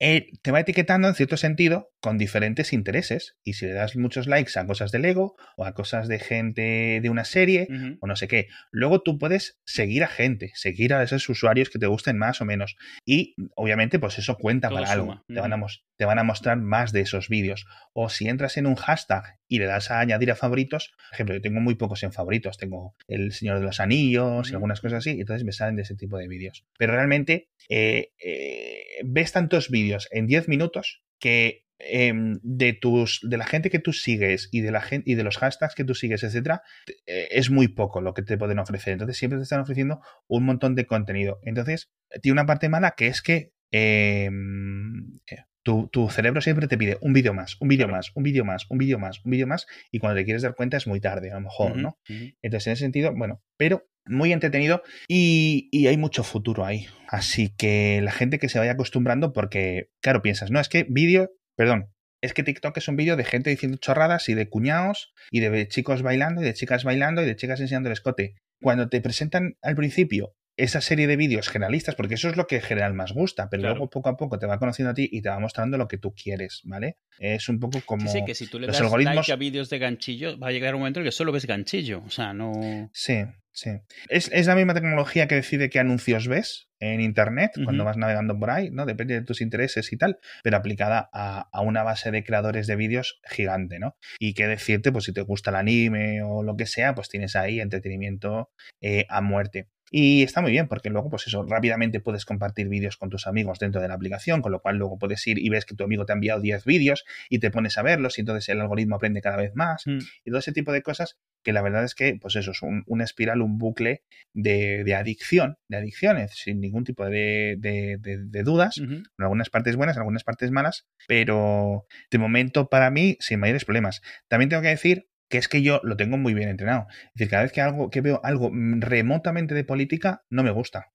eh, 0.00 0.30
te 0.42 0.52
va 0.52 0.60
etiquetando 0.60 1.08
en 1.08 1.14
cierto 1.14 1.36
sentido 1.36 1.90
con 2.00 2.18
diferentes 2.18 2.72
intereses. 2.72 3.36
Y 3.42 3.54
si 3.54 3.66
le 3.66 3.72
das 3.72 3.96
muchos 3.96 4.26
likes 4.26 4.58
a 4.58 4.66
cosas 4.66 4.92
de 4.92 4.98
Lego 4.98 5.36
o 5.56 5.64
a 5.64 5.74
cosas 5.74 6.08
de 6.08 6.18
gente 6.18 7.00
de 7.02 7.10
una 7.10 7.24
serie 7.24 7.68
o 8.00 8.06
no 8.06 8.16
sé 8.16 8.28
qué, 8.28 8.48
luego 8.70 9.02
tú 9.02 9.18
puedes 9.18 9.60
seguir 9.64 10.04
a 10.04 10.08
gente, 10.08 10.52
seguir 10.54 10.94
a 10.94 11.02
esos 11.02 11.28
usuarios 11.28 11.70
que 11.70 11.78
te 11.78 11.86
gusten 11.86 12.18
más 12.18 12.40
o 12.40 12.44
menos. 12.44 12.76
Y 13.04 13.34
obviamente, 13.56 13.98
pues 13.98 14.18
eso 14.18 14.36
cuenta 14.36 14.70
para 14.70 14.92
algo. 14.92 15.24
Te, 15.26 15.40
van 15.40 15.52
a, 15.52 15.66
te 15.96 16.04
van 16.04 16.18
a 16.18 16.24
mostrar 16.24 16.58
más 16.58 16.92
de 16.92 17.00
esos 17.00 17.28
vídeos. 17.28 17.66
O 17.92 18.08
si 18.08 18.28
entras 18.28 18.56
en 18.56 18.66
un 18.66 18.76
hashtag 18.76 19.38
y 19.48 19.58
le 19.58 19.66
das 19.66 19.90
a 19.90 20.00
añadir 20.00 20.30
a 20.30 20.36
favoritos, 20.36 20.92
por 21.08 21.14
ejemplo, 21.14 21.34
yo 21.34 21.40
tengo 21.40 21.60
muy 21.60 21.74
pocos 21.74 22.02
en 22.02 22.12
favoritos. 22.12 22.58
Tengo 22.58 22.94
El 23.06 23.32
Señor 23.32 23.58
de 23.58 23.64
los 23.64 23.80
Anillos 23.80 24.50
y 24.50 24.54
algunas 24.54 24.80
cosas 24.80 24.98
así, 24.98 25.16
y 25.16 25.20
entonces 25.20 25.44
me 25.44 25.52
salen 25.52 25.76
de 25.76 25.82
ese 25.82 25.96
tipo 25.96 26.18
de 26.18 26.28
vídeos. 26.28 26.64
Pero 26.78 26.92
realmente 26.92 27.48
eh, 27.68 28.12
eh, 28.22 28.84
ves 29.04 29.32
tantos 29.32 29.70
vídeos 29.70 30.08
en 30.12 30.26
10 30.26 30.48
minutos 30.48 31.02
que 31.18 31.67
Em, 31.80 32.40
de 32.42 32.72
tus 32.72 33.20
de 33.22 33.36
la 33.36 33.46
gente 33.46 33.70
que 33.70 33.78
tú 33.78 33.92
sigues 33.92 34.48
y 34.50 34.62
de 34.62 34.72
la 34.72 34.80
gente 34.80 35.08
y 35.08 35.14
de 35.14 35.22
los 35.22 35.38
hashtags 35.38 35.76
que 35.76 35.84
tú 35.84 35.94
sigues 35.94 36.24
etcétera 36.24 36.62
eh, 37.06 37.28
es 37.30 37.50
muy 37.50 37.68
poco 37.68 38.00
lo 38.00 38.14
que 38.14 38.22
te 38.22 38.36
pueden 38.36 38.58
ofrecer 38.58 38.94
entonces 38.94 39.16
siempre 39.16 39.38
te 39.38 39.44
están 39.44 39.60
ofreciendo 39.60 40.00
un 40.26 40.44
montón 40.44 40.74
de 40.74 40.86
contenido 40.86 41.38
entonces 41.44 41.92
tiene 42.20 42.32
una 42.32 42.46
parte 42.46 42.68
mala 42.68 42.96
que 42.96 43.06
es 43.06 43.22
que 43.22 43.52
em, 43.70 45.18
eh, 45.30 45.44
tu, 45.62 46.08
cerebro 46.10 46.40
siempre 46.40 46.66
te 46.66 46.78
pide 46.78 46.98
un 47.00 47.12
vídeo 47.12 47.34
más, 47.34 47.56
un 47.60 47.68
vídeo 47.68 47.88
más, 47.88 48.10
un 48.14 48.22
vídeo 48.22 48.44
más, 48.44 48.66
un 48.70 48.78
vídeo 48.78 48.98
más, 48.98 49.20
un 49.24 49.30
vídeo 49.30 49.46
más, 49.46 49.66
y 49.90 49.98
cuando 49.98 50.18
te 50.18 50.24
quieres 50.24 50.40
dar 50.40 50.54
cuenta 50.54 50.78
es 50.78 50.86
muy 50.86 50.98
tarde, 50.98 51.30
a 51.30 51.34
lo 51.34 51.42
mejor, 51.42 51.76
¿no? 51.76 51.98
Entonces, 52.40 52.68
en 52.68 52.72
ese 52.72 52.84
sentido, 52.84 53.14
bueno, 53.14 53.42
pero 53.58 53.86
muy 54.06 54.32
entretenido 54.32 54.82
y, 55.06 55.68
y, 55.70 55.88
hay 55.88 55.98
mucho 55.98 56.24
futuro 56.24 56.64
ahí. 56.64 56.86
Así 57.06 57.54
que 57.54 58.00
la 58.02 58.12
gente 58.12 58.38
que 58.38 58.48
se 58.48 58.58
vaya 58.58 58.72
acostumbrando, 58.72 59.34
porque, 59.34 59.90
claro, 60.00 60.22
piensas, 60.22 60.50
no, 60.50 60.58
es 60.58 60.70
que 60.70 60.86
vídeo 60.88 61.30
Perdón, 61.58 61.92
es 62.22 62.34
que 62.34 62.44
TikTok 62.44 62.76
es 62.76 62.86
un 62.86 62.94
vídeo 62.94 63.16
de 63.16 63.24
gente 63.24 63.50
diciendo 63.50 63.78
chorradas 63.78 64.28
y 64.28 64.34
de 64.34 64.48
cuñados 64.48 65.12
y 65.32 65.40
de 65.40 65.66
chicos 65.66 66.02
bailando 66.02 66.40
y 66.40 66.44
de 66.44 66.54
chicas 66.54 66.84
bailando 66.84 67.20
y 67.20 67.26
de 67.26 67.34
chicas 67.34 67.58
enseñando 67.60 67.88
el 67.88 67.94
escote. 67.94 68.36
Cuando 68.62 68.88
te 68.88 69.00
presentan 69.00 69.56
al 69.60 69.74
principio 69.74 70.36
esa 70.58 70.80
serie 70.80 71.06
de 71.06 71.16
vídeos 71.16 71.48
generalistas, 71.48 71.94
porque 71.94 72.14
eso 72.14 72.28
es 72.28 72.36
lo 72.36 72.46
que 72.46 72.56
en 72.56 72.62
general 72.62 72.92
más 72.92 73.12
gusta, 73.12 73.48
pero 73.48 73.62
luego 73.62 73.88
poco 73.88 74.08
a 74.08 74.16
poco 74.16 74.38
te 74.38 74.46
va 74.46 74.58
conociendo 74.58 74.90
a 74.90 74.94
ti 74.94 75.08
y 75.10 75.22
te 75.22 75.28
va 75.28 75.38
mostrando 75.38 75.78
lo 75.78 75.86
que 75.86 75.98
tú 75.98 76.12
quieres, 76.14 76.62
¿vale? 76.64 76.98
Es 77.18 77.48
un 77.48 77.60
poco 77.60 77.80
como. 77.86 78.10
Sí, 78.10 78.24
que 78.26 78.34
si 78.34 78.48
tú 78.48 78.58
le 78.58 78.66
das 78.66 78.80
like 78.80 79.32
a 79.32 79.36
vídeos 79.36 79.70
de 79.70 79.78
ganchillo, 79.78 80.38
va 80.38 80.48
a 80.48 80.52
llegar 80.52 80.74
un 80.74 80.80
momento 80.80 81.00
en 81.00 81.06
que 81.06 81.12
solo 81.12 81.30
ves 81.30 81.46
ganchillo. 81.46 82.02
O 82.04 82.10
sea, 82.10 82.32
no. 82.32 82.52
Sí, 82.92 83.24
sí. 83.52 83.70
Es, 84.08 84.30
es 84.32 84.48
la 84.48 84.56
misma 84.56 84.74
tecnología 84.74 85.28
que 85.28 85.36
decide 85.36 85.70
qué 85.70 85.78
anuncios 85.78 86.26
ves 86.26 86.68
en 86.80 87.00
Internet 87.00 87.52
cuando 87.64 87.84
vas 87.84 87.96
navegando 87.96 88.38
por 88.38 88.50
ahí, 88.50 88.70
¿no? 88.70 88.84
Depende 88.84 89.14
de 89.14 89.22
tus 89.22 89.40
intereses 89.40 89.92
y 89.92 89.96
tal, 89.96 90.18
pero 90.42 90.56
aplicada 90.56 91.08
a, 91.12 91.48
a 91.52 91.60
una 91.60 91.84
base 91.84 92.10
de 92.10 92.24
creadores 92.24 92.66
de 92.66 92.76
vídeos 92.76 93.20
gigante, 93.28 93.78
¿no? 93.78 93.96
Y 94.18 94.34
qué 94.34 94.48
decirte, 94.48 94.90
pues 94.90 95.04
si 95.04 95.12
te 95.12 95.22
gusta 95.22 95.50
el 95.50 95.56
anime 95.56 96.22
o 96.22 96.42
lo 96.42 96.56
que 96.56 96.66
sea, 96.66 96.94
pues 96.94 97.08
tienes 97.08 97.36
ahí 97.36 97.60
entretenimiento 97.60 98.50
eh, 98.80 99.06
a 99.08 99.20
muerte. 99.20 99.68
Y 99.90 100.22
está 100.22 100.40
muy 100.40 100.50
bien 100.50 100.68
porque 100.68 100.90
luego, 100.90 101.10
pues 101.10 101.26
eso, 101.26 101.44
rápidamente 101.44 102.00
puedes 102.00 102.24
compartir 102.24 102.68
vídeos 102.68 102.96
con 102.96 103.10
tus 103.10 103.26
amigos 103.26 103.58
dentro 103.58 103.80
de 103.80 103.88
la 103.88 103.94
aplicación, 103.94 104.42
con 104.42 104.52
lo 104.52 104.60
cual 104.60 104.76
luego 104.76 104.98
puedes 104.98 105.26
ir 105.26 105.38
y 105.38 105.48
ves 105.48 105.64
que 105.64 105.74
tu 105.74 105.84
amigo 105.84 106.04
te 106.04 106.12
ha 106.12 106.14
enviado 106.14 106.40
10 106.40 106.64
vídeos 106.64 107.04
y 107.28 107.38
te 107.38 107.50
pones 107.50 107.78
a 107.78 107.82
verlos 107.82 108.18
y 108.18 108.22
entonces 108.22 108.48
el 108.48 108.60
algoritmo 108.60 108.96
aprende 108.96 109.20
cada 109.20 109.36
vez 109.36 109.54
más 109.54 109.86
mm. 109.86 109.98
y 110.24 110.30
todo 110.30 110.38
ese 110.38 110.52
tipo 110.52 110.72
de 110.72 110.82
cosas 110.82 111.18
que 111.42 111.52
la 111.52 111.62
verdad 111.62 111.84
es 111.84 111.94
que, 111.94 112.18
pues 112.20 112.36
eso, 112.36 112.50
es 112.50 112.62
un, 112.62 112.82
una 112.86 113.04
espiral, 113.04 113.40
un 113.40 113.58
bucle 113.58 114.02
de, 114.34 114.82
de, 114.84 114.94
adicción, 114.94 115.56
de 115.68 115.78
adicciones, 115.78 116.32
sin 116.34 116.60
ningún 116.60 116.84
tipo 116.84 117.04
de, 117.06 117.56
de, 117.58 118.42
dudas, 118.42 118.78
en 118.78 119.04
algunas 119.18 119.48
partes 119.48 119.76
buenas, 119.76 119.96
en 119.96 120.00
algunas 120.00 120.24
partes 120.24 120.50
malas, 120.50 120.86
pero 121.06 121.86
de 122.10 122.18
momento 122.18 122.68
para 122.68 122.90
mí 122.90 123.16
sin 123.20 123.40
mayores 123.40 123.64
problemas. 123.64 124.02
También 124.28 124.48
tengo 124.48 124.62
que 124.62 124.68
decir 124.68 125.08
que 125.28 125.38
es 125.38 125.48
que 125.48 125.62
yo 125.62 125.80
lo 125.84 125.96
tengo 125.96 126.16
muy 126.16 126.34
bien 126.34 126.48
entrenado. 126.48 126.86
Es 126.90 127.14
decir, 127.14 127.30
cada 127.30 127.42
vez 127.42 127.52
que, 127.52 127.60
algo, 127.60 127.90
que 127.90 128.00
veo 128.00 128.20
algo 128.24 128.50
remotamente 128.52 129.54
de 129.54 129.64
política, 129.64 130.24
no 130.30 130.42
me 130.42 130.50
gusta. 130.50 130.92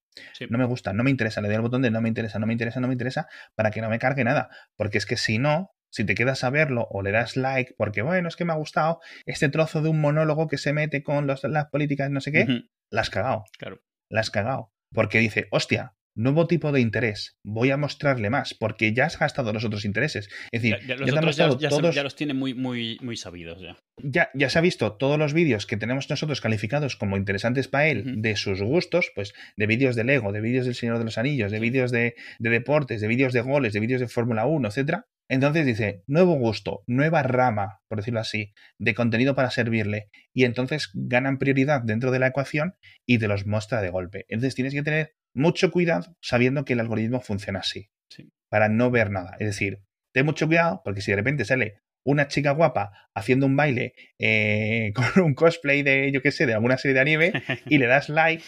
No 0.49 0.57
me 0.57 0.65
gusta, 0.65 0.93
no 0.93 1.03
me 1.03 1.09
interesa. 1.09 1.41
Le 1.41 1.47
doy 1.47 1.55
al 1.55 1.61
botón 1.61 1.81
de 1.81 1.91
no 1.91 2.01
me 2.01 2.07
interesa, 2.07 2.39
no 2.39 2.45
me 2.45 2.53
interesa, 2.53 2.79
no 2.79 2.87
me 2.87 2.93
interesa, 2.93 3.27
para 3.55 3.71
que 3.71 3.81
no 3.81 3.89
me 3.89 3.99
cargue 3.99 4.23
nada. 4.23 4.49
Porque 4.75 4.97
es 4.97 5.05
que 5.05 5.17
si 5.17 5.39
no, 5.39 5.71
si 5.89 6.05
te 6.05 6.15
quedas 6.15 6.43
a 6.43 6.49
verlo 6.49 6.87
o 6.89 7.01
le 7.01 7.11
das 7.11 7.37
like 7.37 7.73
porque, 7.77 8.01
bueno, 8.01 8.27
es 8.27 8.35
que 8.35 8.45
me 8.45 8.53
ha 8.53 8.55
gustado 8.57 8.99
este 9.25 9.49
trozo 9.49 9.81
de 9.81 9.89
un 9.89 10.01
monólogo 10.01 10.47
que 10.47 10.57
se 10.57 10.73
mete 10.73 11.03
con 11.03 11.27
los, 11.27 11.43
las 11.43 11.67
políticas, 11.67 12.09
no 12.09 12.21
sé 12.21 12.31
qué, 12.31 12.63
la 12.89 13.01
has 13.01 13.09
cagado. 13.09 13.45
Claro. 13.57 13.81
La 14.09 14.21
has 14.21 14.29
cagado. 14.29 14.71
Porque 14.91 15.19
dice, 15.19 15.47
hostia, 15.51 15.95
nuevo 16.15 16.47
tipo 16.47 16.71
de 16.71 16.81
interés, 16.81 17.37
voy 17.43 17.71
a 17.71 17.77
mostrarle 17.77 18.29
más, 18.29 18.53
porque 18.53 18.93
ya 18.93 19.05
has 19.05 19.17
gastado 19.17 19.51
los 19.53 19.65
otros 19.65 19.85
intereses. 19.85 20.29
Es 20.51 20.61
decir, 20.61 20.79
ya, 20.87 20.95
los 20.95 21.35
ya, 21.35 21.49
todos, 21.69 21.95
ya 21.95 22.03
los 22.03 22.15
tiene 22.15 22.33
muy, 22.33 22.53
muy, 22.53 22.97
muy 23.01 23.17
sabidos 23.17 23.61
ya. 23.61 23.77
ya. 23.97 24.29
Ya 24.33 24.49
se 24.49 24.59
ha 24.59 24.61
visto 24.61 24.93
todos 24.93 25.17
los 25.17 25.33
vídeos 25.33 25.65
que 25.65 25.77
tenemos 25.77 26.09
nosotros 26.09 26.41
calificados 26.41 26.95
como 26.95 27.17
interesantes 27.17 27.67
para 27.67 27.87
él, 27.87 28.21
de 28.21 28.35
sus 28.35 28.61
gustos, 28.61 29.11
pues 29.15 29.33
de 29.57 29.67
vídeos 29.67 29.95
de 29.95 30.03
Lego, 30.03 30.31
de 30.31 30.41
vídeos 30.41 30.65
del 30.65 30.75
Señor 30.75 30.99
de 30.99 31.05
los 31.05 31.17
Anillos, 31.17 31.51
de 31.51 31.59
vídeos 31.59 31.91
de, 31.91 32.15
de, 32.39 32.49
deportes, 32.49 33.01
de 33.01 33.07
vídeos 33.07 33.33
de 33.33 33.41
goles, 33.41 33.73
de 33.73 33.79
vídeos 33.79 34.01
de 34.01 34.07
Fórmula 34.07 34.45
1, 34.45 34.67
etcétera. 34.67 35.07
Entonces 35.29 35.65
dice, 35.65 36.03
nuevo 36.05 36.35
gusto, 36.35 36.83
nueva 36.85 37.23
rama, 37.23 37.79
por 37.87 37.97
decirlo 37.97 38.19
así, 38.19 38.53
de 38.77 38.93
contenido 38.93 39.35
para 39.35 39.51
servirle. 39.51 40.09
Y 40.33 40.43
entonces 40.43 40.91
ganan 40.93 41.39
prioridad 41.39 41.81
dentro 41.81 42.11
de 42.11 42.19
la 42.19 42.27
ecuación 42.27 42.75
y 43.05 43.19
te 43.19 43.27
los 43.27 43.45
muestra 43.45 43.81
de 43.81 43.89
golpe. 43.89 44.25
Entonces 44.27 44.53
tienes 44.55 44.73
que 44.73 44.83
tener 44.83 45.15
mucho 45.33 45.71
cuidado 45.71 46.15
sabiendo 46.21 46.65
que 46.65 46.73
el 46.73 46.79
algoritmo 46.79 47.21
funciona 47.21 47.59
así, 47.59 47.89
para 48.49 48.69
no 48.69 48.91
ver 48.91 49.11
nada. 49.11 49.35
Es 49.39 49.47
decir, 49.47 49.81
ten 50.13 50.25
mucho 50.25 50.47
cuidado 50.47 50.81
porque 50.83 51.01
si 51.01 51.11
de 51.11 51.17
repente 51.17 51.45
sale 51.45 51.81
una 52.05 52.27
chica 52.27 52.51
guapa 52.51 52.91
haciendo 53.13 53.45
un 53.45 53.55
baile 53.55 53.95
eh, 54.19 54.91
con 55.15 55.23
un 55.23 55.33
cosplay 55.33 55.83
de, 55.83 56.11
yo 56.11 56.21
qué 56.21 56.31
sé, 56.31 56.45
de 56.45 56.53
alguna 56.53 56.77
serie 56.77 56.95
de 56.95 57.01
anime 57.01 57.33
y 57.67 57.77
le 57.77 57.87
das 57.87 58.09
like, 58.09 58.43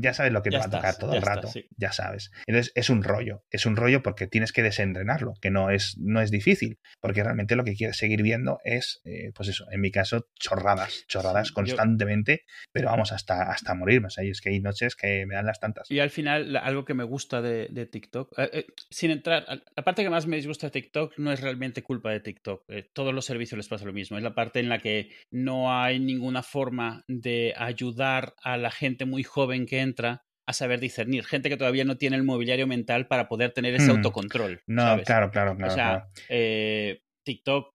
ya 0.00 0.14
sabes 0.14 0.32
lo 0.32 0.42
que 0.42 0.50
te 0.50 0.58
va 0.58 0.64
a 0.64 0.70
tocar 0.70 0.96
todo 0.96 1.14
el 1.14 1.22
rato, 1.22 1.50
ya 1.76 1.92
sabes. 1.92 2.30
Entonces 2.46 2.72
es 2.74 2.88
un 2.88 3.02
rollo, 3.02 3.44
es 3.50 3.66
un 3.66 3.76
rollo 3.76 4.02
porque 4.02 4.26
tienes 4.26 4.52
que 4.52 4.62
desentrenarlo, 4.62 5.34
que 5.40 5.50
no 5.50 5.70
es, 5.70 5.96
no 5.98 6.20
es 6.20 6.30
difícil, 6.30 6.78
porque 7.00 7.22
realmente 7.22 7.56
lo 7.56 7.64
que 7.64 7.74
quieres 7.74 7.96
seguir 7.96 8.22
viendo 8.22 8.58
es, 8.64 9.00
eh, 9.04 9.32
pues 9.34 9.48
eso, 9.48 9.66
en 9.70 9.80
mi 9.80 9.90
caso, 9.90 10.28
chorradas, 10.38 11.04
chorradas 11.08 11.52
constantemente, 11.52 12.44
pero 12.72 12.88
vamos, 12.88 13.12
hasta, 13.12 13.50
hasta 13.50 13.74
morirme. 13.74 14.06
O 14.06 14.10
sea, 14.10 14.24
es 14.24 14.40
que 14.40 14.48
hay 14.48 14.60
noches 14.60 14.96
que 14.96 15.26
me 15.26 15.34
dan 15.34 15.46
las 15.46 15.60
tantas. 15.60 15.90
Y 15.90 16.00
al 16.00 16.10
final, 16.10 16.56
algo 16.56 16.84
que 16.84 16.94
me 16.94 17.04
gusta 17.04 17.42
de, 17.42 17.66
TikTok, 17.86 18.38
eh, 18.38 18.50
eh, 18.52 18.66
sin 18.90 19.10
entrar, 19.10 19.44
la 19.76 19.84
parte 19.84 20.02
que 20.02 20.10
más 20.10 20.26
me 20.26 20.36
disgusta 20.36 20.68
de 20.68 20.70
TikTok 20.70 21.18
no 21.18 21.32
es 21.32 21.40
realmente 21.40 21.82
culpa 21.82 22.10
de 22.10 22.20
TikTok, 22.20 22.64
todos 22.92 23.14
los 23.14 23.24
servicios 23.24 23.58
les 23.58 23.68
pasa 23.68 23.84
lo 23.84 23.92
mismo, 23.92 24.16
es 24.16 24.22
la 24.22 24.34
parte 24.34 24.60
en 24.60 24.68
la 24.68 24.78
que 24.78 25.10
no 25.30 25.72
hay 25.72 26.00
ninguna 26.00 26.42
forma 26.42 27.04
de 27.08 27.54
ayudar 27.56 28.34
a 28.42 28.56
la 28.56 28.70
gente 28.70 29.04
muy 29.04 29.22
joven 29.22 29.65
que 29.66 29.80
entra 29.80 30.24
a 30.46 30.52
saber 30.52 30.80
discernir. 30.80 31.24
Gente 31.24 31.48
que 31.48 31.56
todavía 31.56 31.84
no 31.84 31.96
tiene 31.98 32.16
el 32.16 32.22
mobiliario 32.22 32.66
mental 32.66 33.08
para 33.08 33.28
poder 33.28 33.52
tener 33.52 33.74
ese 33.74 33.88
mm. 33.88 33.96
autocontrol. 33.96 34.62
No, 34.66 35.02
claro, 35.02 35.30
claro, 35.30 35.56
claro. 35.56 35.72
O 35.72 35.74
sea, 35.74 36.08
eh, 36.28 37.02
TikTok 37.24 37.74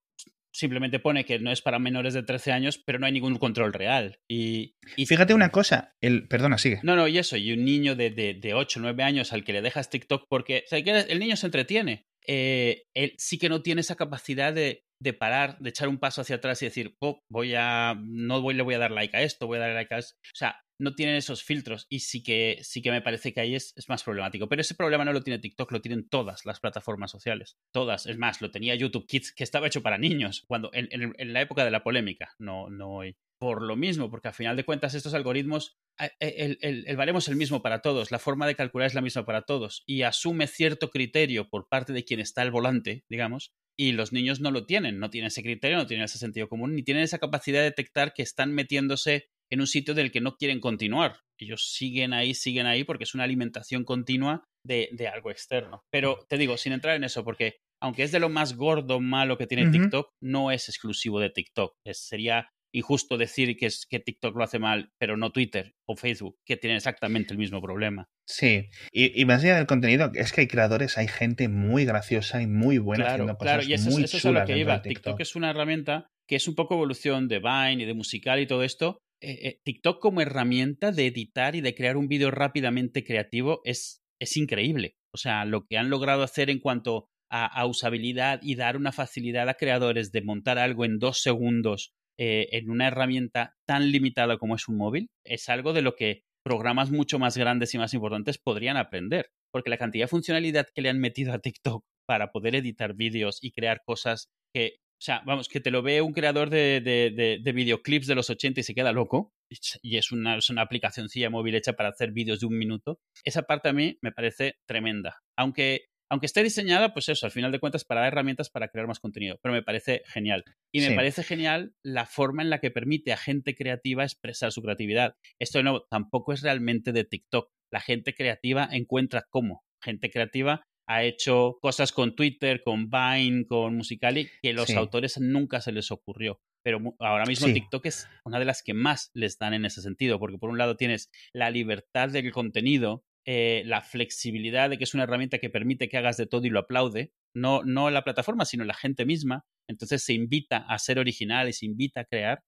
simplemente 0.54 1.00
pone 1.00 1.26
que 1.26 1.40
no 1.40 1.52
es 1.52 1.62
para 1.62 1.80
menores 1.80 2.14
de 2.14 2.24
13 2.24 2.52
años, 2.52 2.78
pero 2.78 3.00
no 3.00 3.06
hay 3.06 3.12
ningún 3.12 3.38
control 3.38 3.74
real. 3.74 4.20
Y, 4.28 4.76
fíjate 5.06 5.34
una 5.34 5.50
cosa, 5.50 5.96
el, 6.02 6.28
perdona, 6.28 6.58
sigue. 6.58 6.80
No, 6.84 6.96
no, 6.96 7.08
y 7.08 7.18
eso, 7.18 7.38
y 7.38 7.54
un 7.54 7.64
niño 7.64 7.96
de, 7.96 8.10
de, 8.10 8.34
de 8.34 8.54
8 8.54 8.80
o 8.80 8.84
9 8.84 9.04
años 9.04 9.34
al 9.34 9.44
que 9.44 9.54
le 9.54 9.62
dejas 9.62 9.90
TikTok 9.90 10.26
porque 10.30 10.66
el 10.70 11.20
niño 11.20 11.36
se 11.36 11.48
entretiene. 11.48 12.06
Eh, 12.28 12.84
él 12.94 13.16
sí 13.18 13.40
que 13.40 13.50
no 13.50 13.62
tiene 13.62 13.82
esa 13.82 13.96
capacidad 13.96 14.54
de, 14.54 14.84
de, 15.00 15.14
parar, 15.14 15.58
de 15.60 15.70
echar 15.70 15.88
un 15.88 15.98
paso 15.98 16.22
hacia 16.22 16.36
atrás 16.36 16.62
y 16.62 16.66
decir, 16.66 16.96
oh, 17.00 17.24
voy 17.30 17.56
a, 17.56 17.96
no 18.00 18.42
voy, 18.42 18.54
le 18.54 18.64
voy 18.64 18.76
a 18.76 18.80
dar 18.80 18.92
like 18.92 19.16
a 19.16 19.22
esto, 19.22 19.48
voy 19.48 19.58
a 19.58 19.62
dar 19.62 19.74
like 19.74 19.94
a 19.94 20.00
esto. 20.00 20.16
O 20.22 20.36
sea, 20.36 20.62
no 20.82 20.96
tienen 20.96 21.15
esos 21.15 21.44
filtros 21.44 21.86
y 21.89 22.00
sí 22.00 22.24
que, 22.24 22.60
sí 22.63 22.82
que 22.82 22.89
me 22.89 23.02
parece 23.02 23.34
que 23.34 23.39
ahí 23.39 23.56
es, 23.56 23.74
es, 23.78 23.88
más 23.88 24.04
problemático. 24.04 24.50
Pero 24.50 24.62
ese 24.62 24.74
problema 24.74 25.06
no 25.06 25.13
lo 25.13 25.22
tiene 25.22 25.38
TikTok, 25.38 25.72
lo 25.72 25.82
tienen 25.82 26.10
todas 26.10 26.46
las 26.46 26.60
plataformas 26.60 27.12
sociales. 27.12 27.56
Todas. 27.72 28.08
Es 28.08 28.17
más, 28.17 28.41
lo 28.41 28.50
tenía 28.50 28.74
YouTube 28.74 29.06
Kids, 29.06 29.32
que 29.32 29.44
estaba 29.44 29.67
hecho 29.67 29.84
para 29.84 30.00
niños, 30.00 30.44
cuando 30.48 30.72
en, 30.74 30.89
en, 30.91 31.34
la 31.34 31.41
época 31.41 31.63
de 31.63 31.72
la 31.72 31.84
polémica, 31.84 32.34
no, 32.39 32.70
no 32.70 32.89
hoy. 32.89 33.15
Por 33.39 33.62
lo 33.62 33.76
mismo, 33.76 34.10
porque 34.10 34.30
al 34.30 34.34
final 34.34 34.56
de 34.56 34.65
cuentas 34.65 34.94
estos 34.94 35.13
algoritmos, 35.13 35.78
el, 36.20 36.58
el, 36.62 36.84
el 36.88 36.98
baremo 36.98 37.20
es 37.20 37.28
el 37.28 37.36
mismo 37.36 37.62
para 37.62 37.82
todos, 37.82 38.12
la 38.12 38.20
forma 38.20 38.48
de 38.48 38.56
calcular 38.56 38.88
es 38.88 38.94
la 38.94 39.02
misma 39.02 39.26
para 39.26 39.44
todos 39.44 39.84
y 39.88 40.04
asume 40.04 40.46
cierto 40.48 40.89
criterio 40.89 41.50
por 41.50 41.67
parte 41.67 41.94
de 41.94 42.04
quien 42.04 42.20
está 42.20 42.44
al 42.44 42.52
volante, 42.52 43.04
digamos, 43.10 43.52
y 43.78 43.94
los 43.94 44.13
niños 44.13 44.41
no 44.41 44.52
lo 44.52 44.65
tienen, 44.65 45.00
no 45.00 45.10
tienen 45.10 45.30
ese 45.30 45.41
criterio, 45.41 45.78
no 45.78 45.88
tienen 45.88 46.06
ese 46.06 46.20
sentido 46.20 46.48
común, 46.50 46.76
ni 46.76 46.84
tienen 46.84 47.04
esa 47.04 47.17
capacidad 47.17 47.60
de 47.60 47.65
detectar 47.65 48.13
que 48.13 48.22
están 48.22 48.54
metiéndose 48.54 49.30
en 49.52 49.60
un 49.60 49.68
sitio 49.68 49.94
del 49.94 50.12
que 50.12 50.22
no 50.22 50.36
quieren 50.36 50.60
continuar. 50.60 51.20
Ellos 51.40 51.72
siguen 51.74 52.14
ahí, 52.14 52.34
siguen 52.34 52.66
ahí 52.66 52.84
porque 52.84 53.04
es 53.04 53.14
una 53.14 53.24
alimentación 53.24 53.84
continua 53.84 54.44
de, 54.66 54.90
de 54.92 55.08
algo 55.08 55.32
externo. 55.32 55.82
Pero 55.92 56.26
te 56.30 56.38
digo, 56.38 56.58
sin 56.58 56.74
entrar 56.74 56.96
en 56.96 57.04
eso, 57.04 57.24
porque 57.24 57.58
aunque 57.82 58.04
es 58.04 58.12
de 58.12 58.20
lo 58.20 58.30
más 58.30 58.56
gordo, 58.56 59.00
malo 59.00 59.38
que 59.38 59.48
tiene 59.48 59.72
TikTok, 59.72 60.10
no 60.22 60.52
es 60.52 60.70
exclusivo 60.70 61.20
de 61.20 61.32
TikTok. 61.32 61.74
sería 61.94 62.48
injusto 62.74 63.18
decir 63.18 63.58
que, 63.58 63.66
es, 63.66 63.86
que 63.90 64.00
TikTok 64.00 64.36
lo 64.36 64.44
hace 64.44 64.60
mal, 64.60 64.92
pero 65.00 65.18
no 65.18 65.32
Twitter 65.32 65.74
o 65.90 65.96
Facebook, 65.96 66.38
que 66.46 66.58
tienen 66.58 66.78
exactamente 66.78 67.34
el 67.34 67.40
mismo 67.40 67.62
problema. 67.62 68.08
Sí, 68.30 68.70
y, 68.94 69.26
más 69.26 69.44
allá 69.44 69.58
del 69.58 69.66
contenido, 69.66 70.12
es 70.14 70.32
que 70.32 70.42
hay 70.42 70.48
creadores, 70.48 70.98
hay 70.98 71.08
gente 71.08 71.50
muy 71.50 71.84
graciosa 71.84 72.42
y 72.42 72.48
muy 72.48 72.78
buena 72.78 73.08
haciendo 73.08 73.36
cosas 73.36 73.56
claro, 73.56 73.64
y 73.64 73.74
eso, 73.74 73.90
eso 73.90 74.18
es 74.18 74.26
a 74.26 74.32
lo 74.32 74.46
que 74.46 74.58
iba. 74.58 74.82
TikTok 74.82 75.20
es 75.20 75.36
una 75.36 75.50
herramienta 75.50 76.08
que 76.30 76.38
es 76.38 76.48
un 76.48 76.56
poco 76.56 76.76
evolución 76.76 77.28
de 77.28 77.40
Vine 77.40 77.84
y 77.84 77.86
de 77.86 77.94
musical 77.94 78.40
y 78.40 78.48
todo 78.48 78.64
esto, 78.64 79.00
eh, 79.22 79.48
eh, 79.48 79.62
TikTok 79.64 80.02
como 80.02 80.22
herramienta 80.22 80.92
de 80.92 81.06
editar 81.06 81.56
y 81.56 81.62
de 81.62 81.76
crear 81.76 81.96
un 81.96 82.08
vídeo 82.08 82.32
rápidamente 82.32 83.04
creativo 83.04 83.62
es, 83.64 84.02
es 84.20 84.36
increíble. 84.36 84.96
O 85.14 85.18
sea, 85.18 85.46
lo 85.46 85.66
que 85.66 85.78
han 85.78 85.90
logrado 85.90 86.24
hacer 86.24 86.50
en 86.50 86.60
cuanto 86.60 87.08
a, 87.34 87.66
usabilidad 87.66 88.42
y 88.44 88.56
dar 88.56 88.76
una 88.76 88.92
facilidad 88.92 89.48
a 89.48 89.54
creadores 89.54 90.12
de 90.12 90.22
montar 90.22 90.60
algo 90.60 90.84
en 90.84 91.00
dos 91.00 91.22
segundos 91.22 91.94
eh, 92.20 92.50
en 92.52 92.70
una 92.70 92.88
herramienta 92.88 93.56
tan 93.66 93.90
limitada 93.90 94.38
como 94.38 94.56
es 94.56 94.68
un 94.68 94.76
móvil, 94.76 95.10
es 95.24 95.48
algo 95.48 95.72
de 95.72 95.82
lo 95.82 95.96
que 95.96 96.24
programas 96.44 96.92
mucho 96.92 97.20
más 97.20 97.38
grandes 97.38 97.74
y 97.74 97.78
más 97.78 97.94
importantes 97.94 98.38
podrían 98.38 98.76
aprender. 98.76 99.30
Porque 99.54 99.70
la 99.70 99.78
cantidad 99.78 100.06
de 100.06 100.10
funcionalidad 100.10 100.68
que 100.74 100.82
le 100.82 100.90
han 100.90 101.00
metido 101.00 101.32
a 101.32 101.40
TikTok 101.40 101.86
para 102.06 102.32
poder 102.32 102.56
editar 102.56 102.96
vídeos 102.96 103.38
y 103.42 103.52
crear 103.52 103.82
cosas 103.86 104.28
que 104.54 104.80
o 105.02 105.04
sea, 105.04 105.24
vamos, 105.26 105.50
que 105.50 105.60
te 105.60 105.72
lo 105.72 105.82
ve 105.82 106.00
un 106.04 106.14
creador 106.14 106.52
de, 106.52 106.80
de, 106.80 107.52
videoclips 107.54 108.06
de 108.06 108.14
los 108.14 108.30
80 108.30 108.60
y 108.60 108.64
se 108.64 108.76
queda 108.76 108.92
loco. 108.92 109.34
Y 109.82 109.98
es 109.98 110.12
una, 110.12 110.38
es 110.38 110.52
una 110.52 110.62
aplicacióncilla 110.62 111.32
móvil 111.32 111.56
hecha 111.56 111.74
para 111.74 111.90
hacer 111.90 112.12
vídeos 112.12 112.40
de 112.40 112.46
un 112.46 112.56
minuto. 112.56 113.00
Esa 113.24 113.42
parte 113.42 113.70
a 113.70 113.74
mí 113.74 113.98
me 114.04 114.12
parece 114.12 114.60
tremenda. 114.68 115.18
Aunque, 115.36 115.86
aunque 116.08 116.28
esté 116.28 116.44
diseñada, 116.44 116.94
pues 116.94 117.10
eso, 117.10 117.26
al 117.26 117.32
final 117.32 117.52
de 117.52 117.60
cuentas, 117.60 117.84
para 117.84 118.02
dar 118.02 118.10
herramientas 118.14 118.52
para 118.52 118.68
crear 118.68 118.86
más 118.86 119.00
contenido. 119.00 119.40
Pero 119.42 119.54
me 119.54 119.64
parece 119.64 120.04
genial. 120.06 120.44
Y 120.72 120.82
me 120.82 120.92
parece 120.92 121.24
genial 121.24 121.74
la 121.84 122.06
forma 122.06 122.44
en 122.44 122.52
la 122.52 122.60
que 122.60 122.70
permite 122.70 123.12
a 123.12 123.18
gente 123.18 123.56
creativa 123.56 124.04
expresar 124.04 124.52
su 124.52 124.62
creatividad. 124.62 125.16
Esto 125.40 125.58
de 125.58 125.64
nuevo 125.64 125.88
tampoco 125.90 126.32
es 126.32 126.44
realmente 126.44 126.92
de 126.92 127.06
TikTok. 127.06 127.50
La 127.72 127.80
gente 127.80 128.14
creativa 128.14 128.70
encuentra 128.72 129.26
cómo. 129.32 129.64
Gente 129.82 130.12
creativa 130.12 130.62
ha 130.88 131.04
hecho 131.04 131.58
cosas 131.62 131.91
con 131.91 132.15
Twitter, 132.15 132.62
con 132.63 132.89
Vine, 132.89 133.46
con 133.48 133.76
Musicali, 133.76 134.30
que 134.41 134.54
los 134.54 134.70
autores 134.72 135.20
nunca 135.20 135.62
se 135.62 135.72
les 135.72 135.91
ocurrió. 135.91 136.41
pero 136.63 136.80
ahora 137.00 137.26
mismo 137.26 137.52
TikTok 137.52 137.86
es 137.88 138.08
una 138.24 138.38
de 138.38 138.46
las 138.46 138.62
que 138.62 138.74
más 138.74 139.10
les 139.13 139.38
dan 139.39 139.54
en 139.54 139.65
ese 139.65 139.82
sentido, 139.82 140.20
porque 140.20 140.38
por 140.38 140.50
un 140.50 140.58
lado 140.58 140.78
tienes 140.78 141.10
la 141.34 141.50
libertad 141.50 142.10
del 142.10 142.32
contenido, 142.32 143.04
eh, 143.28 143.64
la 143.66 143.82
flexibilidad 143.82 144.70
de 144.70 144.78
que 144.78 144.84
es 144.84 144.94
una 144.94 145.04
herramienta 145.04 145.38
que 145.38 145.50
permite 145.50 145.90
que 145.90 145.98
hagas 145.98 146.18
de 146.18 146.26
todo 146.26 146.46
y 146.46 146.50
lo 146.50 146.60
aplaude, 146.60 147.12
no, 147.36 147.64
no 147.64 147.90
la 147.90 148.04
plataforma, 148.04 148.46
sino 148.46 148.64
la 148.64 148.74
gente 148.74 149.06
misma. 149.06 149.46
Entonces 149.70 150.04
se 150.04 150.14
invita 150.14 150.58
a 150.58 150.80
ser 150.80 151.00
original 151.00 151.48
y 151.48 151.54
se 151.54 151.66
invita 151.66 152.02
a 152.02 152.06
crear 152.06 152.44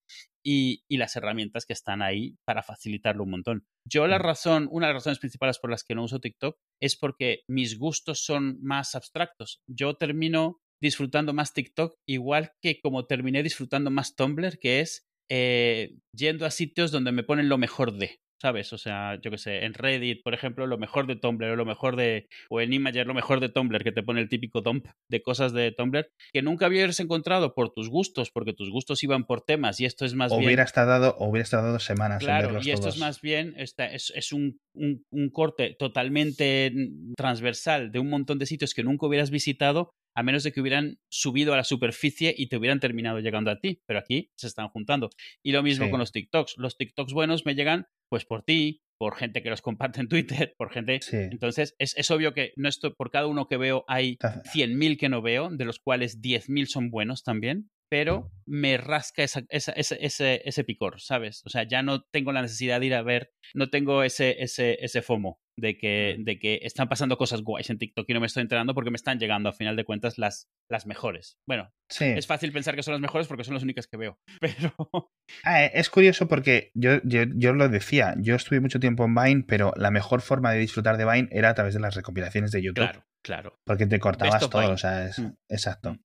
y, 0.46 0.84
y, 0.90 0.98
las 0.98 1.16
herramientas 1.16 1.66
que 1.66 1.74
están 1.74 2.02
ahí 2.02 2.36
para 2.46 2.64
facilitarlo 2.64 3.24
un 3.24 3.30
montón. 3.30 3.66
Yo 3.88 4.08
la 4.08 4.18
razón, 4.18 4.68
una 4.72 4.88
de 4.88 4.94
las 4.94 5.04
razones 5.04 5.20
principales 5.20 5.60
por 5.60 5.70
las 5.70 5.84
que 5.84 5.96
no 5.96 6.04
uso 6.04 6.20
TikTok 6.20 6.58
es 6.82 6.98
porque 6.98 7.44
mis 7.48 7.78
gustos 7.78 8.26
son 8.26 8.58
más 8.62 8.96
abstractos. 8.96 9.62
Yo 9.70 9.94
termino 9.96 10.58
disfrutando 10.82 11.34
más 11.34 11.54
TikTok 11.54 11.96
igual 12.06 12.52
que 12.62 12.82
como 12.82 13.06
terminé 13.06 13.42
disfrutando 13.42 13.90
más 13.90 14.16
Tumblr, 14.16 14.60
que 14.60 14.82
es 14.82 15.06
eh, 15.32 15.96
yendo 16.14 16.46
a 16.46 16.52
sitios 16.52 16.92
donde 16.92 17.14
me 17.14 17.24
ponen 17.24 17.48
lo 17.48 17.58
mejor 17.58 17.94
de. 17.98 18.20
¿Sabes? 18.44 18.74
O 18.74 18.78
sea, 18.78 19.18
yo 19.22 19.32
qué 19.32 19.38
sé, 19.38 19.64
en 19.64 19.74
Reddit, 19.74 20.22
por 20.22 20.34
ejemplo, 20.34 20.68
lo 20.68 20.78
mejor 20.78 21.08
de 21.08 21.16
Tumblr, 21.16 21.52
o 21.52 21.56
lo 21.56 21.64
mejor 21.64 21.96
de, 21.96 22.28
o 22.50 22.60
en 22.60 22.74
Imager, 22.74 23.08
lo 23.08 23.14
mejor 23.14 23.40
de 23.40 23.48
Tumblr, 23.48 23.82
que 23.82 23.94
te 23.94 24.04
pone 24.04 24.20
el 24.20 24.28
típico 24.28 24.60
dump 24.60 24.86
de 25.10 25.22
cosas 25.22 25.54
de 25.54 25.72
Tumblr, 25.72 26.10
que 26.34 26.42
nunca 26.42 26.66
habías 26.66 27.00
encontrado 27.00 27.54
por 27.54 27.72
tus 27.72 27.88
gustos, 27.88 28.32
porque 28.32 28.52
tus 28.52 28.70
gustos 28.70 29.02
iban 29.02 29.24
por 29.24 29.44
temas, 29.44 29.80
y 29.80 29.86
esto 29.86 30.04
es 30.04 30.14
más 30.14 30.30
bien... 30.30 30.44
Hubiera 30.44 30.64
estado, 30.64 31.16
hubiera 31.20 31.44
estado 31.44 31.72
dos 31.72 31.86
semanas 31.86 32.20
claro, 32.20 32.48
en 32.48 32.48
verlos 32.48 32.68
y 32.68 32.72
esto 32.72 32.82
todos. 32.82 32.96
es 32.96 33.00
más 33.00 33.22
bien, 33.22 33.54
esta, 33.56 33.86
es, 33.86 34.12
es 34.14 34.34
un, 34.34 34.60
un, 34.74 35.06
un 35.10 35.30
corte 35.30 35.78
totalmente 35.80 36.74
transversal 37.16 37.94
de 37.94 38.00
un 38.00 38.10
montón 38.10 38.40
de 38.40 38.46
sitios 38.46 38.74
que 38.74 38.84
nunca 38.84 39.08
hubieras 39.08 39.30
visitado, 39.30 39.94
a 40.16 40.24
menos 40.24 40.44
de 40.44 40.52
que 40.52 40.62
hubieran 40.62 41.00
subido 41.10 41.54
a 41.54 41.58
la 41.58 41.64
superficie 41.64 42.34
y 42.38 42.48
te 42.48 42.58
hubieran 42.58 42.80
terminado 42.80 43.20
llegando 43.20 43.50
a 43.52 43.60
ti, 43.60 43.82
pero 43.86 44.00
aquí 44.00 44.32
se 44.36 44.48
están 44.48 44.70
juntando. 44.70 45.10
Y 45.44 45.52
lo 45.52 45.64
mismo 45.64 45.86
Sí. 45.86 45.92
con 45.92 46.00
los 46.00 46.12
TikToks. 46.12 46.56
Los 46.58 46.78
TikToks 46.78 47.14
buenos 47.14 47.46
me 47.46 47.56
llegan 47.56 47.88
pues 48.10 48.26
por 48.26 48.44
ti, 48.44 48.84
por 49.00 49.16
gente 49.16 49.42
que 49.42 49.50
los 49.50 49.62
comparte 49.62 50.00
en 50.00 50.08
Twitter, 50.08 50.54
por 50.58 50.72
gente... 50.72 51.00
Sí. 51.02 51.18
Entonces, 51.18 51.76
es, 51.80 51.98
es 51.98 52.12
obvio 52.12 52.34
que 52.34 52.54
no 52.56 52.70
estoy, 52.70 52.94
por 52.94 53.10
cada 53.10 53.26
uno 53.28 53.48
que 53.48 53.58
veo 53.58 53.84
hay 53.88 54.12
Está- 54.12 54.44
100.000 54.44 54.98
que 54.98 55.10
no 55.10 55.22
veo, 55.24 55.50
de 55.50 55.66
los 55.66 55.80
cuales 55.80 56.22
10.000 56.22 56.68
son 56.68 56.92
buenos 56.92 57.24
también, 57.24 57.72
pero 57.94 58.32
me 58.48 58.78
rasca 58.78 59.22
esa, 59.22 59.44
esa- 59.50 59.72
ese, 59.74 60.00
ese, 60.04 60.42
ese 60.46 60.64
picor, 60.64 61.00
¿sabes? 61.00 61.44
O 61.46 61.50
sea, 61.50 61.62
ya 61.62 61.84
no 61.84 62.02
tengo 62.02 62.32
la 62.32 62.42
necesidad 62.42 62.80
de 62.80 62.88
ir 62.88 62.96
a 62.96 63.04
ver, 63.04 63.30
no 63.54 63.70
tengo 63.70 64.02
ese, 64.02 64.42
ese, 64.42 64.84
ese 64.84 65.04
FOMO 65.04 65.40
de 65.60 65.78
que, 65.78 66.16
de 66.18 66.40
que 66.40 66.60
están 66.64 66.90
pasando 66.90 67.18
cosas 67.20 67.44
guays 67.44 67.70
en 67.70 67.78
TikTok 67.78 68.10
y 68.10 68.14
no 68.16 68.20
me 68.20 68.26
estoy 68.26 68.42
enterando 68.42 68.74
porque 68.74 68.90
me 68.90 68.96
están 68.96 69.20
llegando 69.20 69.48
a 69.50 69.54
final 69.54 69.76
de 69.76 69.86
cuentas 69.86 70.18
las, 70.18 70.48
las 70.72 70.88
mejores. 70.88 71.38
Bueno, 71.48 71.72
Sí. 71.88 72.06
es 72.06 72.26
fácil 72.26 72.52
pensar 72.52 72.76
que 72.76 72.82
son 72.82 72.94
las 72.94 73.02
mejores 73.02 73.28
porque 73.28 73.44
son 73.44 73.54
las 73.54 73.62
únicas 73.62 73.86
que 73.86 73.98
veo, 73.98 74.18
pero... 74.42 74.74
Ah, 75.44 75.66
eh, 75.66 75.72
es 75.76 75.92
curioso 75.92 76.28
porque 76.28 76.72
yo, 76.74 77.00
yo, 77.04 77.26
yo 77.36 77.54
lo 77.54 77.70
decía, 77.70 78.16
yo 78.18 78.34
estuve 78.34 78.60
mucho 78.60 78.80
tiempo 78.80 79.06
en 79.06 79.14
Vine, 79.14 79.44
pero 79.48 79.72
la 79.78 79.92
mejor 79.92 80.22
forma 80.22 80.52
de 80.52 80.58
disfrutar 80.60 80.98
de 80.98 81.06
Vine 81.06 81.30
era 81.32 81.50
a 81.50 81.54
través 81.54 81.76
de 81.76 81.80
las 81.80 81.94
recopilaciones 81.94 82.52
de 82.52 82.64
YouTube. 82.64 82.86
Claro, 82.86 83.06
claro. 83.24 83.60
Porque 83.64 83.88
te 83.88 83.98
cortabas 84.00 84.42
Best 84.42 84.52
todo, 84.52 84.72
o 84.72 84.78
sea, 84.78 85.08
es, 85.08 85.18
Mm. 85.18 85.32
exacto. 85.50 85.98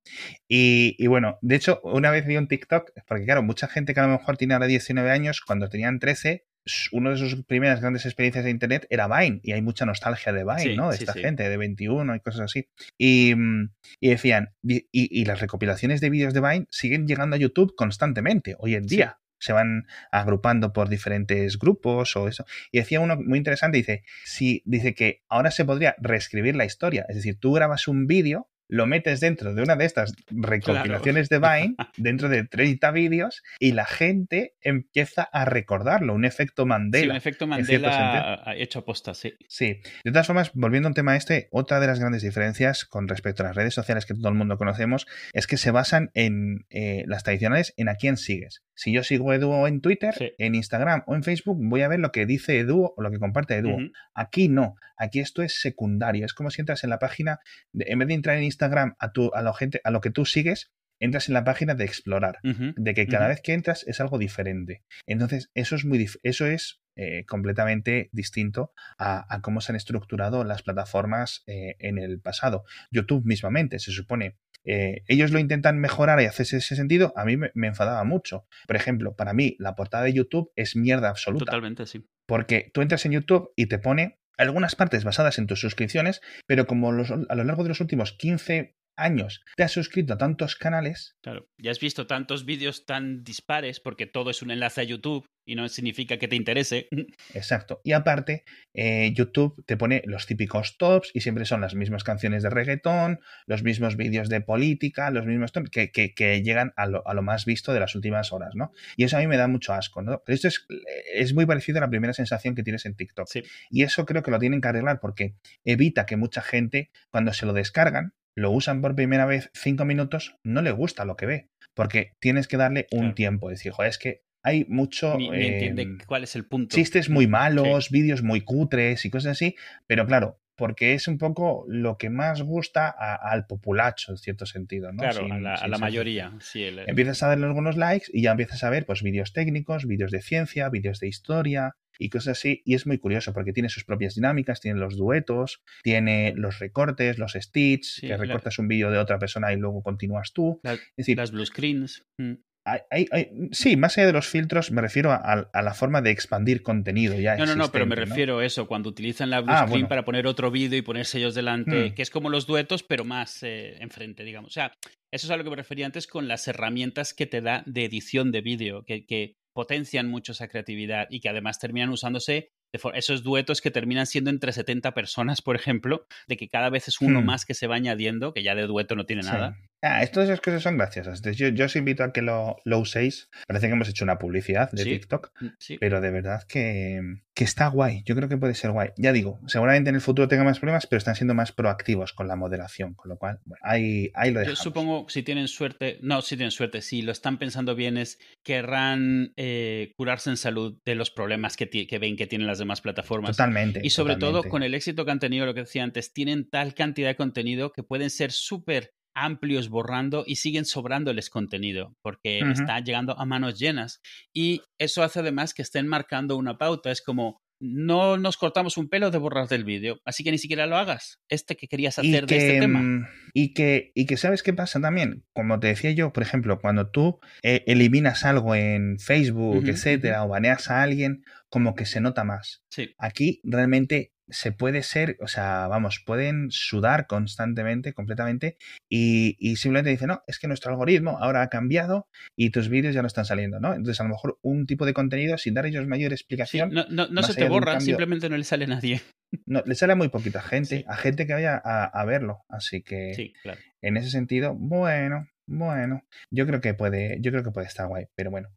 Y, 0.47 0.95
y 0.97 1.07
bueno, 1.07 1.37
de 1.41 1.55
hecho, 1.55 1.79
una 1.83 2.09
vez 2.11 2.25
vi 2.25 2.37
un 2.37 2.47
TikTok, 2.47 2.91
porque 3.07 3.25
claro, 3.25 3.43
mucha 3.43 3.67
gente 3.67 3.93
que 3.93 3.99
a 3.99 4.07
lo 4.07 4.13
mejor 4.17 4.37
tiene 4.37 4.53
ahora 4.55 4.65
19 4.67 5.11
años, 5.11 5.41
cuando 5.41 5.69
tenían 5.69 5.99
13, 5.99 6.45
s- 6.65 6.89
una 6.91 7.11
de 7.11 7.17
sus 7.17 7.43
primeras 7.45 7.81
grandes 7.81 8.05
experiencias 8.05 8.43
de 8.45 8.51
Internet 8.51 8.87
era 8.89 9.07
Vine, 9.07 9.39
y 9.43 9.51
hay 9.51 9.61
mucha 9.61 9.85
nostalgia 9.85 10.31
de 10.33 10.43
Vine, 10.43 10.59
Sí, 10.61 10.75
¿no? 10.75 10.89
De 10.89 10.97
sí, 10.97 11.03
esta 11.03 11.13
sí. 11.13 11.21
gente, 11.21 11.47
de 11.47 11.57
21 11.57 12.15
y 12.15 12.19
cosas 12.19 12.41
así. 12.41 12.67
Y, 12.97 13.35
mm, 13.35 13.69
y 13.99 14.09
decían, 14.09 14.53
y, 14.63 14.85
y 14.91 15.25
las 15.25 15.39
recopilaciones 15.39 16.01
de 16.01 16.09
vídeos 16.09 16.33
de 16.33 16.41
Vine 16.41 16.67
siguen 16.71 17.07
llegando 17.07 17.35
a 17.35 17.39
YouTube 17.39 17.75
constantemente, 17.75 18.55
hoy 18.59 18.75
en 18.75 18.85
día. 18.87 19.19
Se 19.39 19.53
van 19.53 19.87
agrupando 20.11 20.73
por 20.73 20.89
diferentes 20.89 21.57
grupos 21.57 22.15
o 22.15 22.27
eso. 22.27 22.45
Y 22.71 22.79
decía 22.79 22.99
uno 22.99 23.17
muy 23.17 23.37
interesante, 23.37 23.77
dice, 23.77 24.03
si, 24.25 24.61
dice 24.65 24.93
que 24.93 25.23
ahora 25.29 25.51
se 25.51 25.65
podría 25.65 25.95
reescribir 25.99 26.55
la 26.55 26.65
historia. 26.65 27.05
Es 27.09 27.15
decir, 27.15 27.39
tú 27.39 27.53
grabas 27.53 27.87
un 27.87 28.07
vídeo, 28.07 28.49
lo 28.69 28.85
metes 28.87 29.19
dentro 29.19 29.53
de 29.53 29.61
una 29.63 29.75
de 29.75 29.85
estas 29.85 30.13
recopilaciones 30.29 31.27
de 31.29 31.39
Vine, 31.39 31.75
dentro 31.97 32.29
de 32.29 32.45
30 32.45 32.91
vídeos, 32.91 33.43
y 33.59 33.73
la 33.73 33.85
gente 33.85 34.53
empieza 34.61 35.23
a 35.23 35.43
recordarlo, 35.45 36.13
un 36.13 36.23
efecto 36.25 36.63
Sí, 36.63 36.67
Mandela. 36.69 37.13
un 37.13 37.17
efecto 37.17 37.47
Mandela 37.47 38.43
hecho 38.55 38.79
aposta, 38.79 39.13
sí. 39.13 39.33
Sí. 39.47 39.81
De 40.03 40.11
todas 40.11 40.27
formas, 40.27 40.51
volviendo 40.53 40.87
a 40.87 40.91
un 40.91 40.93
tema 40.93 41.15
este, 41.15 41.47
otra 41.51 41.79
de 41.79 41.87
las 41.87 41.99
grandes 41.99 42.21
diferencias 42.21 42.85
con 42.85 43.07
respecto 43.07 43.43
a 43.43 43.47
las 43.47 43.55
redes 43.55 43.73
sociales 43.73 44.05
que 44.05 44.13
todo 44.13 44.29
el 44.29 44.35
mundo 44.35 44.57
conocemos 44.57 45.07
es 45.33 45.47
que 45.47 45.57
se 45.57 45.71
basan 45.71 46.11
en 46.13 46.65
eh, 46.69 47.03
las 47.07 47.23
tradicionales 47.23 47.73
en 47.77 47.89
a 47.89 47.95
quién 47.95 48.17
sigues. 48.17 48.63
Si 48.75 48.93
yo 48.93 49.03
sigo 49.03 49.31
a 49.31 49.35
Edu 49.35 49.65
en 49.67 49.81
Twitter, 49.81 50.13
Sí. 50.17 50.31
en 50.37 50.55
Instagram 50.55 51.03
o 51.07 51.15
en 51.15 51.23
Facebook, 51.23 51.57
voy 51.59 51.81
a 51.81 51.87
ver 51.89 51.99
lo 51.99 52.11
que 52.11 52.25
dice 52.25 52.59
Edu 52.59 52.93
o 52.95 53.01
lo 53.01 53.11
que 53.11 53.19
comparte 53.19 53.55
Edu. 53.55 53.91
Aquí 54.13 54.47
no, 54.47 54.75
aquí 54.97 55.19
esto 55.19 55.43
es 55.43 55.59
secundario. 55.59 56.25
Es 56.25 56.33
como 56.33 56.49
si 56.49 56.61
entras 56.61 56.83
en 56.83 56.89
la 56.89 56.99
página, 56.99 57.39
de- 57.73 57.85
en 57.89 57.99
vez 57.99 58.07
de 58.07 58.13
entrar 58.13 58.37
en 58.37 58.43
Instagram 58.43 58.58
a, 58.99 59.11
tu, 59.11 59.31
a, 59.33 59.41
lo 59.41 59.53
gente, 59.53 59.81
a 59.83 59.91
lo 59.91 60.01
que 60.01 60.11
tú 60.11 60.25
sigues, 60.25 60.71
entras 60.99 61.29
en 61.29 61.33
la 61.33 61.43
página 61.45 61.75
de 61.75 61.85
explorar 61.85 62.39
de 62.43 62.93
que 62.93 63.07
cada 63.07 63.27
vez 63.29 63.41
que 63.41 63.53
entras 63.53 63.85
es 63.87 64.01
algo 64.01 64.17
diferente. 64.17 64.83
Entonces, 65.07 65.49
eso 65.53 65.75
es 65.75 65.85
muy 65.85 66.05
eso 66.23 66.45
es 66.45 66.81
eh, 66.95 67.23
completamente 67.25 68.09
distinto 68.11 68.73
a, 68.97 69.33
a 69.33 69.41
cómo 69.41 69.61
se 69.61 69.71
han 69.71 69.77
estructurado 69.77 70.43
las 70.43 70.61
plataformas 70.63 71.43
eh, 71.47 71.75
en 71.79 71.97
el 71.97 72.19
pasado. 72.19 72.65
YouTube 72.91 73.23
mismamente, 73.25 73.79
se 73.79 73.91
supone. 73.91 74.37
eh, 74.65 75.03
ellos 75.07 75.31
lo 75.31 75.39
intentan 75.39 75.79
mejorar 75.79 76.21
y 76.21 76.25
hacerse 76.25 76.57
ese 76.57 76.75
sentido. 76.75 77.13
A 77.15 77.23
mí 77.23 77.37
me, 77.37 77.51
me 77.53 77.67
enfadaba 77.67 78.03
mucho. 78.03 78.45
Por 78.67 78.75
ejemplo, 78.75 79.15
para 79.15 79.33
mí, 79.33 79.55
la 79.57 79.75
portada 79.75 80.03
de 80.03 80.11
YouTube 80.13 80.51
es 80.57 80.75
mierda 80.75 81.07
absoluta. 81.07 81.45
Totalmente, 81.45 81.85
sí. 81.85 82.05
Porque 82.25 82.69
tú 82.73 82.81
entras 82.81 83.05
en 83.05 83.13
YouTube 83.13 83.51
y 83.55 83.67
te 83.67 83.79
pone 83.79 84.18
algunas 84.39 84.75
partes 84.75 85.03
basadas 85.03 85.37
en 85.37 85.47
tus 85.47 85.59
suscripciones, 85.59 86.21
pero 86.47 86.65
como 86.65 86.89
a 86.89 87.35
lo 87.35 87.43
largo 87.43 87.63
de 87.63 87.69
los 87.69 87.81
últimos 87.81 88.13
15 88.13 88.78
años 89.01 89.41
te 89.55 89.63
has 89.63 89.71
suscrito 89.71 90.13
a 90.13 90.17
tantos 90.17 90.55
canales, 90.55 91.15
Claro, 91.21 91.47
ya 91.57 91.71
has 91.71 91.79
visto 91.79 92.07
tantos 92.07 92.45
vídeos 92.45 92.85
tan 92.85 93.23
dispares 93.23 93.79
porque 93.79 94.05
todo 94.07 94.29
es 94.29 94.41
un 94.41 94.51
enlace 94.51 94.81
a 94.81 94.83
YouTube 94.83 95.25
y 95.45 95.55
no 95.55 95.67
significa 95.67 96.17
que 96.17 96.27
te 96.27 96.35
interese. 96.35 96.87
Exacto. 97.33 97.81
Y 97.83 97.93
aparte, 97.93 98.43
eh, 98.73 99.11
YouTube 99.15 99.63
te 99.65 99.77
pone 99.77 100.03
los 100.05 100.27
típicos 100.27 100.77
tops 100.77 101.09
y 101.13 101.21
siempre 101.21 101.45
son 101.45 101.61
las 101.61 101.73
mismas 101.75 102.03
canciones 102.03 102.43
de 102.43 102.49
reggaetón, 102.51 103.19
los 103.47 103.63
mismos 103.63 103.95
vídeos 103.97 104.29
de 104.29 104.41
política, 104.41 105.09
los 105.11 105.25
mismos 105.25 105.51
que- 105.71 105.89
que 105.91 106.41
llegan 106.43 106.71
a 106.75 106.85
lo, 106.85 107.07
a 107.07 107.13
lo 107.13 107.21
más 107.23 107.45
visto 107.45 107.73
de 107.73 107.79
las 107.79 107.95
últimas 107.95 108.31
horas, 108.31 108.51
¿no? 108.55 108.71
Y 108.95 109.03
eso 109.05 109.17
a 109.17 109.21
mí 109.21 109.27
me 109.27 109.37
da 109.37 109.47
mucho 109.47 109.73
asco, 109.73 110.01
¿no? 110.01 110.21
Pero 110.25 110.35
esto 110.35 110.47
es, 110.47 110.65
es 111.13 111.33
muy 111.33 111.45
parecido 111.45 111.79
a 111.79 111.81
la 111.81 111.89
primera 111.89 112.13
sensación 112.13 112.53
que 112.55 112.63
tienes 112.63 112.85
en 112.85 112.95
TikTok. 112.95 113.27
Sí. 113.27 113.43
Y 113.71 113.83
eso 113.83 114.05
creo 114.05 114.21
que 114.23 114.31
lo 114.31 114.39
tienen 114.39 114.61
que 114.61 114.67
arreglar 114.67 114.99
porque 114.99 115.35
evita 115.63 116.05
que 116.05 116.15
mucha 116.17 116.41
gente, 116.41 116.91
cuando 117.09 117.33
se 117.33 117.45
lo 117.45 117.53
descargan, 117.53 118.13
lo 118.39 118.51
usan 118.51 118.81
por 118.81 118.95
primera 118.95 119.25
vez 119.25 119.49
cinco 119.53 119.85
minutos, 119.85 120.35
no 120.43 120.61
le 120.61 120.71
gusta 120.71 121.05
lo 121.05 121.15
que 121.15 121.25
ve. 121.25 121.49
Porque 121.73 122.13
tienes 122.19 122.47
que 122.47 122.57
darle 122.57 122.87
un 122.91 122.99
Claro. 122.99 123.15
tiempo. 123.15 123.49
Decir, 123.49 123.71
joder, 123.71 123.89
es 123.89 123.97
que 123.97 124.23
hay 124.43 124.65
mucho. 124.69 125.17
Ni, 125.17 125.29
ni 125.29 125.45
entiende 125.47 125.81
eh, 125.83 125.97
cuál 126.07 126.23
es 126.23 126.35
el 126.35 126.45
punto. 126.45 126.75
chistes 126.75 127.09
muy 127.09 127.27
malos, 127.27 127.89
vídeos 127.89 128.23
muy 128.23 128.41
cutres 128.41 129.05
y 129.05 129.09
cosas 129.09 129.33
así, 129.33 129.55
pero 129.87 130.05
claro, 130.07 130.39
porque 130.55 130.93
es 130.93 131.07
un 131.07 131.17
poco 131.17 131.63
lo 131.69 131.97
que 131.97 132.09
más 132.09 132.41
gusta 132.41 132.87
a- 132.87 133.15
al 133.15 133.45
populacho, 133.47 134.11
en 134.11 134.17
cierto 134.17 134.45
sentido, 134.45 134.91
¿no? 134.91 134.99
Claro, 134.99 135.19
Sin- 135.23 135.31
a 135.31 135.39
la, 135.39 135.55
a 135.55 135.77
mayoría. 135.77 136.33
Sí, 136.41 136.63
el- 136.63 136.79
Empiezas 136.87 137.21
a 137.23 137.27
darle 137.27 137.45
algunos 137.45 137.77
likes 137.77 138.07
y 138.13 138.23
ya 138.23 138.31
empiezas 138.31 138.63
a 138.65 138.69
ver 138.69 138.85
pues 138.85 139.01
vídeos 139.03 139.31
técnicos, 139.31 139.85
vídeos 139.85 140.11
de 140.11 140.21
ciencia, 140.21 140.67
vídeos 140.69 140.99
de 140.99 141.07
historia 141.07 141.75
y 141.99 142.09
cosas 142.09 142.37
así. 142.39 142.61
Y 142.65 142.73
es 142.73 142.87
muy 142.87 142.97
curioso 142.97 143.33
porque 143.33 143.53
tiene 143.53 143.69
sus 143.69 143.83
propias 143.83 144.15
dinámicas, 144.15 144.61
tiene 144.61 144.79
los 144.79 144.97
duetos, 144.97 145.61
tiene 145.83 146.33
los 146.35 146.57
recortes, 146.59 147.19
los 147.19 147.33
stitch, 147.33 147.83
Sí, 147.85 148.01
que 148.01 148.07
la- 148.09 148.17
recortas 148.17 148.57
un 148.57 148.67
vídeo 148.67 148.89
de 148.89 148.97
otra 148.97 149.19
persona 149.19 149.53
y 149.53 149.57
luego 149.57 149.83
continúas 149.83 150.31
tú. 150.33 150.59
la- 150.63 150.73
Es 150.73 150.81
decir, 150.97 151.17
las 151.17 151.31
blue 151.31 151.45
screens. 151.45 152.05
mm. 152.17 152.33
hay- 152.65 152.81
hay- 152.91 153.07
hay- 153.11 153.29
sí, 153.51 153.77
más 153.77 153.97
allá 153.97 154.05
de 154.07 154.13
los 154.13 154.27
filtros, 154.27 154.69
me 154.71 154.81
refiero 154.81 155.11
a, 155.11 155.17
a 155.51 155.61
la 155.63 155.73
forma 155.73 156.01
de 156.01 156.11
expandir 156.11 156.61
contenido 156.61 157.19
ya 157.19 157.35
No, 157.35 157.47
no, 157.47 157.55
no, 157.55 157.71
pero 157.71 157.87
me 157.87 157.95
refiero 157.95 158.37
a 158.39 158.45
eso, 158.45 158.67
cuando 158.67 158.89
utilizan 158.89 159.31
la 159.31 159.41
blue 159.41 159.51
Ah, 159.51 159.59
screen 159.61 159.71
bueno. 159.71 159.87
para 159.89 160.05
poner 160.05 160.27
otro 160.27 160.51
vídeo 160.51 160.77
y 160.77 160.83
poner 160.83 161.05
sellos 161.07 161.33
delante, 161.33 161.89
Hmm. 161.89 161.95
que 161.95 162.01
es 162.03 162.11
como 162.11 162.29
los 162.29 162.45
duetos, 162.45 162.83
pero 162.83 163.05
más 163.05 163.41
eh, 163.41 163.77
enfrente, 163.81 164.23
digamos. 164.23 164.51
O 164.51 164.53
sea, 164.53 164.71
eso 165.11 165.25
es 165.25 165.31
a 165.31 165.37
lo 165.37 165.43
que 165.43 165.49
me 165.49 165.55
refería 165.55 165.87
antes 165.87 166.05
con 166.05 166.27
las 166.27 166.47
herramientas 166.47 167.15
que 167.15 167.25
te 167.25 167.41
da 167.41 167.63
de 167.65 167.85
edición 167.85 168.31
de 168.31 168.41
vídeo, 168.41 168.83
que, 168.85 169.05
que 169.07 169.35
potencian 169.59 170.07
mucho 170.07 170.31
esa 170.31 170.47
creatividad 170.47 171.07
y 171.09 171.19
que 171.19 171.27
además 171.27 171.59
terminan 171.59 171.89
usándose 171.89 172.49
de 172.71 172.79
for- 172.79 172.95
esos 172.95 173.23
duetos 173.23 173.59
que 173.59 173.71
terminan 173.71 174.05
siendo 174.05 174.29
entre 174.29 174.53
70 174.53 174.93
personas, 174.93 175.41
por 175.41 175.57
ejemplo, 175.57 176.05
de 176.29 176.37
que 176.37 176.47
cada 176.47 176.69
vez 176.69 176.87
es 176.87 177.01
uno 177.01 177.19
Hmm. 177.21 177.25
más 177.25 177.45
que 177.45 177.53
se 177.53 177.67
va 177.67 177.75
añadiendo, 177.75 178.31
que 178.33 178.41
ya 178.41 178.55
de 178.55 178.67
dueto 178.67 178.95
no 178.95 179.05
tiene 179.05 179.23
Sí. 179.23 179.29
nada. 179.29 179.57
Ah, 179.81 180.03
esas 180.03 180.41
cosas 180.41 180.61
son 180.61 180.77
graciosas. 180.77 181.21
Yo, 181.21 181.47
yo 181.47 181.65
os 181.65 181.75
invito 181.75 182.03
a 182.03 182.11
que 182.11 182.21
lo, 182.21 182.57
lo 182.65 182.79
uséis. 182.79 183.29
Parece 183.47 183.67
que 183.67 183.73
hemos 183.73 183.87
hecho 183.87 184.03
una 184.03 184.19
publicidad 184.19 184.69
de 184.71 184.83
TikTok, 184.83 185.31
mm, 185.39 185.47
pero 185.79 186.01
de 186.01 186.11
verdad 186.11 186.43
que, 186.47 187.01
que, 187.33 187.45
está 187.45 187.67
guay. 187.67 188.03
Yo 188.05 188.15
creo 188.15 188.27
que 188.27 188.37
puede 188.37 188.55
ser 188.55 188.71
guay. 188.71 188.89
Ya 188.97 189.13
digo, 189.13 189.39
seguramente 189.47 189.89
en 189.89 189.95
el 189.95 190.01
futuro 190.01 190.27
tenga 190.27 190.43
más 190.43 190.59
problemas, 190.59 190.85
pero 190.85 190.97
están 190.97 191.15
siendo 191.15 191.33
más 191.33 191.53
proactivos 191.53 192.11
con 192.11 192.27
la 192.27 192.35
moderación, 192.35 192.93
con 192.93 193.09
lo 193.09 193.17
cual 193.17 193.39
bueno, 193.45 193.61
ahí, 193.63 194.11
ahí 194.15 194.31
lo 194.31 194.41
dejamos. 194.41 194.59
Yo 194.59 194.63
supongo, 194.63 195.05
si 195.07 195.23
tienen 195.23 195.47
suerte, 195.47 195.97
no, 196.01 196.21
si 196.21 196.35
tienen 196.35 196.51
suerte, 196.51 196.81
si 196.81 197.01
lo 197.01 197.13
están 197.13 197.37
pensando 197.37 197.73
bien, 197.73 197.97
es 197.97 198.19
querrán 198.43 199.31
eh, 199.37 199.93
curarse 199.95 200.29
en 200.29 200.37
salud 200.37 200.77
de 200.83 200.95
los 200.95 201.09
problemas 201.09 201.55
que, 201.55 201.69
que, 201.69 201.99
ven 201.99 202.17
que 202.17 202.27
tienen 202.27 202.47
las 202.47 202.59
demás 202.59 202.81
plataformas. 202.81 203.37
Totalmente. 203.37 203.79
Y 203.81 203.91
sobre 203.91 204.17
todo 204.17 204.43
con 204.43 204.61
el 204.63 204.73
éxito 204.73 205.05
que 205.05 205.11
han 205.11 205.19
tenido, 205.19 205.45
lo 205.45 205.53
que 205.53 205.61
decía 205.61 205.83
antes, 205.83 206.11
tienen 206.11 206.49
tal 206.49 206.73
cantidad 206.73 207.07
de 207.07 207.15
contenido 207.15 207.71
que 207.71 207.83
pueden 207.83 208.09
ser 208.09 208.33
súper 208.33 208.93
amplios 209.13 209.69
borrando 209.69 210.23
y 210.25 210.35
siguen 210.35 210.65
sobrándoles 210.65 211.29
contenido 211.29 211.95
porque 212.01 212.39
está 212.39 212.79
llegando 212.79 213.19
a 213.19 213.25
manos 213.25 213.59
llenas. 213.59 214.01
Y 214.33 214.61
eso 214.77 215.03
hace 215.03 215.19
además 215.19 215.53
que 215.53 215.61
estén 215.61 215.87
marcando 215.87 216.37
una 216.37 216.57
pauta. 216.57 216.91
Es 216.91 217.01
como, 217.01 217.41
no 217.59 218.17
nos 218.17 218.37
cortamos 218.37 218.77
un 218.77 218.89
pelo 218.89 219.11
de 219.11 219.17
borrar 219.17 219.47
del 219.47 219.65
vídeo, 219.65 219.99
así 220.05 220.23
que 220.23 220.31
ni 220.31 220.37
siquiera 220.37 220.65
lo 220.65 220.77
hagas. 220.77 221.19
Este 221.27 221.57
que 221.57 221.67
querías 221.67 221.99
hacer 221.99 222.25
de 222.25 222.37
este 222.37 222.59
tema. 222.59 222.81
Mm, 222.81 223.07
y 223.33 223.53
que, 223.53 223.91
y 223.95 224.05
que 224.05 224.17
sabes 224.17 224.43
qué 224.43 224.53
pasa 224.53 224.79
también, 224.79 225.25
como 225.33 225.59
te 225.59 225.67
decía 225.67 225.91
yo, 225.91 226.13
por 226.13 226.23
ejemplo, 226.23 226.59
cuando 226.59 226.89
tú 226.89 227.19
eh, 227.43 227.63
eliminas 227.67 228.23
algo 228.25 228.55
en 228.55 228.97
Facebook, 228.99 229.67
etcétera, 229.67 230.23
o 230.23 230.29
baneas 230.29 230.69
a 230.69 230.81
alguien, 230.81 231.23
como 231.49 231.75
que 231.75 231.85
se 231.85 231.99
nota 231.99 232.23
más. 232.23 232.63
Sí. 232.69 232.93
Aquí 232.97 233.41
realmente 233.43 234.13
se 234.29 234.51
puede 234.51 234.83
ser, 234.83 235.17
o 235.21 235.27
sea, 235.27 235.67
vamos, 235.67 236.01
pueden 236.05 236.51
sudar 236.51 237.07
constantemente, 237.07 237.93
completamente, 237.93 238.57
y, 238.89 239.35
simplemente 239.55 239.89
dicen, 239.89 240.09
no, 240.09 240.23
es 240.27 240.39
que 240.39 240.47
nuestro 240.47 240.71
algoritmo 240.71 241.17
ahora 241.19 241.41
ha 241.41 241.49
cambiado 241.49 242.07
y 242.35 242.51
tus 242.51 242.69
vídeos 242.69 242.93
ya 242.93 243.01
no 243.01 243.07
están 243.07 243.25
saliendo, 243.25 243.59
¿no? 243.59 243.73
Entonces, 243.73 243.99
a 243.99 244.03
lo 244.03 244.09
mejor 244.09 244.39
un 244.41 244.65
tipo 244.65 244.85
de 244.85 244.93
contenido, 244.93 245.37
sin 245.37 245.53
dar 245.53 245.65
ellos 245.65 245.87
mayor 245.87 246.11
explicación. 246.11 246.71
no, 246.71 247.23
se 247.23 247.33
te 247.33 247.49
borra, 247.49 247.79
simplemente 247.79 248.29
no 248.29 248.37
le 248.37 248.43
sale 248.43 248.65
a 248.65 248.67
nadie. 248.67 249.01
No, 249.45 249.61
le 249.65 249.75
sale 249.75 249.93
a 249.93 249.95
muy 249.95 250.09
poquita 250.09 250.41
gente, 250.41 250.85
a 250.87 250.95
gente 250.95 251.27
que 251.27 251.33
vaya 251.33 251.55
a, 251.55 252.05
verlo. 252.05 252.45
Así 252.49 252.81
que, 252.81 253.33
en 253.81 253.97
ese 253.97 254.09
sentido, 254.09 254.55
bueno, 254.55 255.27
bueno, 255.45 256.03
yo 256.31 256.45
creo 256.45 256.61
que 256.61 256.73
puede, 256.73 257.17
yo 257.21 257.31
creo 257.31 257.43
que 257.43 257.51
puede 257.51 257.67
estar 257.67 257.87
guay, 257.87 258.05
pero 258.15 258.31
bueno. 258.31 258.49